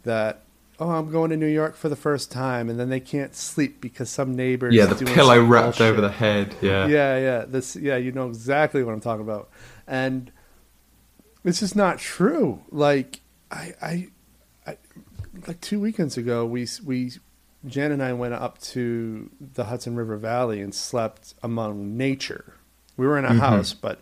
[0.04, 0.42] that
[0.80, 3.82] oh, I'm going to New York for the first time, and then they can't sleep
[3.82, 4.72] because some neighbor.
[4.72, 5.92] Yeah, the pillow wrapped bullshit.
[5.92, 6.56] over the head.
[6.62, 7.46] Yeah, yeah, yeah.
[7.46, 9.50] This, yeah, you know exactly what I'm talking about,
[9.86, 10.32] and
[11.44, 12.64] it's just not true.
[12.72, 13.20] Like
[13.52, 14.08] I, I
[15.48, 17.14] like two weekends ago, we we
[17.66, 22.54] Jan and I went up to the Hudson River Valley and slept among nature.
[22.98, 23.40] We were in a mm-hmm.
[23.40, 24.02] house, but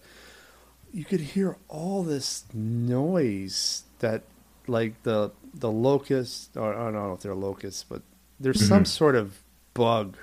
[0.91, 4.24] you could hear all this noise that
[4.68, 8.02] like the the locust, or I don't know if they're locusts, but
[8.40, 8.68] there's mm-hmm.
[8.68, 9.41] some sort of
[9.74, 10.18] bug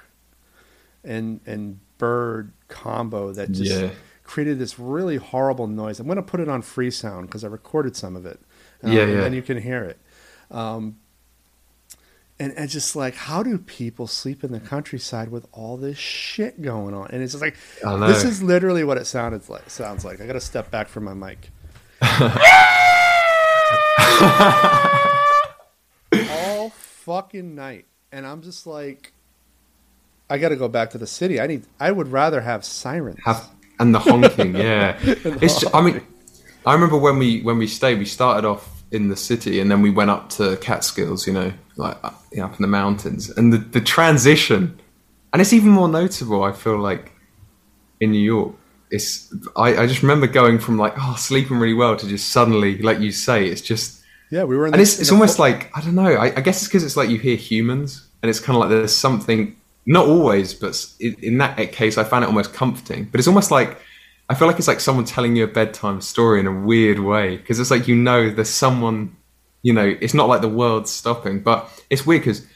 [1.04, 3.90] and and bird combo that just yeah.
[4.24, 6.00] created this really horrible noise.
[6.00, 8.40] I'm going to put it on Freesound because I recorded some of it.
[8.82, 9.24] Um, yeah, yeah.
[9.24, 9.98] And you can hear it.
[10.50, 10.96] Um,
[12.40, 16.62] and it's just like, how do people sleep in the countryside with all this shit
[16.62, 17.10] going on?
[17.10, 19.68] And it's just like, this is literally what it sounded like.
[19.68, 20.22] Sounds like.
[20.22, 21.50] I got to step back from my mic.
[26.30, 27.84] all fucking night.
[28.10, 29.12] and I'm just like,
[30.30, 31.42] I got to go back to the city.
[31.42, 31.66] I need.
[31.78, 33.18] I would rather have sirens.
[33.26, 34.98] Have and the honking, yeah.
[34.98, 35.62] the it's.
[35.62, 35.74] Honking.
[35.74, 36.00] I mean,
[36.64, 39.82] I remember when we when we stayed, we started off in the city, and then
[39.82, 41.26] we went up to Catskills.
[41.26, 41.96] You know, like
[42.32, 44.78] you know, up in the mountains, and the the transition,
[45.32, 46.42] and it's even more notable.
[46.42, 47.12] I feel like
[48.00, 48.54] in New York.
[48.92, 52.82] It's I, I just remember going from like oh sleeping really well to just suddenly
[52.82, 54.02] like you say it's just
[54.32, 56.60] yeah we were in and it's, it's almost like I don't know I, I guess
[56.60, 59.54] it's because it's like you hear humans and it's kind of like there's something
[59.86, 63.04] not always, but in that case, I found it almost comforting.
[63.04, 63.78] But it's almost like
[64.30, 67.36] I feel like it's like someone telling you a bedtime story in a weird way
[67.36, 69.16] because it's like you know there's someone,
[69.62, 72.46] you know, it's not like the world's stopping, but it's weird because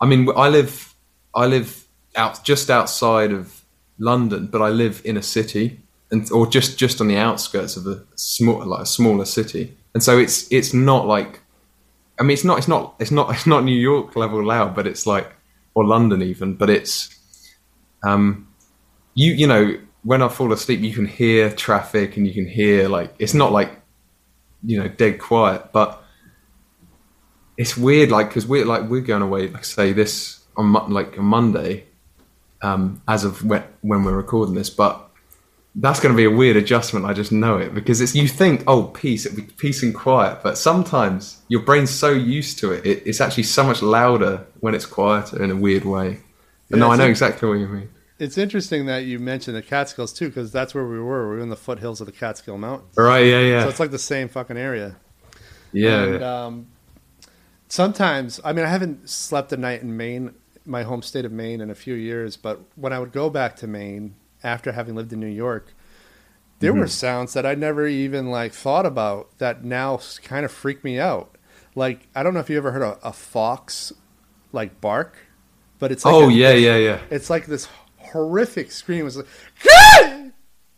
[0.00, 0.94] I mean I live
[1.34, 1.84] I live
[2.16, 3.66] out just outside of
[3.98, 7.86] London, but I live in a city and or just just on the outskirts of
[7.86, 11.40] a small like a smaller city, and so it's it's not like
[12.18, 14.86] I mean it's not it's not it's not it's not New York level loud, but
[14.86, 15.30] it's like
[15.74, 17.14] or London even, but it's
[18.02, 18.48] um,
[19.12, 22.88] you you know when I fall asleep, you can hear traffic and you can hear
[22.88, 23.70] like it's not like
[24.64, 26.02] you know dead quiet, but
[27.56, 31.22] it's weird like because we're like we're going away like say this on like a
[31.22, 31.84] Monday
[32.62, 35.08] um, as of when, when we're recording this, but
[35.74, 37.06] that's going to be a weird adjustment.
[37.06, 40.40] I just know it because it's you think, oh, peace, it'll be peace and quiet,
[40.42, 44.74] but sometimes your brain's so used to it, it it's actually so much louder when
[44.74, 46.20] it's quieter in a weird way.
[46.70, 47.90] But yeah, no, I know exactly what you mean.
[48.18, 51.30] It's interesting that you mentioned the Catskills too, because that's where we were.
[51.30, 52.96] We were in the foothills of the Catskill Mountains.
[52.96, 53.26] Right?
[53.26, 53.62] Yeah, yeah.
[53.62, 54.96] So it's like the same fucking area.
[55.72, 56.02] Yeah.
[56.02, 56.66] And, um,
[57.68, 60.34] sometimes, I mean, I haven't slept a night in Maine,
[60.64, 62.36] my home state of Maine, in a few years.
[62.36, 65.74] But when I would go back to Maine, after having lived in New York,
[66.60, 66.80] there mm-hmm.
[66.80, 70.98] were sounds that I never even like thought about that now kind of freak me
[70.98, 71.36] out.
[71.74, 73.92] Like I don't know if you ever heard a, a fox
[74.52, 75.16] like bark,
[75.78, 77.00] but it's like oh a, yeah yeah yeah.
[77.10, 77.68] It's like this
[78.12, 79.06] horrific scream.
[79.06, 79.26] It's like
[79.60, 80.30] Kay!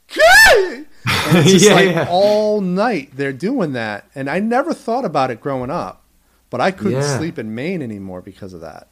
[0.09, 0.85] Kay!
[1.07, 2.07] and it's just yeah, like yeah.
[2.11, 6.05] all night they're doing that, and I never thought about it growing up,
[6.51, 7.19] but I couldn't yeah.
[7.19, 8.89] sleep in Maine anymore because of that.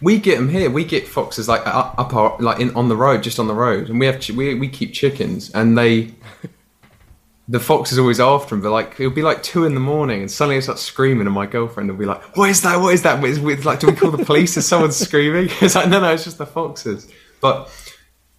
[0.00, 0.68] We get them here.
[0.68, 3.54] We get foxes like up, up our, like in on the road, just on the
[3.54, 6.14] road, and we have we we keep chickens, and they.
[7.48, 10.20] the fox is always after them, but like it'll be like two in the morning,
[10.20, 12.80] and suddenly it starts screaming, and my girlfriend will be like, "What is that?
[12.80, 14.56] What is that?" It's, it's like, do we call the police?
[14.56, 15.50] Is someone screaming?
[15.60, 17.08] It's like, no, no, it's just the foxes.
[17.40, 17.68] But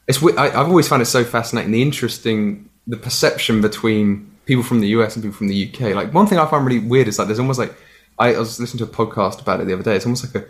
[0.07, 4.81] it's I, I've always found it so fascinating, the interesting, the perception between people from
[4.81, 5.95] the US and people from the UK.
[5.95, 7.73] Like one thing I find really weird is like there's almost like
[8.19, 9.95] I, I was listening to a podcast about it the other day.
[9.95, 10.47] It's almost like a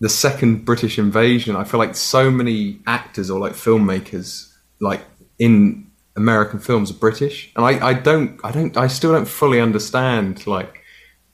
[0.00, 5.00] the second British invasion, I feel like so many actors or like filmmakers, like
[5.38, 9.60] in American films, are British, and I, I don't, I don't, I still don't fully
[9.60, 10.82] understand like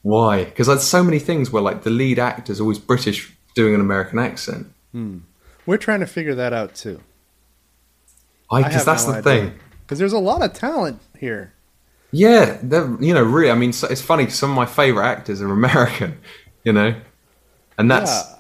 [0.02, 3.74] why, because there's so many things where like the lead actor is always British doing
[3.74, 4.66] an American accent.
[4.92, 5.18] Hmm.
[5.66, 7.00] We're trying to figure that out too.
[8.54, 9.50] I because that's no the idea.
[9.50, 9.60] thing.
[9.82, 11.52] Because there's a lot of talent here.
[12.10, 13.50] Yeah, they're you know, really.
[13.50, 14.28] I mean, it's funny.
[14.30, 16.18] Some of my favorite actors are American.
[16.64, 16.94] You know,
[17.78, 18.10] and that's.
[18.10, 18.34] Yeah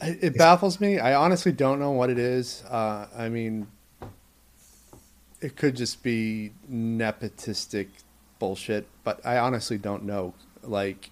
[0.00, 0.98] it baffles me.
[0.98, 2.62] I honestly don't know what it is.
[2.68, 3.66] Uh, I mean,
[5.40, 7.88] it could just be nepotistic
[8.38, 10.34] bullshit, but I honestly don't know.
[10.62, 11.10] Like,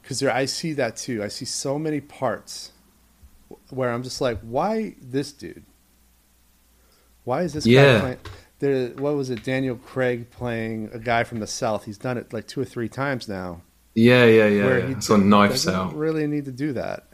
[0.00, 1.22] because I see that too.
[1.22, 2.72] I see so many parts
[3.70, 5.64] where I'm just like, why this dude?
[7.24, 7.94] Why is this yeah.
[7.94, 8.18] guy playing?
[8.58, 9.42] There, what was it?
[9.42, 11.84] Daniel Craig playing a guy from the South.
[11.84, 13.62] He's done it like two or three times now.
[13.94, 14.64] Yeah, yeah, yeah.
[14.64, 14.94] Where yeah.
[14.94, 15.94] He so Knives Out.
[15.94, 17.08] Really need to do that.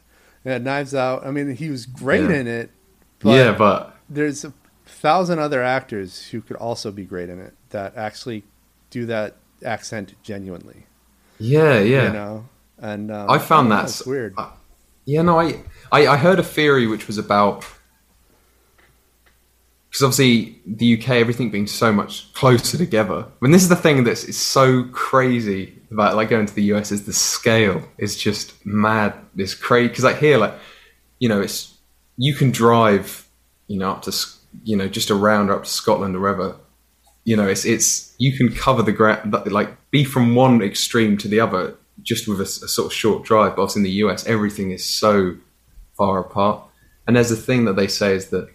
[0.45, 1.27] Yeah, Knives Out.
[1.27, 2.37] I mean, he was great yeah.
[2.37, 2.71] in it.
[3.19, 4.53] But yeah, but there's a
[4.87, 8.45] thousand other actors who could also be great in it that actually
[8.91, 10.87] do that accent genuinely.
[11.39, 12.07] Yeah, yeah.
[12.07, 12.49] You know,
[12.79, 14.37] and um, I found that that's weird.
[15.05, 17.65] Yeah, no, I, I I heard a theory which was about
[19.89, 23.25] because obviously the UK, everything being so much closer together.
[23.27, 26.93] I mean, this is the thing that's so crazy about like going to the US
[26.93, 29.15] is the scale is just mad.
[29.37, 30.55] It's crazy because like here, like
[31.19, 31.75] you know, it's
[32.17, 33.27] you can drive,
[33.67, 34.13] you know, up to
[34.65, 36.57] you know just around or up to Scotland or wherever.
[37.25, 41.29] You know, it's it's you can cover the ground, like be from one extreme to
[41.29, 43.57] the other just with a, a sort of short drive.
[43.57, 45.37] But in the US, everything is so
[45.97, 46.63] far apart.
[47.07, 48.49] And there's a thing that they say is that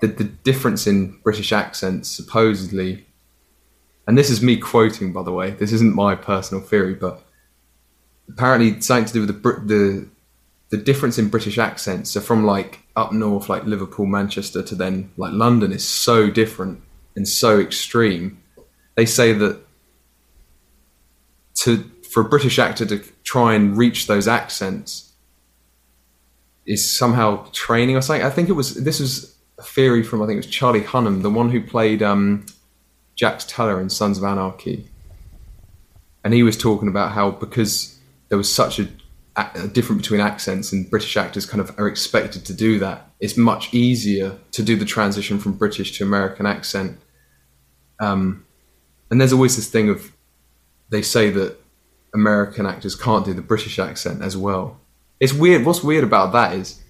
[0.00, 3.06] the, the difference in British accents supposedly,
[4.06, 7.24] and this is me quoting, by the way, this isn't my personal theory, but
[8.28, 10.08] apparently something to do with the the
[10.68, 12.10] the difference in British accents.
[12.10, 16.82] So from like up north, like Liverpool, Manchester, to then like London is so different
[17.14, 18.42] and so extreme.
[18.96, 19.60] They say that
[21.60, 25.12] to for a British actor to try and reach those accents,
[26.66, 28.26] is somehow training or something.
[28.26, 31.22] I think it was this was a theory from I think it was Charlie Hunnam,
[31.22, 32.46] the one who played um,
[33.14, 34.88] Jax Teller in Sons of Anarchy,
[36.24, 38.88] and he was talking about how because there was such a,
[39.36, 43.10] a difference between accents and British actors kind of are expected to do that.
[43.20, 46.98] It's much easier to do the transition from British to American accent.
[47.98, 48.44] Um,
[49.10, 50.12] and there's always this thing of
[50.90, 51.56] they say that
[52.14, 54.80] American actors can't do the British accent as well.
[55.20, 55.64] It's weird.
[55.64, 56.82] What's weird about that is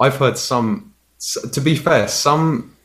[0.00, 0.93] I've heard some.
[1.52, 2.76] To be fair, some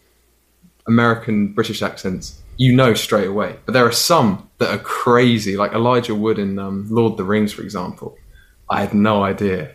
[0.87, 5.71] American British accents you know straight away, but there are some that are crazy, like
[5.73, 8.17] Elijah Wood in um, Lord of the Rings, for example.
[8.69, 9.73] I had no idea.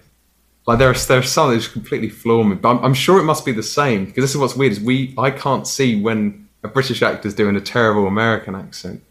[0.66, 3.18] Like there are there are some that just completely floor me, but I'm, I'm sure
[3.18, 6.00] it must be the same because this is what's weird is we I can't see
[6.00, 9.02] when a British actor is doing a terrible American accent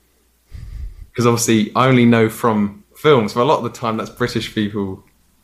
[1.13, 3.33] because obviously I only know from films.
[3.33, 5.03] But a lot of the time, that's British people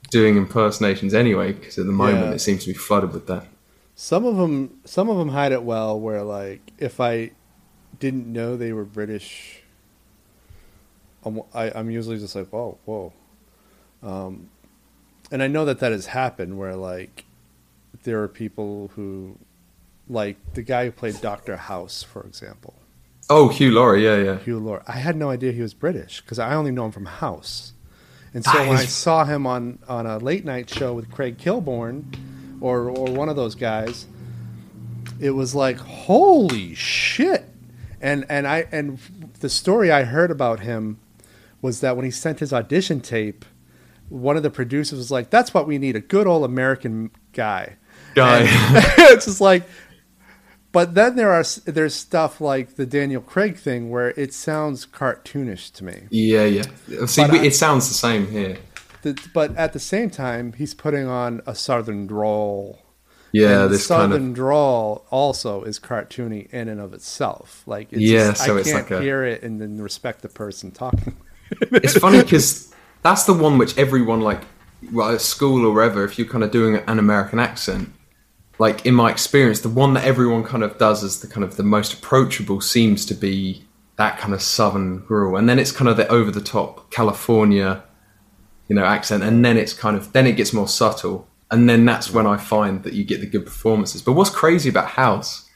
[0.09, 1.53] doing impersonations anyway.
[1.53, 2.31] Because at the moment, yeah.
[2.31, 3.45] it seems to be flooded with that.
[4.01, 5.99] Some of them, some of them hide it well.
[5.99, 7.31] Where like, if I
[7.99, 9.61] didn't know they were British,
[11.25, 13.11] I'm, I, am usually just like, oh, whoa.
[14.01, 14.51] Um,
[15.31, 17.25] and I know that that has happened where like
[18.03, 19.37] there are people who,
[20.07, 22.75] like the guy who played Doctor House, for example.
[23.29, 24.37] Oh, Hugh Laurie, yeah, yeah.
[24.37, 24.81] Hugh Laurie.
[24.87, 27.73] I had no idea he was British because I only know him from House.
[28.33, 32.15] And so when I saw him on, on a late night show with Craig Kilborn
[32.61, 34.05] or or one of those guys,
[35.19, 37.45] it was like, holy shit.
[38.01, 38.99] And and I and
[39.39, 40.99] the story I heard about him
[41.61, 43.43] was that when he sent his audition tape,
[44.07, 47.75] one of the producers was like, That's what we need, a good old American guy.
[48.15, 48.45] Guy.
[48.97, 49.63] it's just like
[50.71, 55.71] but then there are there's stuff like the Daniel Craig thing where it sounds cartoonish
[55.73, 56.03] to me.
[56.11, 57.05] Yeah, yeah.
[57.07, 58.57] See, we, I, it sounds the same here.
[59.01, 62.85] The, but at the same time, he's putting on a southern drawl.
[63.31, 64.35] Yeah, and this southern kind of...
[64.35, 67.63] drawl also is cartoony in and of itself.
[67.65, 69.01] Like, it's yeah, just, so I it's can't like a...
[69.01, 71.15] hear it and then respect the person talking.
[71.61, 72.73] it's funny because
[73.03, 74.41] that's the one which everyone like,
[74.91, 77.91] well, at school or wherever, if you're kind of doing an American accent,
[78.57, 81.55] like in my experience, the one that everyone kind of does as the kind of
[81.55, 83.63] the most approachable seems to be
[83.95, 87.83] that kind of southern growl, and then it's kind of the over the top California,
[88.69, 91.85] you know, accent, and then it's kind of then it gets more subtle, and then
[91.85, 94.01] that's when I find that you get the good performances.
[94.01, 95.49] But what's crazy about House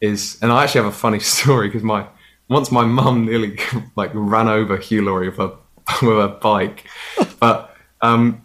[0.00, 2.06] is, and I actually have a funny story because my
[2.48, 3.58] once my mum nearly
[3.96, 5.56] like ran over Hugh Laurie with a
[6.02, 6.88] with a bike,
[7.38, 8.42] but um,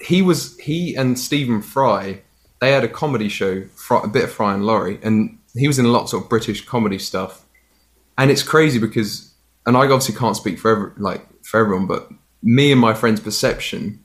[0.00, 2.22] he was he and Stephen Fry
[2.64, 5.92] they had a comedy show, a bit of Fry and Laurie, and he was in
[5.92, 7.44] lots of British comedy stuff.
[8.16, 9.34] And it's crazy because,
[9.66, 12.08] and I obviously can't speak for every, like for everyone, but
[12.44, 14.04] me and my friend's perception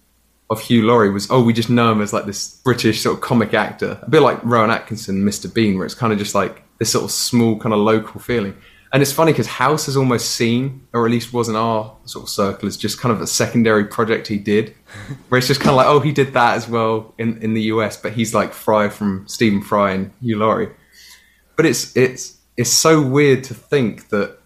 [0.49, 3.21] of Hugh Laurie was, oh, we just know him as like this British sort of
[3.21, 5.53] comic actor, a bit like Rowan Atkinson, Mr.
[5.53, 8.55] Bean, where it's kind of just like this sort of small kind of local feeling.
[8.91, 12.23] And it's funny because House is almost seen, or at least was in our sort
[12.23, 14.73] of circle, as just kind of a secondary project he did,
[15.29, 17.63] where it's just kind of like, oh, he did that as well in, in the
[17.63, 20.69] US, but he's like Fry from Stephen Fry and Hugh Laurie.
[21.55, 24.39] But it's it's it's so weird to think that,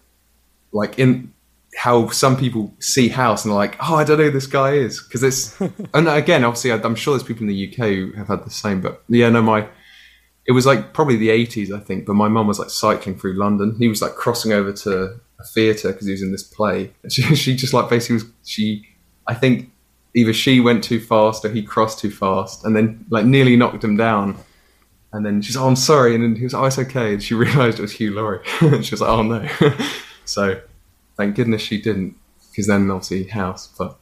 [0.72, 1.32] like in
[1.76, 4.72] how some people see House and they're like, oh, I don't know who this guy
[4.72, 5.60] is because it's.
[5.94, 8.80] and again, obviously, I'm sure there's people in the UK who have had the same,
[8.80, 9.68] but yeah, no, my
[10.46, 12.06] it was like probably the 80s, I think.
[12.06, 13.76] But my mum was like cycling through London.
[13.78, 16.92] He was like crossing over to a theatre because he was in this play.
[17.02, 18.86] And she, she just like basically was she.
[19.26, 19.70] I think
[20.14, 23.82] either she went too fast or he crossed too fast, and then like nearly knocked
[23.82, 24.36] him down.
[25.12, 26.16] And then she's, oh, I'm sorry.
[26.16, 27.14] And then he was, oh, it's okay.
[27.14, 28.40] And she realised it was Hugh Laurie.
[28.60, 29.48] and she was like, oh no.
[30.24, 30.60] so
[31.16, 32.16] thank goodness she didn't,
[32.50, 33.66] because then obviously House.
[33.66, 33.96] But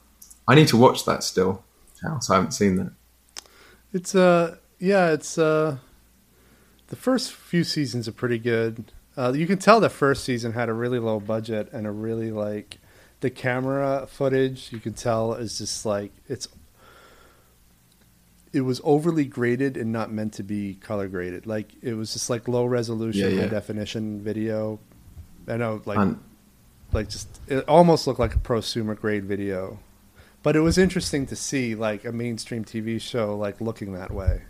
[0.48, 1.64] I need to watch that still.
[2.02, 2.30] House.
[2.30, 2.92] I haven't seen that.
[3.92, 5.78] It's uh yeah, it's uh
[6.88, 8.92] the first few seasons are pretty good.
[9.16, 12.30] Uh, you can tell the first season had a really low budget and a really
[12.30, 12.78] like
[13.20, 14.72] the camera footage.
[14.72, 16.48] You can tell is just like it's
[18.52, 21.46] it was overly graded and not meant to be color graded.
[21.46, 23.42] Like it was just like low resolution, yeah, yeah.
[23.42, 24.78] high definition video.
[25.48, 26.22] I know, like, um,
[26.92, 29.78] like just it almost looked like a prosumer grade video,
[30.42, 34.42] but it was interesting to see like a mainstream TV show like looking that way.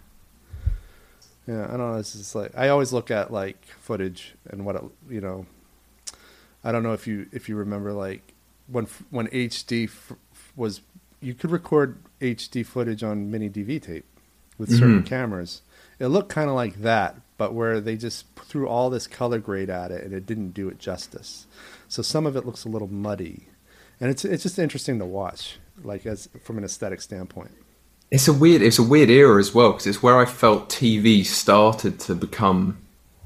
[1.47, 1.95] Yeah, I don't know.
[1.97, 5.47] It's just like I always look at like footage and what it, you know.
[6.65, 8.35] I don't know if you if you remember like
[8.69, 10.13] when when HD f-
[10.55, 10.81] was
[11.21, 14.05] you could record HD footage on mini DV tape
[14.59, 14.79] with mm-hmm.
[14.79, 15.63] certain cameras.
[15.99, 19.71] It looked kind of like that, but where they just threw all this color grade
[19.71, 21.47] at it and it didn't do it justice.
[21.93, 23.49] So some of it looks a little muddy,
[24.01, 27.51] and it's it's just interesting to watch, like as from an aesthetic standpoint.
[28.11, 31.23] it's a weird it's a weird era as well because it's where I felt TV
[31.23, 32.79] started to become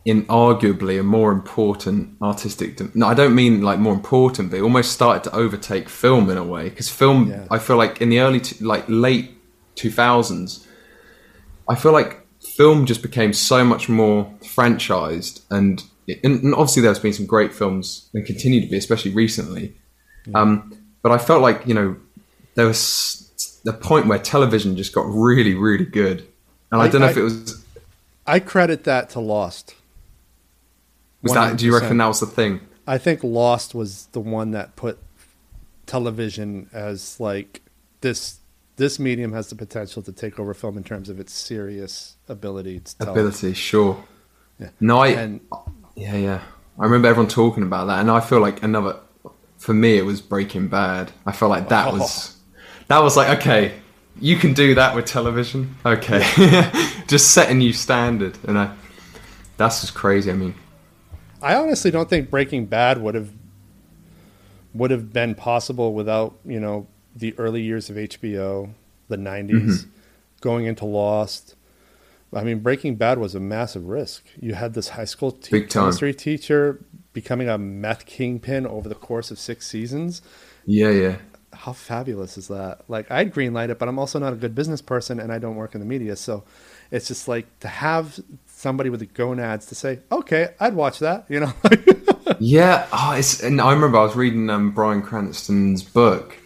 [0.05, 2.97] in arguably a more important artistic.
[2.97, 6.37] No, I don't mean like more important, but it almost started to overtake film in
[6.37, 7.31] a way because film.
[7.31, 7.47] Yeah.
[7.53, 9.31] I feel like in the early like late
[9.77, 10.67] two thousands,
[11.69, 12.27] I feel like
[12.57, 15.85] film just became so much more franchised and.
[16.23, 19.75] And obviously, there's been some great films and continue to be, especially recently.
[20.27, 20.41] Yeah.
[20.41, 21.97] Um, but I felt like you know
[22.55, 26.27] there was the point where television just got really, really good,
[26.71, 27.65] and I, I don't know I, if it was.
[28.27, 29.75] I credit that to Lost.
[31.23, 31.35] Was 100%.
[31.35, 31.59] that?
[31.59, 32.61] Do you reckon that was the thing?
[32.87, 34.99] I think Lost was the one that put
[35.87, 37.63] television as like
[38.01, 38.39] this.
[38.77, 42.81] This medium has the potential to take over film in terms of its serious ability.
[42.81, 44.05] To ability, sure.
[44.59, 44.69] Yeah.
[44.81, 45.09] No, I.
[45.09, 45.41] And,
[45.97, 46.43] yeah, yeah.
[46.79, 48.97] I remember everyone talking about that, and I feel like another.
[49.59, 51.11] For me, it was Breaking Bad.
[51.25, 51.99] I felt like that oh.
[51.99, 52.35] was.
[52.89, 53.75] That was like okay,
[54.21, 55.75] you can do that with television.
[55.85, 56.21] Okay,
[57.09, 58.73] just set a new standard, and I.
[59.57, 60.31] That's just crazy.
[60.31, 60.55] I mean,
[61.43, 63.33] I honestly don't think Breaking Bad would have
[64.73, 66.87] would have been possible without you know
[67.17, 68.73] the early years of HBO,
[69.09, 69.91] the '90s, mm-hmm.
[70.43, 71.56] going into Lost.
[72.33, 74.25] I mean, Breaking Bad was a massive risk.
[74.41, 79.31] You had this high school te- chemistry teacher becoming a meth kingpin over the course
[79.31, 80.23] of six seasons.
[80.67, 81.17] Yeah, yeah.
[81.53, 82.83] How fabulous is that?
[82.89, 85.57] Like, I'd greenlight it, but I'm also not a good business person, and I don't
[85.57, 86.45] work in the media, so
[86.91, 91.27] it's just like to have somebody with the gonads to say, okay, I'd watch that,
[91.29, 91.53] you know?
[92.39, 92.87] yeah.
[92.93, 96.37] Oh, it's, and I remember I was reading um, Bryan Cranston's book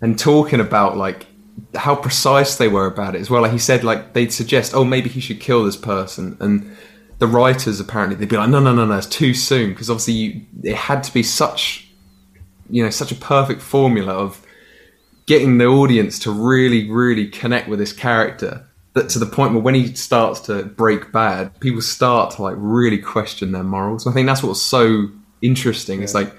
[0.00, 1.26] and talking about like
[1.74, 3.42] how precise they were about it as well.
[3.42, 6.36] Like he said, like they'd suggest, oh, maybe he should kill this person.
[6.40, 6.76] And
[7.18, 9.70] the writers apparently, they'd be like, no, no, no, no, it's too soon.
[9.70, 11.88] Because obviously you, it had to be such,
[12.70, 14.44] you know, such a perfect formula of
[15.26, 19.62] getting the audience to really, really connect with this character that to the point where
[19.62, 24.06] when he starts to break bad, people start to like really question their morals.
[24.06, 25.08] I think that's what's so
[25.42, 25.98] interesting.
[25.98, 26.04] Yeah.
[26.04, 26.34] It's like,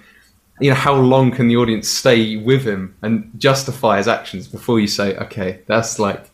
[0.59, 4.79] you know, how long can the audience stay with him and justify his actions before
[4.79, 6.29] you say, okay, that's like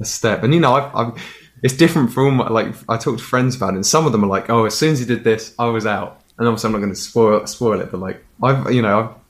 [0.00, 0.42] a step.
[0.42, 1.22] And you know, I've, I've,
[1.62, 4.28] it's different from like I talk to friends about it, and some of them are
[4.28, 6.22] like, oh, as soon as he did this, I was out.
[6.38, 9.20] And obviously, I'm not going to spoil spoil it, but like I've, you know, I've,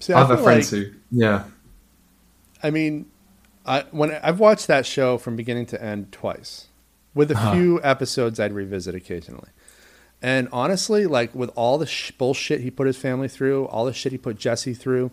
[0.00, 1.44] See, I have friends like, who, yeah.
[2.62, 3.06] I mean,
[3.66, 6.68] I when I've watched that show from beginning to end twice,
[7.14, 7.52] with a huh.
[7.52, 9.50] few episodes I'd revisit occasionally.
[10.24, 13.92] And honestly, like with all the sh- bullshit he put his family through, all the
[13.92, 15.10] shit he put Jesse through,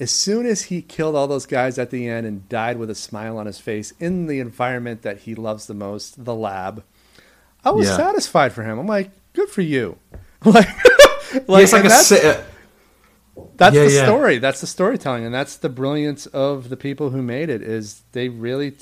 [0.00, 2.94] as soon as he killed all those guys at the end and died with a
[2.94, 6.82] smile on his face in the environment that he loves the most, the lab,
[7.62, 7.98] I was yeah.
[7.98, 8.78] satisfied for him.
[8.78, 9.98] I'm like, good for you.
[10.46, 10.66] like,
[11.46, 12.42] like, like a sit-
[13.58, 14.04] that's yeah, the yeah.
[14.06, 14.38] story.
[14.38, 17.60] That's the storytelling, and that's the brilliance of the people who made it.
[17.60, 18.76] Is they really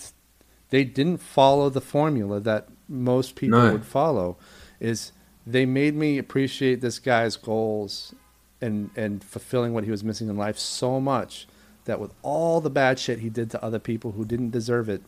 [0.70, 3.72] they didn't follow the formula that most people no.
[3.72, 4.36] would follow.
[4.78, 5.10] Is
[5.46, 8.14] they made me appreciate this guy's goals
[8.60, 11.46] and and fulfilling what he was missing in life so much
[11.84, 15.02] that with all the bad shit he did to other people who didn't deserve it,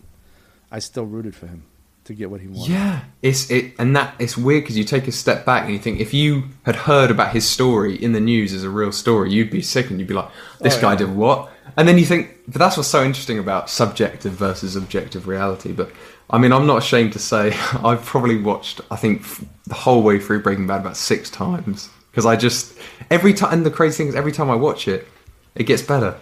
[0.70, 1.64] I still rooted for him
[2.08, 2.70] to get what he wanted.
[2.70, 5.78] Yeah, it's it, and that it's weird because you take a step back and you
[5.78, 9.30] think if you had heard about his story in the news as a real story,
[9.30, 10.30] you'd be sick and you'd be like,
[10.60, 10.98] "This oh, guy yeah.
[10.98, 15.28] did what?" And then you think, but that's what's so interesting about subjective versus objective
[15.28, 15.72] reality.
[15.72, 15.92] But
[16.30, 17.52] I mean, I'm not ashamed to say
[17.84, 19.22] I've probably watched, I think,
[19.66, 22.76] the whole way through Breaking Bad about six times because I just
[23.10, 23.52] every time.
[23.52, 25.06] And the crazy thing is, every time I watch it,
[25.54, 26.16] it gets better.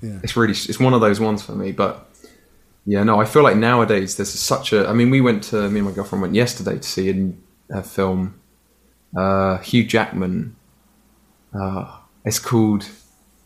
[0.00, 0.20] Yeah.
[0.22, 2.08] It's really it's one of those ones for me, but
[2.86, 4.86] yeah, no, I feel like nowadays there's such a.
[4.88, 7.10] I mean, we went to me and my girlfriend went yesterday to see
[7.70, 8.40] a, a film.
[9.16, 10.56] Uh, Hugh Jackman.
[11.58, 12.88] Uh, it's called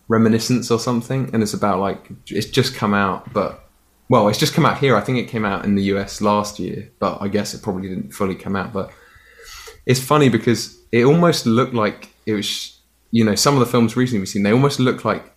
[0.09, 3.69] Reminiscence or something, and it's about like it's just come out, but
[4.09, 4.97] well, it's just come out here.
[4.97, 7.89] I think it came out in the US last year, but I guess it probably
[7.89, 8.73] didn't fully come out.
[8.73, 8.91] But
[9.87, 12.79] it's funny because it almost looked like it was,
[13.11, 15.31] you know, some of the films recently we've seen, they almost look like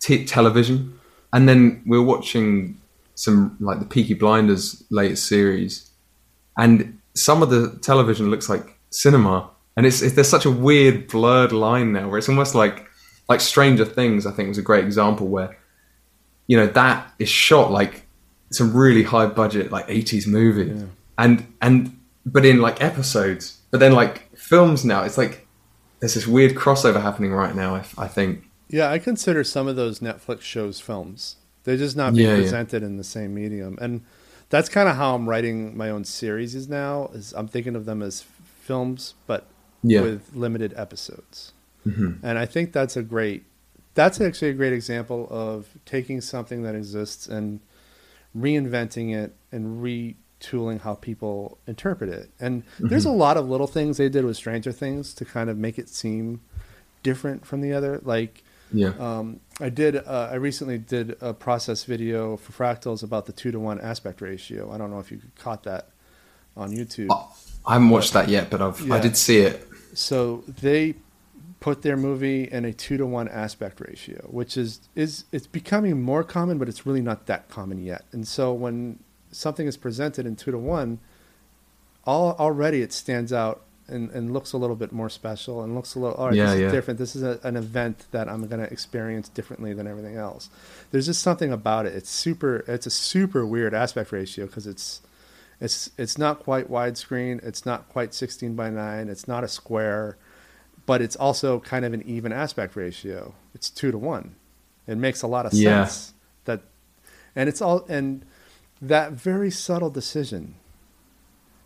[0.00, 0.98] t- television.
[1.32, 2.80] And then we we're watching
[3.22, 5.88] some like the Peaky Blinders latest series,
[6.58, 11.06] and some of the television looks like cinema, and it's, it's there's such a weird
[11.06, 12.88] blurred line now where it's almost like
[13.28, 14.26] like Stranger Things.
[14.26, 15.56] I think was a great example where
[16.48, 18.06] you know that is shot like
[18.50, 20.86] some really high budget like 80s movie, yeah.
[21.16, 21.96] and and
[22.26, 25.46] but in like episodes, but then like films now, it's like
[26.00, 27.76] there's this weird crossover happening right now.
[27.76, 28.50] I, I think.
[28.68, 31.36] Yeah, I consider some of those Netflix shows films.
[31.64, 32.88] They're just not being yeah, presented yeah.
[32.88, 34.02] in the same medium, and
[34.50, 37.10] that's kind of how I'm writing my own series is now.
[37.14, 38.24] Is I'm thinking of them as
[38.60, 39.46] films, but
[39.82, 40.00] yeah.
[40.00, 41.52] with limited episodes,
[41.86, 42.24] mm-hmm.
[42.24, 43.44] and I think that's a great.
[43.94, 47.60] That's actually a great example of taking something that exists and
[48.36, 52.30] reinventing it and retooling how people interpret it.
[52.40, 52.88] And mm-hmm.
[52.88, 55.78] there's a lot of little things they did with Stranger Things to kind of make
[55.78, 56.40] it seem
[57.02, 58.00] different from the other.
[58.02, 58.42] Like,
[58.72, 59.96] yeah, um, I did.
[59.96, 64.20] Uh, I recently did a process video for Fractals about the two to one aspect
[64.20, 64.72] ratio.
[64.72, 65.88] I don't know if you caught that
[66.56, 67.08] on YouTube.
[67.66, 68.94] I haven't watched but, that yet, but I've yeah.
[68.94, 69.68] I did see it.
[69.94, 70.94] So they
[71.60, 76.02] put their movie in a two to one aspect ratio, which is is it's becoming
[76.02, 78.04] more common, but it's really not that common yet.
[78.12, 78.98] And so when
[79.30, 80.98] something is presented in two to one,
[82.04, 83.62] all already it stands out
[83.92, 86.46] and, and looks a little bit more special and looks a little all right, yeah,
[86.46, 86.70] this is yeah.
[86.70, 86.98] different.
[86.98, 90.50] This is a, an event that I'm going to experience differently than everything else.
[90.90, 91.94] There's just something about it.
[91.94, 92.64] It's super.
[92.66, 95.02] It's a super weird aspect ratio because it's
[95.60, 97.44] it's it's not quite widescreen.
[97.44, 99.08] It's not quite 16 by 9.
[99.08, 100.16] It's not a square
[100.86, 103.34] but it's also kind of an even aspect ratio.
[103.54, 104.34] It's two to one.
[104.86, 105.84] It makes a lot of yeah.
[105.84, 106.14] sense
[106.44, 106.62] that,
[107.36, 108.24] and it's all and
[108.80, 110.56] that very subtle decision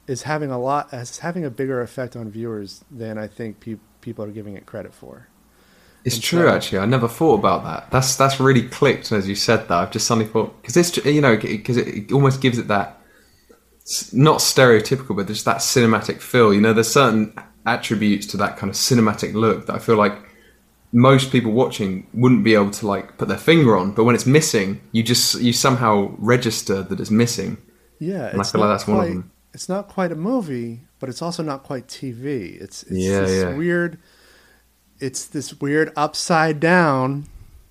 [0.07, 3.79] is having a lot is having a bigger effect on viewers than I think pe-
[4.01, 5.29] people are giving it credit for.
[6.05, 6.79] It's and true, so, actually.
[6.79, 7.91] I never thought about that.
[7.91, 9.73] That's that's really clicked as you said that.
[9.73, 13.01] I've just suddenly thought because it's you know because it, it almost gives it that
[14.13, 16.53] not stereotypical, but just that cinematic feel.
[16.53, 17.35] You know, there's certain
[17.65, 20.15] attributes to that kind of cinematic look that I feel like
[20.93, 23.93] most people watching wouldn't be able to like put their finger on.
[23.93, 27.59] But when it's missing, you just you somehow register that it's missing.
[27.99, 29.33] Yeah, and I feel like that's quite, one of them.
[29.57, 32.61] It's not quite a movie, but it's also not quite TV.
[32.61, 33.57] It's, it's yeah, this yeah.
[33.57, 33.99] weird.
[35.01, 37.25] It's this weird upside down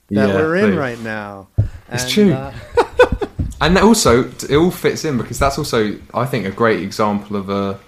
[0.09, 0.77] that yeah, we're in please.
[0.77, 1.47] right now.
[1.91, 2.33] It's and, true.
[2.33, 2.53] Uh,
[3.61, 7.51] and also, it all fits in because that's also, I think, a great example of
[7.51, 7.79] a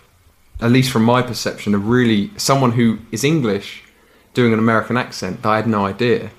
[0.61, 3.83] at least from my perception, a really someone who is English
[4.35, 6.29] doing an American accent that I had no idea.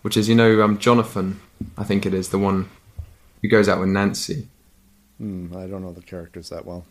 [0.00, 1.42] Which is, you know, um, Jonathan,
[1.76, 2.70] I think it is the one
[3.42, 4.48] who goes out with Nancy.
[5.20, 6.86] Mm, I don't know the characters that well.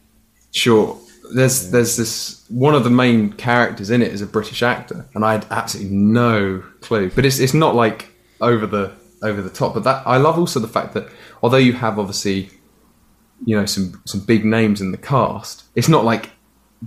[0.54, 0.98] Sure,
[1.34, 5.26] there's there's this one of the main characters in it is a British actor, and
[5.26, 7.10] I had absolutely no clue.
[7.10, 8.08] But it's it's not like
[8.40, 9.74] over the over the top.
[9.74, 11.10] But that I love also the fact that
[11.42, 12.50] although you have obviously
[13.46, 16.30] you know some some big names in the cast, it's not like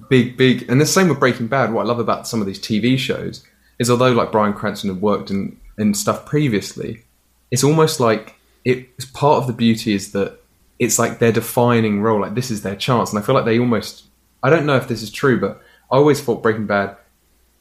[0.08, 1.72] big, big, and the same with Breaking Bad.
[1.72, 3.44] What I love about some of these TV shows
[3.78, 7.02] is although like Bryan Cranston had worked in, in stuff previously,
[7.50, 8.34] it's almost like
[8.64, 10.40] it's part of the beauty is that
[10.78, 12.20] it's like their defining role.
[12.20, 14.04] Like this is their chance, and I feel like they almost.
[14.42, 16.96] I don't know if this is true, but I always thought Breaking Bad.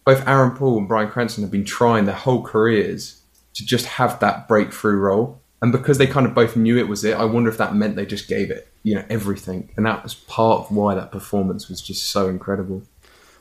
[0.05, 3.21] Both Aaron Paul and Bryan Cranston have been trying their whole careers
[3.55, 7.03] to just have that breakthrough role, and because they kind of both knew it was
[7.03, 10.03] it, I wonder if that meant they just gave it you know everything, and that
[10.03, 12.83] was part of why that performance was just so incredible.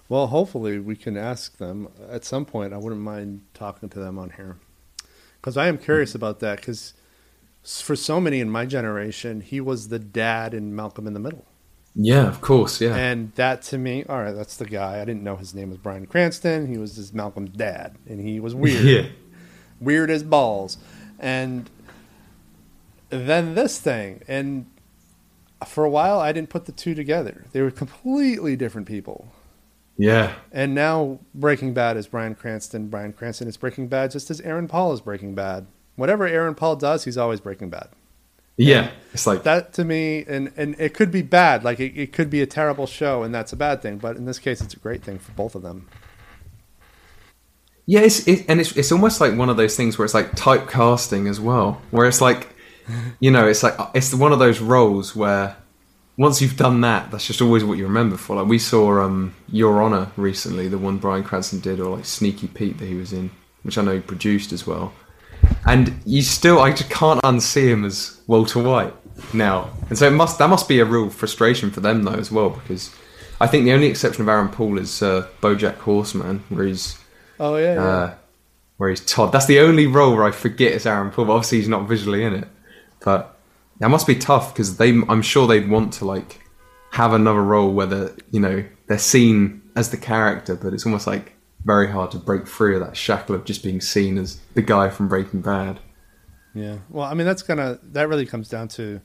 [0.09, 2.73] Well, hopefully we can ask them at some point.
[2.73, 4.57] I wouldn't mind talking to them on here
[5.41, 6.57] because I am curious about that.
[6.57, 6.95] Because
[7.65, 11.47] for so many in my generation, he was the dad in Malcolm in the Middle.
[11.97, 12.97] Yeah, of course, yeah.
[12.97, 15.01] And that to me, all right, that's the guy.
[15.01, 16.67] I didn't know his name was Bryan Cranston.
[16.67, 19.07] He was just Malcolm's dad, and he was weird, yeah.
[19.81, 20.77] weird as balls.
[21.21, 21.71] And
[23.11, 24.67] then this thing, and
[25.65, 27.45] for a while I didn't put the two together.
[27.53, 29.33] They were completely different people.
[29.97, 30.35] Yeah.
[30.53, 32.89] And now Breaking Bad is Bryan Cranston.
[32.89, 35.67] Bryan Cranston is Breaking Bad just as Aaron Paul is Breaking Bad.
[35.97, 37.89] Whatever Aaron Paul does, he's always Breaking Bad.
[38.57, 38.91] Yeah.
[39.13, 41.65] It's like that to me and and it could be bad.
[41.65, 44.27] Like it, it could be a terrible show and that's a bad thing, but in
[44.27, 45.89] this case it's a great thing for both of them.
[47.87, 50.33] Yeah, it's, it, and it's it's almost like one of those things where it's like
[50.33, 52.55] typecasting as well, where it's like
[53.21, 55.57] you know, it's like it's one of those roles where
[56.17, 58.37] once you've done that, that's just always what you remember for.
[58.37, 62.47] Like we saw um, Your Honor recently, the one Bryan Cranston did, or like Sneaky
[62.47, 63.31] Pete that he was in,
[63.63, 64.93] which I know he produced as well.
[65.67, 68.95] And you still, I just can't unsee him as Walter White
[69.33, 72.31] now, and so it must that must be a real frustration for them though as
[72.31, 72.95] well, because
[73.41, 76.99] I think the only exception of Aaron Paul is uh, BoJack Horseman, where he's
[77.41, 78.15] oh yeah, uh, yeah.
[78.77, 79.33] where he's Todd.
[79.33, 81.27] That's the only role where I forget it's Aaron Paul.
[81.27, 82.49] But obviously, he's not visually in it.
[83.05, 83.37] But
[83.81, 86.41] that must be tough because they, I'm sure they'd want to like
[86.93, 91.07] have another role where the you know they're seen as the character, but it's almost
[91.07, 91.35] like
[91.65, 94.91] very hard to break free of that shackle of just being seen as the guy
[94.91, 95.81] from Breaking Bad.
[96.55, 99.01] Yeah, well, I mean that's gonna that really comes down to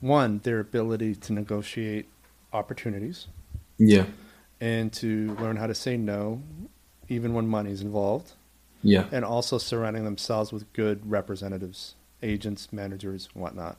[0.00, 2.08] one their ability to negotiate
[2.52, 3.26] opportunities.
[3.78, 4.06] Yeah,
[4.60, 6.42] and to learn how to say no,
[7.08, 8.32] even when money's involved.
[8.82, 13.78] Yeah, and also surrounding themselves with good representatives agents, managers, whatnot.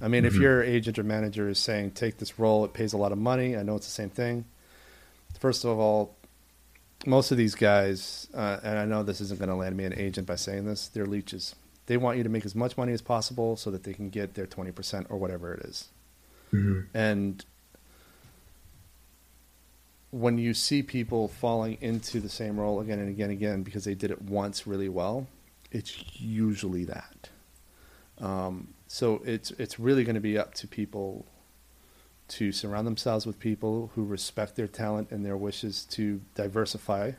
[0.00, 0.34] I mean, mm-hmm.
[0.34, 3.18] if your agent or manager is saying, take this role, it pays a lot of
[3.18, 4.44] money, I know it's the same thing.
[5.38, 6.16] First of all,
[7.06, 9.94] most of these guys, uh, and I know this isn't going to land me an
[9.94, 11.54] agent by saying this, they're leeches.
[11.86, 14.34] They want you to make as much money as possible so that they can get
[14.34, 15.88] their 20% or whatever it is.
[16.52, 16.96] Mm-hmm.
[16.96, 17.44] And
[20.10, 23.84] when you see people falling into the same role again and again and again because
[23.84, 25.26] they did it once really well,
[25.72, 27.28] it's usually that.
[28.18, 31.26] Um, so it's it's really going to be up to people
[32.28, 37.12] to surround themselves with people who respect their talent and their wishes to diversify,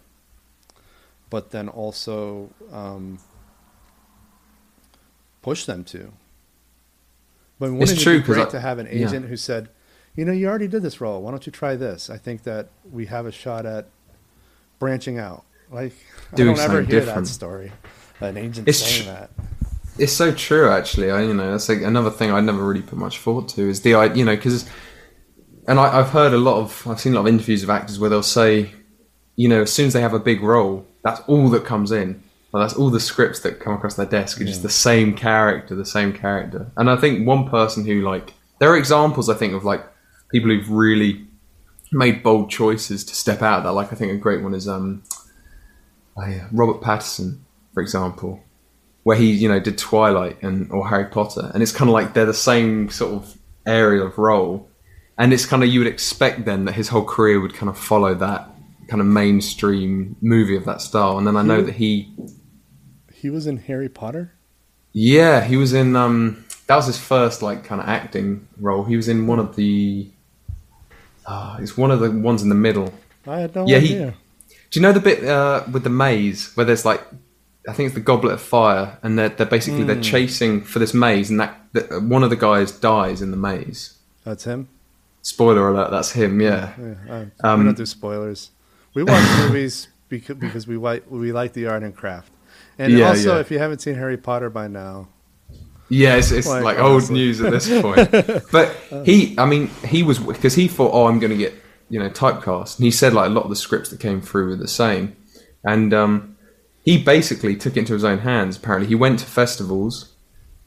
[1.30, 3.20] but then also um,
[5.42, 6.12] push them to.
[7.60, 9.08] But wouldn't It's it true, be great I- to have an yeah.
[9.08, 9.70] agent who said,
[10.16, 11.22] "You know, you already did this role.
[11.22, 12.10] Why don't you try this?
[12.10, 13.88] I think that we have a shot at
[14.80, 15.94] branching out." Like
[16.36, 17.26] Doing I don't ever hear different.
[17.28, 17.72] that story.
[18.20, 19.30] An agent It's saying tr- that.
[19.98, 21.10] It's so true, actually.
[21.10, 23.82] I, you know, that's like another thing I never really put much thought to is
[23.82, 24.70] the, you know, because,
[25.68, 28.00] and I, I've heard a lot of, I've seen a lot of interviews of actors
[28.00, 28.72] where they'll say,
[29.36, 32.24] you know, as soon as they have a big role, that's all that comes in.
[32.52, 35.76] Well, that's all the scripts that come across their desk are just the same character,
[35.76, 36.72] the same character.
[36.78, 39.86] And I think one person who like, there are examples I think of like
[40.32, 41.28] people who've really
[41.92, 43.74] made bold choices to step out of that.
[43.74, 45.04] Like I think a great one is um,
[46.18, 47.40] oh, Robert Pattinson,
[47.74, 48.42] for example
[49.06, 52.14] where he you know did Twilight and or Harry Potter, and it's kind of like
[52.14, 54.68] they're the same sort of area of role,
[55.18, 57.78] and it's kind of you would expect then that his whole career would kind of
[57.78, 58.50] follow that
[58.90, 61.66] kind of mainstream movie of that style, and then I know Hmm.
[61.68, 62.14] that he
[63.14, 64.34] He was in Harry Potter.
[64.94, 68.84] yeah he was in um that was his first like kind of acting role.
[68.86, 70.10] He was in one of the
[71.28, 72.94] uh, it's one of the ones in the middle.
[73.28, 74.14] I had no Yeah, he- Do
[74.74, 77.02] you know the bit uh, with the maze where there's like,
[77.68, 80.94] I think it's the Goblet of Fire, and they're, they're basically they're chasing for this
[80.94, 83.98] maze, and that, that one of the guys dies in the maze.
[84.24, 84.68] That's him.
[85.26, 86.40] Spoiler alert, that's him.
[86.40, 88.52] Yeah, Yeah, I, Um, we don't do spoilers.
[88.94, 92.32] We watch movies because, because we like we like the art and craft.
[92.78, 93.40] And Yeah, also, yeah.
[93.42, 95.08] if you haven't seen Harry Potter by now,
[95.90, 98.08] yeah, it's, it's Like, like, old news at this point.
[98.52, 101.56] but he, I mean, he was because he thought, oh, I'm going to get
[101.90, 104.50] you know typecast, and he said like a lot of the scripts that came through
[104.50, 105.16] were the same,
[105.64, 106.38] and um,
[106.84, 108.58] he basically took it into his own hands.
[108.58, 110.15] Apparently, he went to festivals.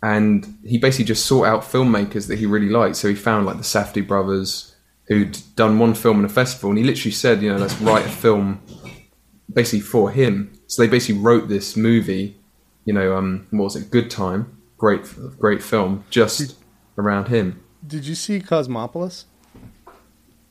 [0.02, 2.96] And he basically just sought out filmmakers that he really liked.
[2.96, 4.74] So he found like the Safdie brothers
[5.08, 8.04] who'd done one film in a festival, and he literally said, you know, let's write
[8.06, 8.60] a film
[9.52, 10.52] basically for him.
[10.66, 12.36] So they basically wrote this movie,
[12.84, 15.00] you know, um, what was it, Good Time, great,
[15.38, 16.56] great film, just
[16.98, 17.62] around him.
[17.86, 19.24] did you see Cosmopolis?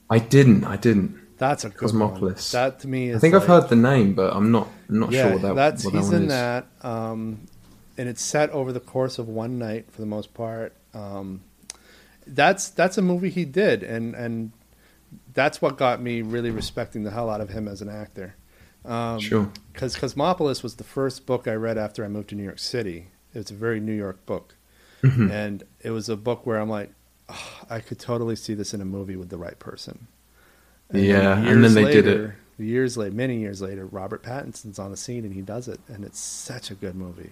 [0.10, 1.20] I didn't, I didn't.
[1.38, 2.54] That's a good Cosmopolis.
[2.54, 2.64] One.
[2.64, 3.18] That to me is.
[3.18, 5.56] I think I've heard the name, but I'm not, I'm not Yeah, sure what that,
[5.56, 6.30] that's what that he's in is.
[6.30, 7.46] that, um,
[7.98, 10.74] and it's set over the course of one night for the most part.
[10.94, 11.42] Um,
[12.26, 14.52] that's that's a movie he did, and and
[15.34, 18.36] that's what got me really respecting the hell out of him as an actor.
[18.86, 19.50] Um, Sure.
[19.74, 23.08] because Cosmopolis was the first book I read after I moved to New York City.
[23.34, 24.56] It's a very New York book,
[25.02, 25.30] Mhm.
[25.32, 26.92] and it was a book where I'm like,
[27.30, 30.08] "Oh, I could totally see this in a movie with the right person.
[30.94, 32.12] Yeah, and then they did it.
[32.12, 35.80] later- Years later, many years later, Robert Pattinson's on the scene and he does it,
[35.88, 37.30] and it's such a good movie.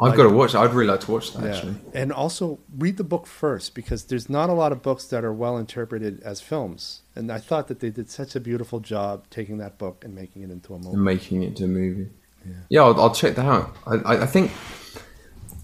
[0.00, 0.54] I've like- got to watch.
[0.54, 1.74] I'd really like to watch that, actually.
[1.94, 5.32] And also read the book first because there's not a lot of books that are
[5.32, 7.02] well interpreted as films.
[7.14, 10.42] And I thought that they did such a beautiful job taking that book and making
[10.42, 10.90] it into a movie.
[10.94, 12.10] and making it into a movie.
[12.44, 12.52] Yeah.
[12.68, 13.74] Yeah, I'll, I'll check that out.
[13.86, 14.52] I, I, I think,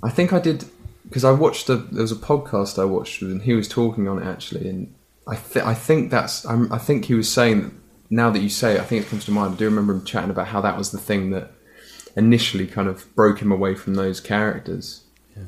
[0.02, 0.64] I think I did
[1.06, 4.18] because I watched a there was a podcast I watched and he was talking on
[4.22, 4.94] it actually, and
[5.28, 7.72] I th- I think that's I'm, I think he was saying that
[8.10, 9.54] now that you say it, I think it comes to mind.
[9.54, 11.52] I do remember him chatting about how that was the thing that
[12.16, 15.02] initially kind of broke him away from those characters,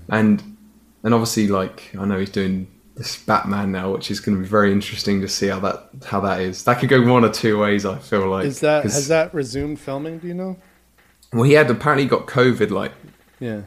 [0.09, 0.57] and
[1.03, 4.49] and obviously like I know he's doing this Batman now, which is going to be
[4.49, 6.65] very interesting to see how that how that is.
[6.65, 7.85] That could go one or two ways.
[7.85, 10.19] I feel like Is that has that resumed filming?
[10.19, 10.57] Do you know?
[11.33, 12.93] well, he had apparently got COVID like
[13.41, 13.63] Yeah.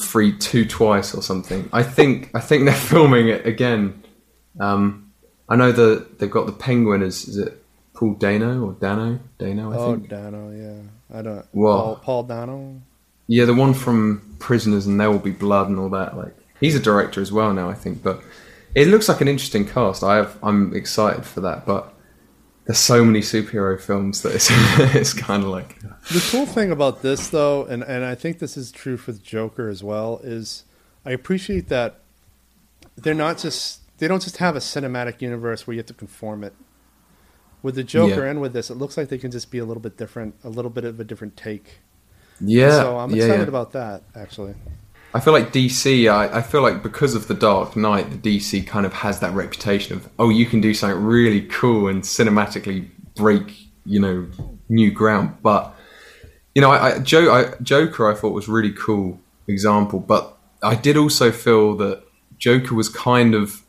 [0.00, 1.68] three, two twice or something.
[1.72, 4.02] I think I think they're filming it again.
[4.58, 5.12] Um,
[5.48, 7.02] I know that they've got the Penguin.
[7.02, 7.62] Is is it
[7.94, 9.20] Paul Dano or Dano?
[9.38, 10.08] Dano, I oh, think.
[10.08, 10.50] Dano.
[10.50, 10.82] Yeah.
[11.12, 11.46] I don't.
[11.52, 12.82] Well- Paul, Paul Dano.
[13.28, 16.16] Yeah, the one from Prisoners and There Will Be Blood and all that.
[16.16, 18.02] Like he's a director as well now, I think.
[18.02, 18.20] But
[18.74, 20.02] it looks like an interesting cast.
[20.02, 21.64] I have I'm excited for that.
[21.64, 21.94] But
[22.66, 24.48] there's so many superhero films that it's
[24.96, 28.56] it's kind of like The cool thing about this, though, and, and I think this
[28.56, 30.64] is true for the Joker as well, is
[31.04, 32.00] I appreciate that
[32.96, 36.44] they're not just they don't just have a cinematic universe where you have to conform
[36.44, 36.54] it.
[37.62, 38.30] With the Joker Yeah.
[38.30, 40.48] and with this, it looks like they can just be a little bit different, a
[40.48, 41.78] little bit of a different take.
[42.40, 42.70] yeah.
[42.80, 43.42] so I'm excited yeah.
[43.48, 44.54] about that actually.
[45.14, 46.10] I feel like DC.
[46.10, 49.34] I, I feel like because of the Dark Knight, the DC kind of has that
[49.34, 54.26] reputation of oh, you can do something really cool and cinematically break you know
[54.68, 55.36] new ground.
[55.42, 55.74] But
[56.54, 60.00] you know, I, I, Joe, I, Joker, I thought was really cool example.
[60.00, 62.02] But I did also feel that
[62.38, 63.61] Joker was kind of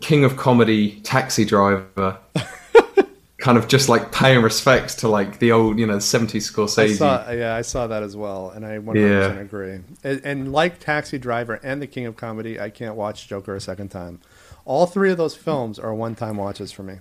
[0.00, 2.18] king of comedy, taxi driver,
[3.38, 6.78] kind of just like paying respects to like the old, you know, 70s Scorsese.
[6.78, 9.40] I saw, yeah, I saw that as well, and I 100% yeah.
[9.40, 9.80] agree.
[10.02, 13.60] And, and, like Taxi Driver and The King of Comedy, I can't watch Joker a
[13.60, 14.20] second time.
[14.64, 16.98] All three of those films are one-time watches for me.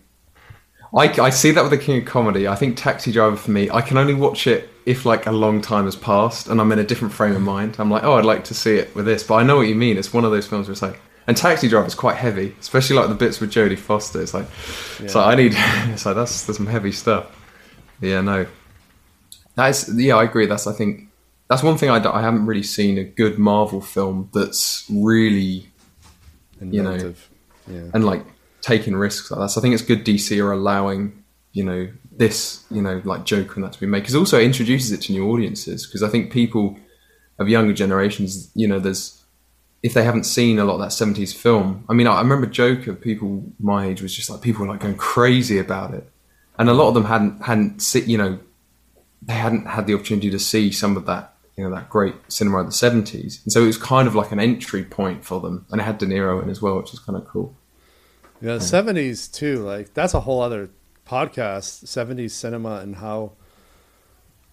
[0.95, 2.47] I, I see that with The King of Comedy.
[2.47, 5.61] I think Taxi Driver for me, I can only watch it if like a long
[5.61, 7.75] time has passed and I'm in a different frame of mind.
[7.79, 9.75] I'm like, oh, I'd like to see it with this, but I know what you
[9.75, 9.97] mean.
[9.97, 12.95] It's one of those films where it's like, and Taxi Driver is quite heavy, especially
[12.95, 14.21] like the bits with Jodie Foster.
[14.21, 14.47] It's like,
[14.99, 15.05] yeah.
[15.05, 15.55] it's like I need.
[15.93, 17.31] It's like that's there's some heavy stuff.
[18.01, 18.45] Yeah, no.
[19.55, 20.45] That's yeah, I agree.
[20.45, 21.09] That's I think
[21.49, 25.69] that's one thing I, I haven't really seen a good Marvel film that's really,
[26.59, 27.13] you know,
[27.67, 27.89] yeah.
[27.93, 28.25] and like
[28.61, 29.49] taking risks like that.
[29.49, 31.23] So I think it's good DC are allowing
[31.55, 34.43] you know this you know like Joker and that to be made because also it
[34.43, 36.77] introduces it to new audiences because I think people
[37.39, 39.24] of younger generations you know there's
[39.85, 42.95] if they haven't seen a lot of that 70s film, I mean, I, remember Joker,
[42.95, 46.09] people my age was just like, people were like going crazy about it.
[46.57, 48.39] And a lot of them hadn't, hadn't, see, you know,
[49.21, 52.61] they hadn't had the opportunity to see some of that, you know, that great cinema
[52.61, 53.43] of the 70s.
[53.43, 55.67] And so it was kind of like an entry point for them.
[55.69, 57.55] And it had De Niro in as well, which is kind of cool.
[58.41, 58.57] Yeah, yeah.
[58.57, 59.63] 70s too.
[59.63, 60.71] Like, that's a whole other
[61.07, 63.33] podcast, 70s cinema and how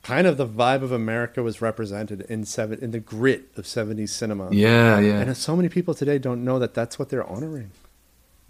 [0.03, 4.11] kind of the vibe of America was represented in seven in the grit of 70s
[4.11, 4.49] cinema.
[4.53, 5.21] Yeah, yeah.
[5.21, 7.71] And so many people today don't know that that's what they're honoring.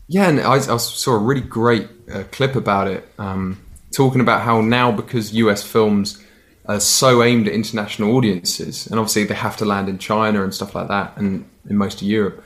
[0.08, 3.62] Yeah, and I, I saw a really great uh, clip about it, um,
[3.94, 6.22] talking about how now because US films
[6.66, 10.54] are so aimed at international audiences, and obviously they have to land in China and
[10.54, 12.42] stuff like that, and in most of Europe,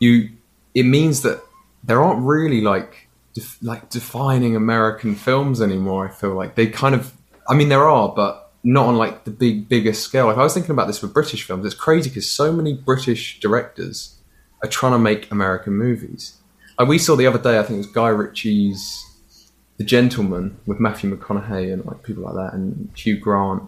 [0.00, 0.30] you
[0.74, 1.42] it means that
[1.82, 6.08] there aren't really like def, like defining American films anymore.
[6.08, 7.12] I feel like they kind of
[7.48, 10.26] I mean, there are, but not on like the big, biggest scale.
[10.26, 11.64] Like I was thinking about this with British films.
[11.64, 14.18] It's crazy because so many British directors
[14.62, 16.36] are trying to make American movies.
[16.78, 19.04] Like we saw the other day, I think it was Guy Ritchie's
[19.78, 23.62] The Gentleman with Matthew McConaughey and like people like that, and Hugh Grant.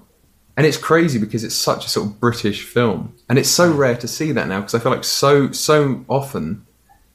[0.56, 3.96] And it's crazy because it's such a sort of British film, and it's so rare
[3.96, 6.66] to see that now because I feel like so so often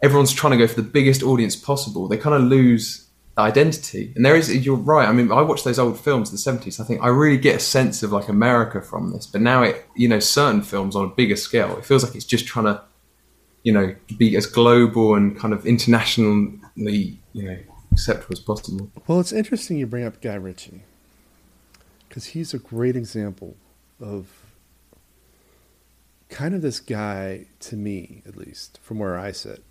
[0.02, 2.08] everyone's trying to go for the biggest audience possible.
[2.08, 3.05] They kind of lose
[3.38, 4.14] identity.
[4.16, 5.08] And there is, you're right.
[5.08, 6.80] I mean, I watch those old films, the 70s.
[6.80, 9.28] I think I really get a sense of like America from this.
[9.28, 12.26] But now it, you know, certain films on a bigger scale, it feels like it's
[12.26, 12.82] just trying to,
[13.64, 17.58] you know, be as global and kind of internationally, you know,
[17.92, 18.90] acceptable as possible.
[19.08, 20.84] Well, it's interesting you bring up Guy Ritchie
[22.08, 23.58] because he's a great example
[24.00, 24.28] of
[26.30, 29.65] kind of this guy, to me at least, from where I sit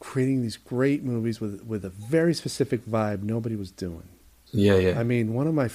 [0.00, 4.08] creating these great movies with with a very specific vibe nobody was doing.
[4.52, 5.00] Yeah, yeah.
[5.00, 5.70] I mean, one of my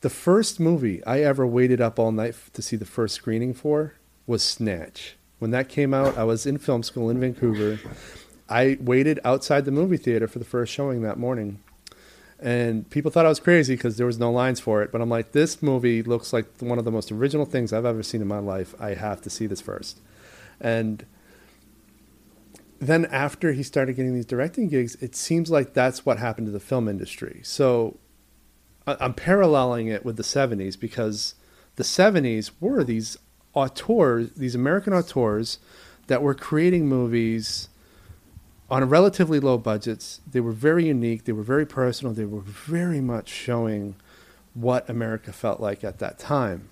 [0.00, 3.94] the first movie I ever waited up all night to see the first screening for
[4.26, 5.16] was Snatch.
[5.38, 7.80] When that came out, I was in film school in Vancouver.
[8.48, 11.60] I waited outside the movie theater for the first showing that morning.
[12.38, 14.90] And people thought I was crazy because there was no lines for it.
[14.90, 18.02] But I'm like, this movie looks like one of the most original things I've ever
[18.02, 18.74] seen in my life.
[18.80, 20.00] I have to see this first.
[20.60, 21.04] And
[22.88, 26.52] then after he started getting these directing gigs, it seems like that's what happened to
[26.52, 27.40] the film industry.
[27.44, 27.98] So
[28.86, 31.34] I'm paralleling it with the 70s because
[31.76, 33.16] the 70s were these
[33.54, 35.58] auteurs, these American auteurs
[36.08, 37.68] that were creating movies
[38.68, 40.20] on a relatively low budgets.
[40.28, 43.94] They were very unique, they were very personal, they were very much showing
[44.54, 46.68] what America felt like at that time.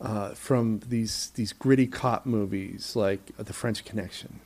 [0.00, 4.40] Uh, from these these gritty cop movies like The French Connection,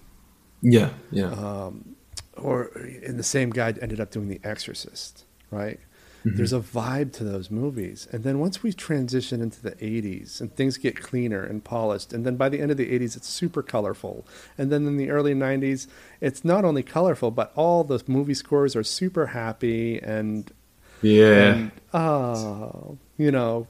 [0.63, 1.31] yeah, yeah.
[1.33, 1.97] Um,
[2.37, 2.67] or
[3.03, 5.81] in the same guy ended up doing The Exorcist, right?
[6.25, 6.37] Mm-hmm.
[6.37, 8.09] There's a vibe to those movies.
[8.11, 12.27] And then once we transition into the 80s and things get cleaner and polished, and
[12.27, 14.27] then by the end of the 80s, it's super colorful.
[14.57, 15.87] And then in the early 90s,
[16.21, 20.51] it's not only colorful, but all the movie scores are super happy and.
[21.03, 21.55] Yeah.
[21.55, 23.69] And, oh, you know.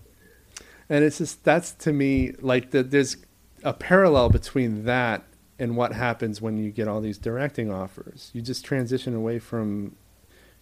[0.89, 3.19] And it's just, that's to me, like, the, there's
[3.63, 5.23] a parallel between that
[5.59, 8.31] and what happens when you get all these directing offers.
[8.33, 9.97] You just transition away from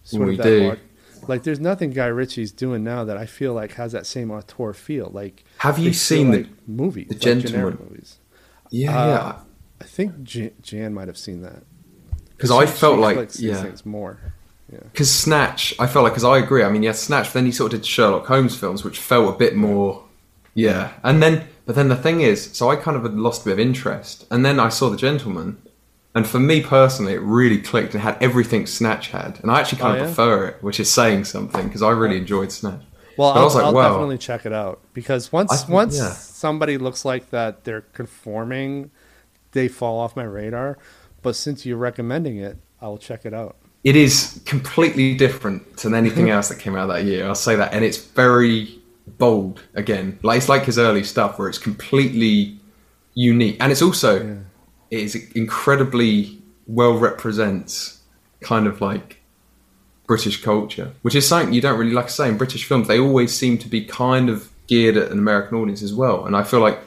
[0.03, 0.77] sort we of that do.
[1.27, 4.73] like there's nothing Guy Ritchie's doing now that I feel like has that same auteur
[4.73, 5.09] feel.
[5.13, 8.19] Like have you seen like the movie, the like Gentleman movies?
[8.69, 9.39] Yeah, uh, yeah.
[9.79, 11.63] I think Jan, Jan, might have seen that
[12.31, 14.19] because I felt like yeah, things more.
[14.71, 14.79] Yeah.
[14.91, 15.23] Because yeah.
[15.23, 16.63] Snatch, I felt like because I agree.
[16.63, 17.31] I mean, yeah, Snatch.
[17.31, 20.03] Then he sort of did Sherlock Holmes films, which felt a bit more,
[20.53, 20.93] yeah.
[21.03, 23.51] And then but then the thing is, so I kind of had lost a bit
[23.51, 25.61] of interest, and then I saw The Gentleman,
[26.15, 29.79] and for me personally, it really clicked and had everything Snatch had, and I actually
[29.79, 30.05] kind oh, of yeah?
[30.15, 32.81] prefer it, which is saying something because I really enjoyed Snatch.
[33.17, 33.89] Well, I'll, like, I'll wow.
[33.89, 36.11] definitely check it out because once th- once yeah.
[36.11, 38.89] somebody looks like that, they're conforming,
[39.51, 40.77] they fall off my radar.
[41.21, 43.57] But since you're recommending it, I'll check it out.
[43.83, 47.27] It is completely different than anything else that came out that year.
[47.27, 48.79] I'll say that, and it's very
[49.17, 50.19] bold again.
[50.23, 52.59] Like it's like his early stuff where it's completely
[53.13, 54.35] unique, and it's also yeah.
[54.91, 58.01] it is incredibly well represents
[58.41, 59.21] kind of like
[60.05, 62.87] British culture, which is something you don't really like I say in British films.
[62.87, 66.35] They always seem to be kind of geared at an American audience as well, and
[66.35, 66.79] I feel like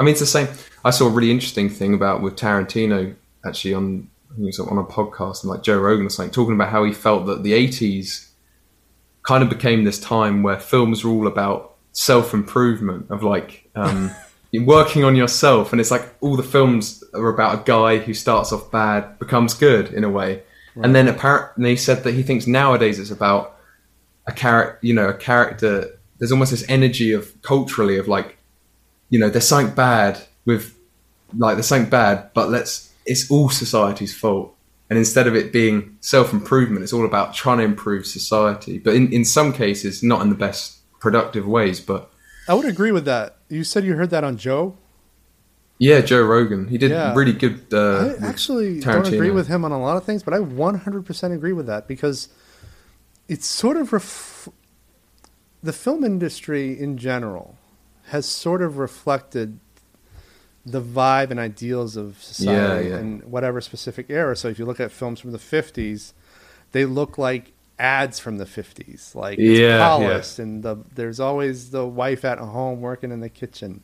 [0.00, 0.48] I mean it's the same.
[0.84, 3.14] I saw a really interesting thing about with Tarantino
[3.44, 6.92] actually on on a podcast and like Joe Rogan or something talking about how he
[6.92, 8.27] felt that the 80s
[9.28, 14.10] kind of became this time where films were all about self improvement of like um,
[14.64, 18.54] working on yourself, and it's like all the films are about a guy who starts
[18.54, 20.42] off bad becomes good in a way,
[20.74, 20.86] right.
[20.86, 23.58] and then apparently he said that he thinks nowadays it's about
[24.26, 25.98] a character, you know, a character.
[26.16, 28.38] There's almost this energy of culturally of like,
[29.10, 30.74] you know, there's something bad with
[31.36, 34.56] like there's something bad, but let's it's all society's fault.
[34.90, 38.78] And instead of it being self improvement, it's all about trying to improve society.
[38.78, 41.80] But in, in some cases, not in the best productive ways.
[41.80, 42.10] But
[42.48, 43.36] I would agree with that.
[43.48, 44.76] You said you heard that on Joe.
[45.78, 46.68] Yeah, Joe Rogan.
[46.68, 47.14] He did yeah.
[47.14, 47.66] really good.
[47.72, 51.32] Uh, I actually don't agree with him on a lot of things, but I 100%
[51.32, 52.28] agree with that because
[53.28, 54.48] it's sort of ref-
[55.62, 57.56] the film industry in general
[58.06, 59.60] has sort of reflected
[60.70, 63.00] the vibe and ideals of society yeah, yeah.
[63.00, 64.36] in whatever specific era.
[64.36, 66.12] So if you look at films from the 50s,
[66.72, 70.44] they look like ads from the 50s like it's yeah, polished yeah.
[70.44, 73.82] and the, there's always the wife at home working in the kitchen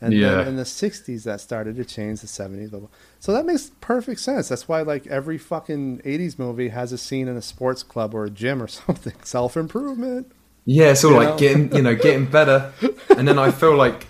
[0.00, 0.36] and yeah.
[0.36, 2.88] then in the 60s that started to change the 70s blah, blah.
[3.18, 7.26] so that makes perfect sense that's why like every fucking 80s movie has a scene
[7.26, 10.30] in a sports club or a gym or something self-improvement
[10.64, 11.36] yeah it's all you like know?
[11.38, 12.72] getting you know getting better
[13.16, 14.06] and then i feel like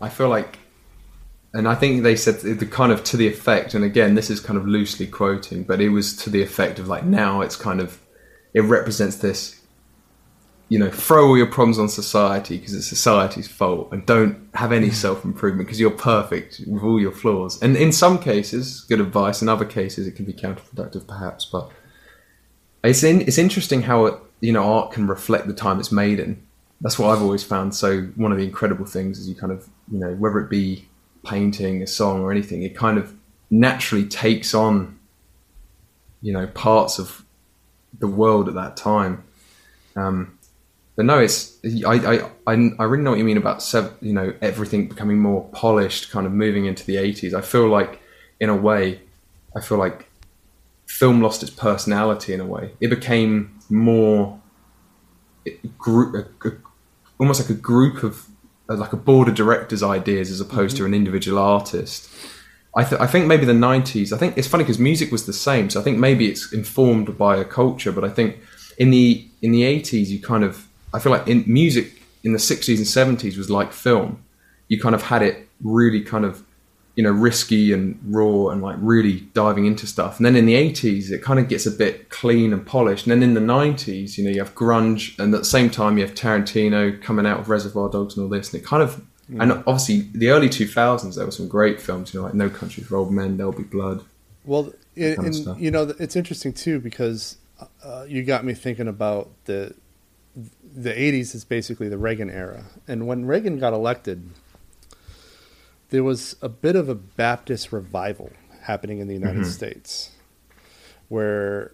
[0.00, 0.58] i feel like
[1.56, 4.40] and I think they said the kind of to the effect, and again, this is
[4.40, 7.80] kind of loosely quoting, but it was to the effect of like now it's kind
[7.80, 7.98] of
[8.52, 9.62] it represents this,
[10.68, 14.70] you know, throw all your problems on society because it's society's fault, and don't have
[14.70, 14.92] any mm.
[14.92, 17.60] self improvement because you're perfect with all your flaws.
[17.62, 19.40] And in some cases, good advice.
[19.40, 21.46] In other cases, it can be counterproductive, perhaps.
[21.46, 21.70] But
[22.84, 26.20] it's in, it's interesting how it, you know art can reflect the time it's made
[26.20, 26.46] in.
[26.82, 27.74] That's what I've always found.
[27.74, 30.86] So one of the incredible things is you kind of you know whether it be
[31.26, 33.14] painting, a song, or anything, it kind of
[33.50, 34.98] naturally takes on,
[36.22, 37.24] you know, parts of
[37.98, 39.24] the world at that time.
[39.94, 40.38] Um,
[40.96, 43.62] but no, it's I, I I really know what you mean about
[44.00, 47.34] you know everything becoming more polished, kind of moving into the eighties.
[47.34, 48.00] I feel like,
[48.40, 49.02] in a way,
[49.54, 50.08] I feel like
[50.86, 52.72] film lost its personality in a way.
[52.80, 54.40] It became more
[55.78, 56.32] group,
[57.18, 58.26] almost like a group of
[58.68, 60.84] like a board of directors' ideas as opposed mm-hmm.
[60.84, 62.10] to an individual artist.
[62.76, 65.32] I, th- I think maybe the 90s, I think it's funny because music was the
[65.32, 65.70] same.
[65.70, 68.38] So I think maybe it's informed by a culture, but I think
[68.76, 72.38] in the in the 80s, you kind of, I feel like in music in the
[72.38, 74.22] 60s and 70s was like film.
[74.68, 76.42] You kind of had it really kind of
[76.96, 80.16] you know risky and raw and like really diving into stuff.
[80.16, 83.06] And then in the 80s it kind of gets a bit clean and polished.
[83.06, 85.98] And then in the 90s you know you have grunge and at the same time
[85.98, 88.52] you have tarantino coming out with reservoir dogs and all this.
[88.52, 89.40] And it kind of mm.
[89.40, 92.82] and obviously the early 2000s there were some great films you know like no country
[92.82, 94.02] for old men there'll be blood
[94.44, 97.36] well it, and you know it's interesting too because
[97.84, 99.74] uh, you got me thinking about the
[100.76, 102.64] the 80s is basically the reagan era.
[102.86, 104.28] And when reagan got elected
[105.96, 109.50] there was a bit of a Baptist revival happening in the United mm-hmm.
[109.50, 110.10] States
[111.08, 111.72] where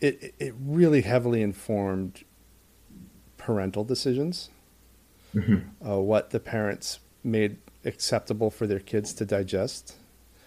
[0.00, 2.22] it, it really heavily informed
[3.38, 4.50] parental decisions,
[5.34, 5.56] mm-hmm.
[5.84, 9.96] uh, what the parents made acceptable for their kids to digest.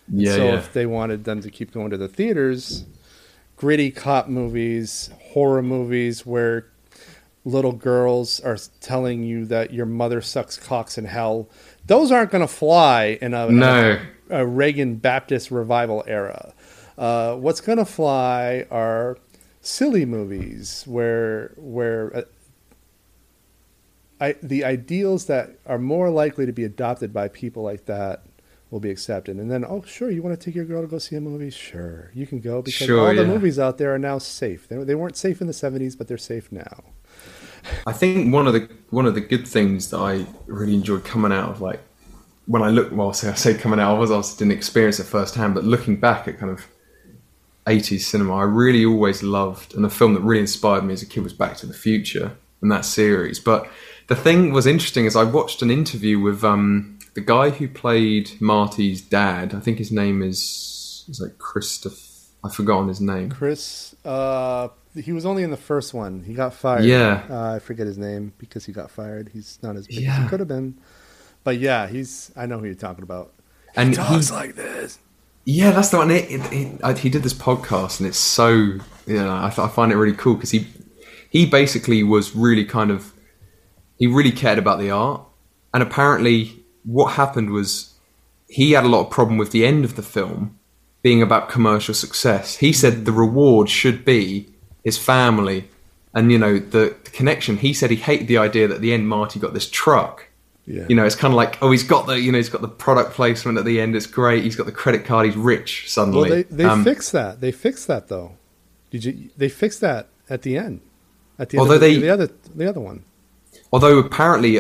[0.08, 0.58] Yeah, so yeah.
[0.60, 2.86] if they wanted them to keep going to the theaters,
[3.58, 6.68] gritty cop movies, horror movies where
[7.48, 11.50] little girls are telling you that your mother sucks cocks in hell,
[11.86, 14.00] those aren't going to fly in a, no.
[14.30, 16.54] a, a, Reagan Baptist revival era.
[16.98, 19.18] Uh, what's going to fly are
[19.62, 22.22] silly movies where where uh,
[24.20, 28.24] I, the ideals that are more likely to be adopted by people like that
[28.72, 29.38] will be accepted.
[29.38, 31.52] And then, oh, sure, you want to take your girl to go see a movie?
[31.52, 34.68] Sure, you can go because sure, all the movies out there are now safe.
[34.68, 36.84] They, they weren't safe in the 70s, but they're safe now.
[37.86, 41.32] I think one of the one of the good things that I really enjoyed coming
[41.32, 41.82] out of like
[42.46, 45.06] when I look well, say I say coming out, I was I didn't experience it
[45.06, 46.66] firsthand, but looking back at kind of
[47.66, 51.06] 80s cinema I really always loved, and a film that really inspired me as a
[51.06, 53.40] kid was Back to the Future and that series.
[53.40, 53.70] But
[54.08, 58.32] the thing was interesting is I watched an interview with um, the guy who played
[58.40, 59.54] Marty's dad.
[59.54, 62.04] I think his name is is like Christopher.
[62.44, 63.30] I've forgotten his name.
[63.30, 63.96] Chris.
[64.06, 64.70] Uh,
[65.00, 66.24] he was only in the first one.
[66.24, 66.86] He got fired.
[66.86, 67.26] Yeah.
[67.30, 69.30] Uh, I forget his name because he got fired.
[69.34, 70.78] He's not as big as he could have been.
[71.44, 72.32] But yeah, he's.
[72.36, 73.34] I know who you're talking about.
[73.76, 75.00] And he talks he- like this.
[75.50, 76.12] Yeah, that's the one.
[76.12, 79.70] It, it, it, I, he did this podcast, and it's so you know I, I
[79.70, 80.68] find it really cool because he
[81.30, 83.14] he basically was really kind of
[83.98, 85.22] he really cared about the art,
[85.74, 87.94] and apparently what happened was
[88.50, 90.60] he had a lot of problem with the end of the film
[91.02, 92.58] being about commercial success.
[92.58, 94.50] He said the reward should be
[94.84, 95.70] his family,
[96.14, 97.58] and you know the, the connection.
[97.58, 100.30] He said he hated the idea that at the end Marty got this truck
[100.66, 100.86] Yeah.
[100.90, 102.68] you know, it's kind of like, oh, he's got the, you know, he's got the
[102.68, 103.96] product placement at the end.
[103.96, 104.44] It's great.
[104.44, 105.26] He's got the credit card.
[105.28, 106.30] He's rich Well, suddenly.
[106.30, 107.40] they they Um, fixed that.
[107.42, 108.34] They fixed that though.
[108.92, 109.30] Did you?
[109.38, 110.82] They fixed that at the end.
[111.40, 113.04] At the end Although of the, they- the other the other one.
[113.72, 114.60] although apparently,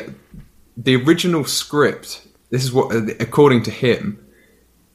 [0.75, 2.21] the original script.
[2.49, 4.25] This is what, according to him,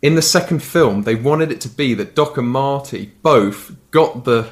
[0.01, 4.25] in the second film, they wanted it to be that Doc and Marty both got
[4.25, 4.49] the,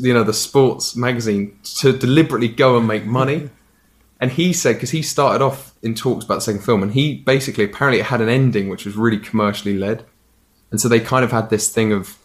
[0.00, 3.50] you know, the sports magazine to deliberately go and make money.
[4.20, 7.16] And he said, because he started off in talks about the second film, and he
[7.18, 10.04] basically apparently it had an ending which was really commercially led,
[10.70, 12.16] and so they kind of had this thing of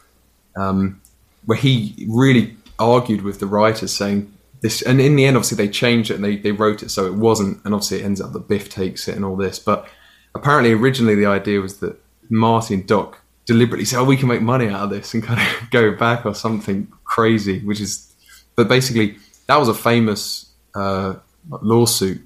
[0.55, 1.01] um,
[1.45, 4.31] where he really argued with the writers, saying
[4.61, 7.05] this, and in the end, obviously they changed it and they they wrote it so
[7.05, 9.87] it wasn't, and obviously it ends up that Biff takes it and all this, but
[10.35, 11.99] apparently originally the idea was that
[12.29, 15.41] Marty and Doc deliberately said, "Oh, we can make money out of this," and kind
[15.41, 18.13] of go back or something crazy, which is,
[18.55, 19.17] but basically
[19.47, 21.15] that was a famous uh,
[21.49, 22.21] lawsuit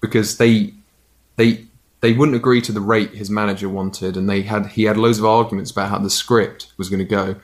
[0.00, 0.74] because they
[1.36, 1.64] they
[2.00, 5.18] they wouldn't agree to the rate his manager wanted, and they had he had loads
[5.18, 7.36] of arguments about how the script was going to go.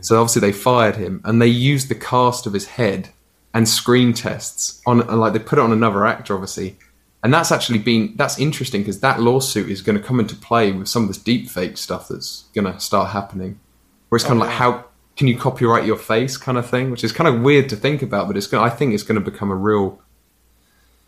[0.00, 3.10] So obviously they fired him, and they used the cast of his head
[3.52, 6.78] and screen tests on, and like they put it on another actor, obviously.
[7.22, 10.72] And that's actually been that's interesting because that lawsuit is going to come into play
[10.72, 13.60] with some of this deep fake stuff that's going to start happening.
[14.08, 17.04] Where it's kind of like how can you copyright your face kind of thing, which
[17.04, 18.64] is kind of weird to think about, but it's going.
[18.64, 20.00] I think it's going to become a real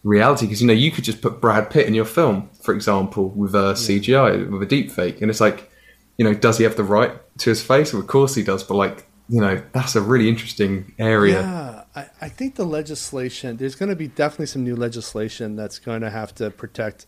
[0.05, 3.31] reality because you know you could just put Brad Pitt in your film, for example,
[3.31, 5.71] with a CGI with a deep fake, and it's like,
[6.17, 7.93] you know, does he have the right to his face?
[7.93, 11.41] Well, of course he does, but like, you know, that's a really interesting area.
[11.41, 15.81] Yeah, I, I think the legislation, there's going to be definitely some new legislation that's
[15.81, 17.07] going to have to protect,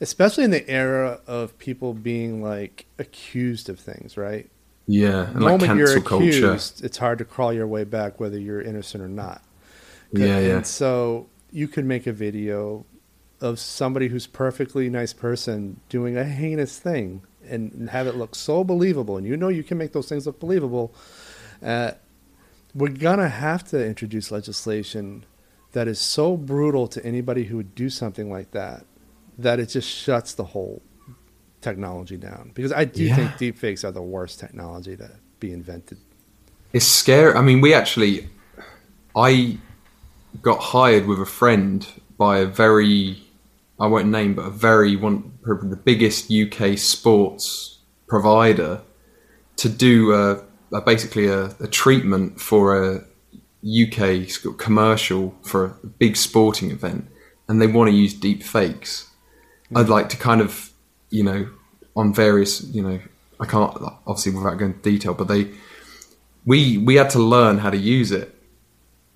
[0.00, 4.50] especially in the era of people being like accused of things, right?
[4.88, 6.26] Yeah, and the like moment you're cancel culture.
[6.26, 9.42] accused, it's hard to crawl your way back whether you're innocent or not.
[10.12, 10.62] Yeah, and yeah.
[10.62, 12.86] so you could make a video
[13.40, 18.34] of somebody who's perfectly nice person doing a heinous thing and, and have it look
[18.34, 20.94] so believable, and you know you can make those things look believable.
[21.62, 21.92] Uh,
[22.74, 25.26] we're gonna have to introduce legislation
[25.72, 28.86] that is so brutal to anybody who would do something like that
[29.36, 30.82] that it just shuts the whole
[31.60, 32.52] technology down.
[32.54, 33.16] Because I do Yeah.
[33.16, 35.10] think deepfakes are the worst technology to
[35.40, 35.98] be invented.
[36.72, 37.34] It's scary.
[37.34, 38.28] I mean, we actually,
[39.16, 39.58] I
[40.42, 41.86] got hired with a friend
[42.16, 43.22] by a very,
[43.80, 48.82] I won't name, but a very one, probably the biggest UK sports provider
[49.56, 53.04] to do a, a basically a, a treatment for a
[53.64, 57.08] UK commercial for a big sporting event,
[57.48, 59.10] and they want to use deep fakes.
[59.74, 59.90] I'd mm.
[59.90, 60.72] like to kind of,
[61.10, 61.48] you know,
[61.96, 63.00] on various, you know,
[63.40, 63.74] I can't
[64.06, 65.50] obviously without going into detail, but they,
[66.44, 68.34] we we had to learn how to use it,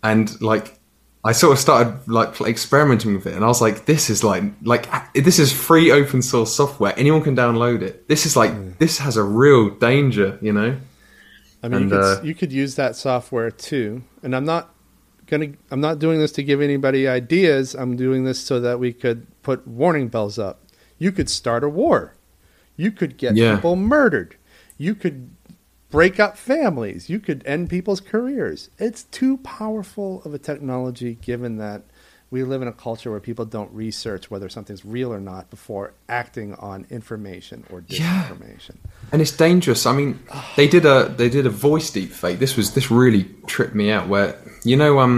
[0.02, 0.78] and like
[1.24, 4.42] I sort of started like experimenting with it, and I was like, this is like
[4.62, 6.92] like this is free open source software.
[6.96, 8.08] Anyone can download it.
[8.08, 10.76] This is like this has a real danger, you know.
[11.62, 14.02] I mean, And, you, could, uh, you could use that software too.
[14.24, 14.74] And I'm not
[15.26, 15.52] gonna.
[15.70, 17.74] I'm not doing this to give anybody ideas.
[17.74, 20.61] I'm doing this so that we could put warning bells up.
[21.02, 22.14] You could start a war.
[22.76, 23.56] You could get Yeah.
[23.56, 24.36] people murdered.
[24.78, 25.30] You could
[25.90, 27.10] break up families.
[27.10, 28.70] You could end people's careers.
[28.78, 31.82] It's too powerful of a technology, given that
[32.30, 35.92] we live in a culture where people don't research whether something's real or not before
[36.08, 38.28] acting on information or Yeah.
[38.28, 38.76] disinformation.
[39.10, 39.84] and it's dangerous.
[39.86, 40.20] I mean,
[40.56, 42.38] they did a they did a voice deep fake.
[42.38, 44.08] This was this really tripped me out.
[44.08, 45.16] Where you know, um,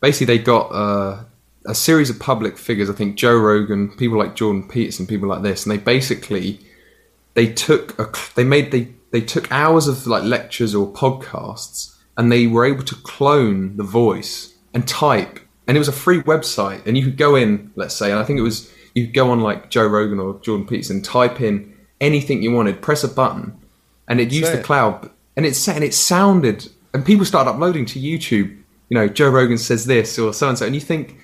[0.00, 1.24] basically they got uh,
[1.66, 2.90] a series of public figures.
[2.90, 6.60] I think Joe Rogan, people like Jordan Peterson, people like this, and they basically
[7.34, 12.30] they took a they made they they took hours of like lectures or podcasts, and
[12.30, 15.40] they were able to clone the voice and type.
[15.66, 18.24] And it was a free website, and you could go in, let's say, and I
[18.24, 21.74] think it was you could go on like Joe Rogan or Jordan Peterson, type in
[22.00, 23.58] anything you wanted, press a button,
[24.06, 24.64] and it used the it.
[24.64, 28.60] cloud, and it and it sounded, and people started uploading to YouTube.
[28.90, 31.23] You know, Joe Rogan says this or so and so, and you think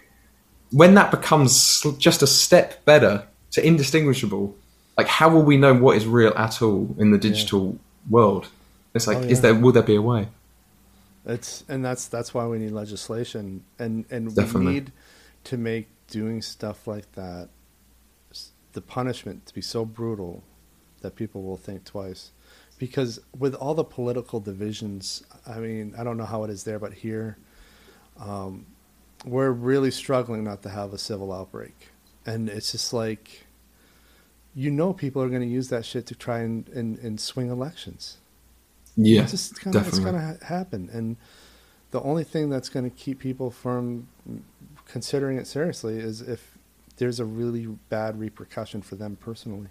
[0.73, 4.57] when that becomes just a step better to indistinguishable,
[4.97, 7.79] like how will we know what is real at all in the digital
[8.09, 8.49] world?
[8.95, 10.29] It's like, Oh, is there will there be a way?
[11.27, 14.67] It's and that's that's why we need legislation and and Definitely.
[14.67, 14.93] we need
[15.45, 17.49] to make doing stuff like that
[18.73, 20.43] the punishment to be so brutal
[21.01, 22.31] that people will think twice.
[22.79, 26.79] Because with all the political divisions, I mean, I don't know how it is there,
[26.79, 27.37] but here,
[28.19, 28.67] um,
[29.25, 31.89] we're really struggling not to have a civil outbreak,
[32.27, 33.47] and it's just like,
[34.55, 37.51] you know, people are going to use that shit to try and, and, and swing
[37.51, 38.19] elections.
[38.97, 41.17] Yeah, It's just gonna, it's going to ha- happen, and
[41.91, 44.09] the only thing that's going to keep people from
[44.87, 46.59] considering it seriously is if
[46.97, 49.69] there's a really bad repercussion for them personally.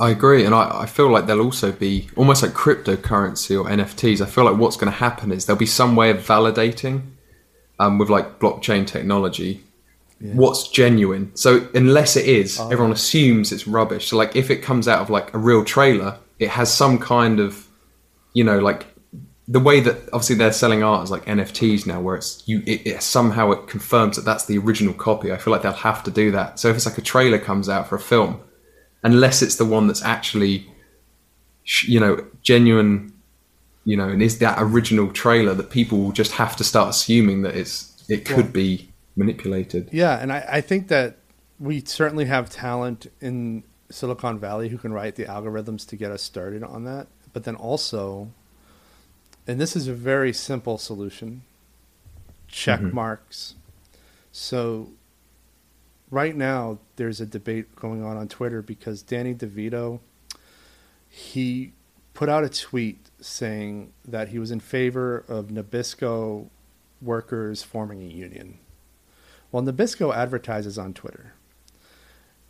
[0.00, 4.20] I agree, and I, I feel like there'll also be almost like cryptocurrency or NFTs.
[4.20, 7.02] I feel like what's going to happen is there'll be some way of validating
[7.78, 9.62] um, with like blockchain technology
[10.20, 10.32] Yeah.
[10.32, 11.30] what's genuine.
[11.34, 12.70] So unless it is, Oh.
[12.70, 14.08] everyone assumes it's rubbish.
[14.08, 17.38] So like if it comes out of like a real trailer, it has some kind
[17.38, 17.66] of,
[18.32, 18.86] you know, like
[19.48, 22.86] the way that obviously they're selling art as like NFTs now, where it's you it,
[22.86, 25.30] it somehow it confirms that that's the original copy.
[25.32, 26.58] I feel like they'll have to do that.
[26.58, 28.40] So if it's like a trailer comes out for a film,
[29.04, 30.66] unless it's the one that's actually,
[31.86, 33.12] you know, genuine,
[33.86, 37.40] you know, and is that original trailer that people will just have to start assuming
[37.42, 39.88] that it's it could Well- be manipulated.
[39.92, 41.16] Yeah, and I, I think that
[41.58, 46.20] we certainly have talent in Silicon Valley who can write the algorithms to get us
[46.22, 47.06] started on that.
[47.32, 48.28] But then also,
[49.46, 51.42] and this is a very simple solution
[52.48, 52.92] check Mhm.
[52.92, 53.54] marks.
[54.32, 54.90] So,
[56.10, 60.00] right now, there's a debate going on on Twitter because Danny DeVito,
[61.08, 61.72] he
[62.16, 66.48] put out a tweet saying that he was in favor of Nabisco
[67.02, 68.58] workers forming a union.
[69.52, 71.34] Well, Nabisco advertises on Twitter.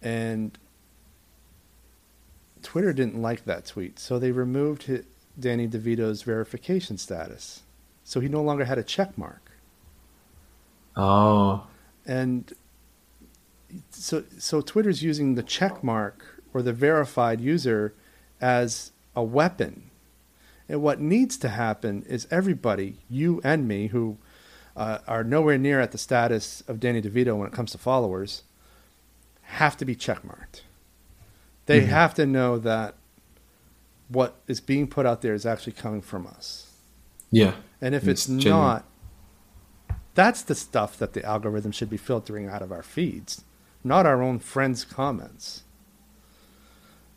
[0.00, 0.56] And
[2.62, 4.88] Twitter didn't like that tweet, so they removed
[5.38, 7.62] Danny DeVito's verification status.
[8.04, 9.50] So he no longer had a check mark.
[10.94, 11.66] Oh,
[12.06, 12.52] And
[13.90, 17.94] so so Twitter's using the check mark or the verified user
[18.40, 19.90] as a weapon.
[20.68, 24.18] And what needs to happen is everybody, you and me, who
[24.76, 28.42] uh, are nowhere near at the status of Danny DeVito when it comes to followers,
[29.42, 30.60] have to be checkmarked.
[31.64, 31.86] They Mhm.
[31.86, 32.94] have to know that
[34.08, 36.72] what is being put out there is actually coming from us.
[37.30, 37.54] yeah.
[37.80, 38.84] And if And it's, it's not,
[40.14, 43.44] that's the stuff that the algorithm should be filtering out of our feeds,
[43.84, 45.62] not our own friends' comments.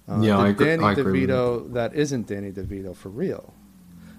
[0.09, 3.53] Uh, Yeah, I agree- Danny I DeVito that isn't Danny DeVito for real.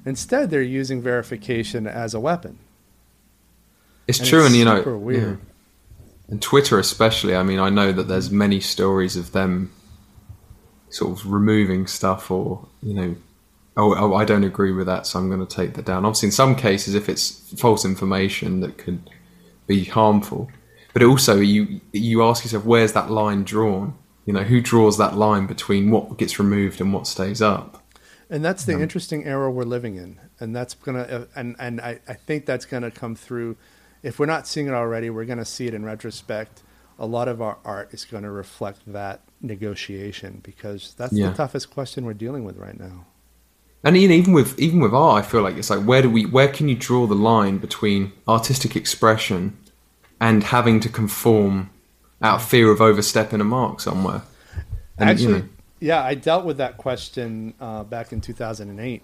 [0.06, 2.58] Instead, they're using verification as a weapon.
[4.06, 5.38] It's And true, it's and you know, weird.
[5.40, 6.30] yeah.
[6.30, 7.34] and Twitter especially.
[7.36, 9.70] I mean, I know that there's many stories of them
[10.88, 13.16] sort of removing stuff, or you know,
[13.76, 16.04] oh, oh I don't agree with that, so I'm going to take that down.
[16.04, 19.10] Obviously, in some cases, if it's false information that could
[19.66, 20.50] be harmful,
[20.92, 23.94] but also you you ask yourself, where's that line drawn?
[24.26, 27.82] You know, who draws that line between what gets removed and what stays up?
[28.28, 31.80] And that's the Um, interesting era we're living in, and that's gonna uh, and and
[31.80, 33.56] I, I think that's gonna come through.
[34.02, 36.62] If we're not seeing it already, we're gonna see it in retrospect.
[36.98, 41.30] A lot of our art is going to reflect that negotiation because that's Yeah.
[41.30, 43.06] the toughest question we're dealing with right now.
[43.82, 46.26] And even even with even with art, I feel like it's like where do we
[46.26, 49.56] where can you draw the line between artistic expression
[50.20, 51.70] and having to conform
[52.22, 54.22] out of fear of overstepping a mark somewhere?
[54.98, 55.48] And, you Actually, know,
[55.80, 59.02] yeah, I dealt with that question uh, back in 2008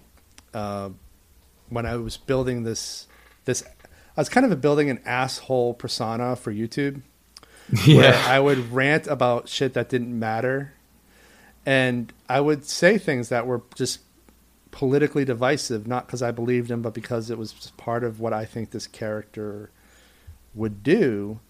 [0.53, 0.89] uh,
[1.69, 3.07] when I was building this.
[3.45, 3.63] This
[4.15, 7.01] I was kind of building an asshole persona for YouTube.
[7.85, 10.73] where yeah, I would rant about shit that didn't matter,
[11.65, 13.99] and I would say things that were just
[14.71, 18.45] politically divisive, not because I believed him, but because it was part of what I
[18.45, 19.69] think this character
[20.53, 21.41] would do,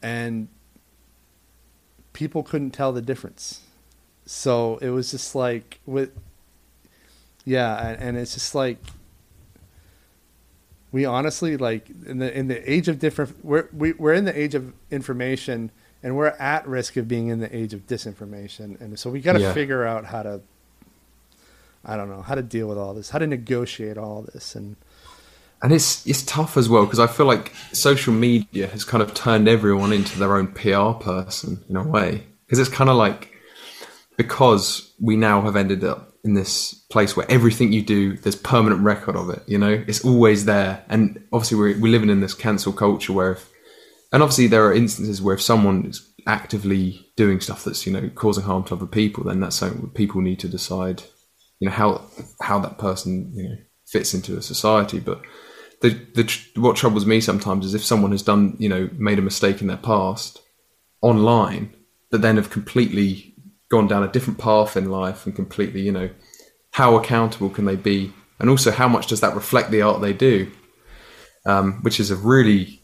[0.00, 0.46] and
[2.12, 3.60] people couldn't tell the difference.
[4.26, 6.10] So it was just like with,
[7.44, 8.78] yeah, and, and it's just like
[10.92, 14.38] we honestly like in the in the age of different we're we, we're in the
[14.38, 15.70] age of information
[16.02, 19.34] and we're at risk of being in the age of disinformation and so we got
[19.34, 19.52] to Yeah.
[19.52, 20.40] figure out how to
[21.84, 24.76] i don't know how to deal with all this how to negotiate all this and
[25.62, 29.14] and it's it's tough as well because I feel like social media has kind of
[29.14, 33.32] turned everyone into their own PR person in a way because it's kind of like
[34.16, 38.82] because we now have ended up in this place where everything you do, there's permanent
[38.82, 39.42] record of it.
[39.46, 40.84] You know, it's always there.
[40.88, 43.50] And obviously, we're we're living in this cancel culture where, if,
[44.12, 48.10] and obviously, there are instances where if someone is actively doing stuff that's you know
[48.14, 51.04] causing harm to other people, then that's something people need to decide.
[51.60, 52.04] You know how
[52.42, 53.56] how that person you know
[53.86, 55.22] fits into a society, but.
[55.80, 59.22] The, the what troubles me sometimes is if someone has done you know made a
[59.22, 60.42] mistake in their past
[61.02, 61.72] online
[62.10, 63.34] but then have completely
[63.68, 66.10] gone down a different path in life and completely, you know,
[66.72, 68.12] how accountable can they be?
[68.38, 70.50] And also, how much does that reflect the art they do?
[71.44, 72.80] Um, which is a really,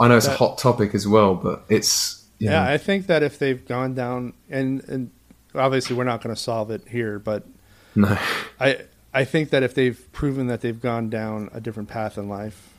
[0.00, 2.26] I know it's that, a hot topic as well, but it's.
[2.38, 2.72] Yeah, know.
[2.72, 5.10] I think that if they've gone down, and, and
[5.54, 7.46] obviously we're not going to solve it here, but
[7.94, 8.18] no.
[8.58, 8.80] I,
[9.14, 12.72] I think that if they've proven that they've gone down a different path in life,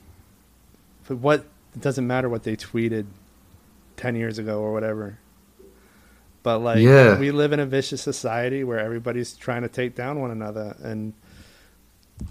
[1.07, 1.45] but what
[1.75, 3.05] it doesn't matter what they tweeted
[3.97, 5.19] 10 years ago or whatever
[6.43, 7.17] but like, yeah.
[7.17, 11.13] we live in a vicious society where everybody's trying to take down one another, and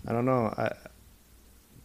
[0.06, 0.54] I don't know.
[0.56, 0.72] I,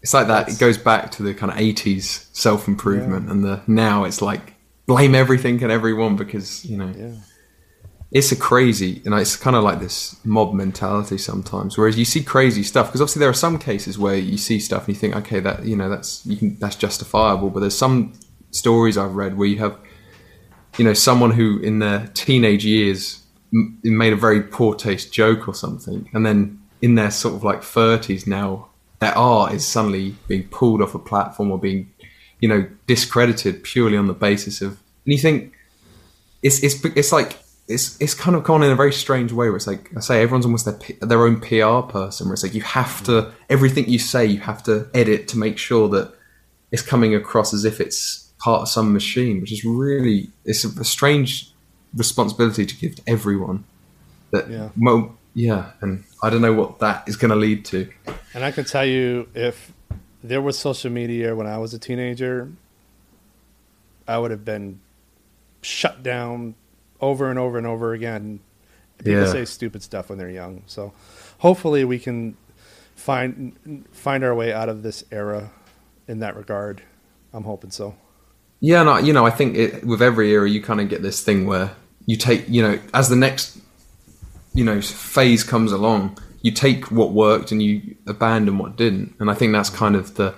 [0.02, 0.49] it's like that.
[0.49, 3.31] It goes back to the kind of '80s self improvement, yeah.
[3.31, 6.94] and the now it's like blame everything and everyone because you know.
[6.95, 7.14] Yeah.
[8.12, 11.78] It's a crazy, know, it's kind of like this mob mentality sometimes.
[11.78, 14.88] Whereas you see crazy stuff, because obviously there are some cases where you see stuff
[14.88, 17.50] and you think, okay, that you know, that's you can that's justifiable.
[17.50, 18.14] But there's some
[18.52, 19.78] stories I've read where you have
[20.78, 23.24] you know, someone who in their teenage years
[23.54, 27.44] m- made a very poor taste joke or something, and then in their sort of
[27.44, 28.70] like 30s now,
[29.00, 31.92] their art is suddenly being pulled off a platform or being,
[32.40, 34.72] you know, discredited purely on the basis of.
[35.06, 35.54] And you think
[36.44, 39.57] it's it's it's like it's it's kind of gone in a very strange way where
[39.57, 42.61] it's like I say everyone's almost their their own PR person where it's like you
[42.61, 46.14] have to everything you say you have to edit to make sure that
[46.72, 50.80] it's coming across as if it's part of some machine, which is really it's a,
[50.80, 51.52] a strange
[51.94, 53.65] responsibility to give to everyone.
[54.31, 54.69] That yeah.
[54.77, 57.89] Well, yeah, and I don't know what that is going to lead to.
[58.34, 59.72] And I can tell you, if
[60.23, 62.52] there was social media when I was a teenager,
[64.07, 64.80] I would have been
[65.61, 66.56] shut down
[67.02, 68.40] over and over and over again.
[68.98, 69.32] People yeah.
[69.32, 70.91] say stupid stuff when they're young, so
[71.38, 72.36] hopefully we can
[72.95, 75.52] find find our way out of this era
[76.07, 76.82] in that regard.
[77.34, 77.95] I'm hoping so.
[78.60, 81.24] Yeah, no, you know, I think it, with every era, you kind of get this
[81.24, 81.76] thing where
[82.07, 83.60] you take, you know, as the next,
[84.56, 89.14] you know, phase comes along, you take what worked and you abandon what didn't.
[89.19, 90.34] And I think that's kind of the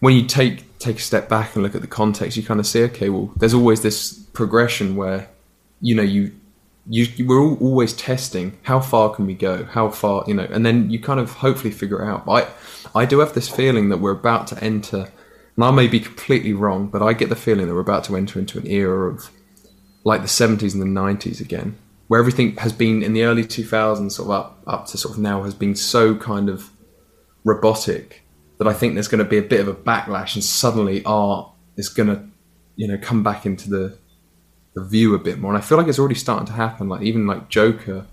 [0.00, 2.66] when you take take a step back and look at the context, you kind of
[2.66, 5.30] see, okay, well, there's always this progression where,
[5.80, 6.32] you know, you
[6.86, 10.66] you, we're all always testing how far can we go, how far, you know, and
[10.66, 12.24] then you kind of hopefully figure it out.
[12.28, 12.46] I
[12.94, 15.08] I do have this feeling that we're about to enter
[15.56, 18.16] and I may be completely wrong, but I get the feeling that we're about to
[18.16, 19.30] enter into an era of
[20.04, 21.78] like the 70s and the 90s again,
[22.08, 25.20] where everything has been in the early 2000s, sort of up, up to sort of
[25.20, 26.70] now, has been so kind of
[27.44, 28.22] robotic
[28.58, 31.50] that I think there's going to be a bit of a backlash, and suddenly art
[31.76, 32.24] is going to,
[32.76, 33.96] you know, come back into the
[34.74, 35.52] the view a bit more.
[35.52, 36.88] And I feel like it's already starting to happen.
[36.88, 38.06] Like even like Joker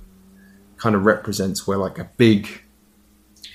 [0.77, 2.63] kind of represents where like a big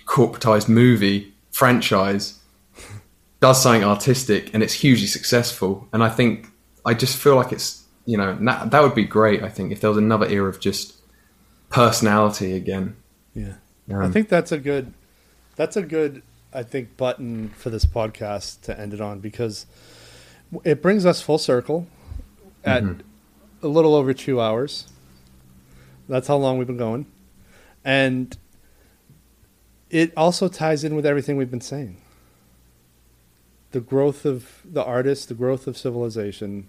[0.04, 2.40] corporatized movie franchise
[3.40, 5.88] does something artistic and it's hugely successful.
[5.92, 6.48] And I think
[6.84, 9.42] I just feel like it's you know that, that would be great.
[9.42, 10.94] I think if there was another era of just
[11.70, 12.96] personality again.
[13.34, 13.54] Yeah,
[13.90, 14.92] um, I think that's a good
[15.56, 16.22] that's a good
[16.52, 19.66] I think button for this podcast to end it on because
[20.62, 21.88] it brings us full circle
[22.66, 23.66] at mm-hmm.
[23.66, 24.88] a little over two hours.
[26.09, 27.06] That's how long we've been going,
[27.84, 28.36] and
[29.90, 31.97] it also ties in with everything we've been saying
[33.72, 36.66] the growth of the artist, the growth of civilization,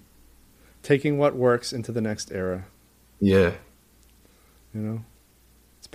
[0.83, 2.65] taking what works into the next era.
[3.21, 3.53] Yeah.
[4.73, 5.05] You know?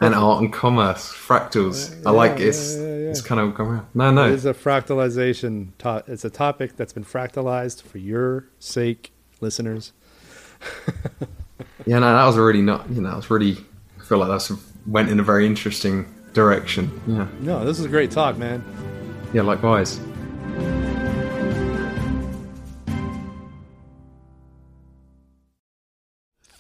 [0.01, 1.95] and art and commerce, fractals.
[2.05, 2.49] Uh, I like it.
[2.49, 3.87] It's, yeah, yeah, it's kind of around.
[3.95, 4.33] No, no.
[4.33, 5.77] It's a fractalization.
[5.79, 9.13] To- it's a topic that's been fractalized for your sake,
[9.43, 9.93] listeners.
[11.87, 13.59] yeah, no, that was really not, you know, it's really,
[14.01, 14.53] I feel like that's
[14.87, 17.01] went in a very interesting direction.
[17.07, 17.27] Yeah.
[17.41, 18.65] No, this is a great talk, man.
[19.33, 20.01] Yeah, likewise.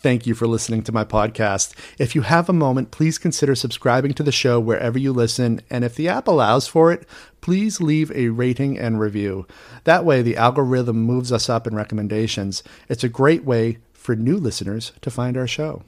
[0.02, 1.74] Thank you for listening to my podcast.
[1.96, 5.60] If you have a moment, please consider subscribing to the show wherever you listen.
[5.70, 7.06] And if the app allows for it,
[7.40, 9.46] please leave a rating and review.
[9.84, 12.64] That way, the algorithm moves us up in recommendations.
[12.88, 15.84] It's a great way for new listeners to find our show.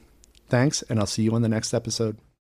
[0.49, 2.17] Thanks, and I'll see you on the next episode.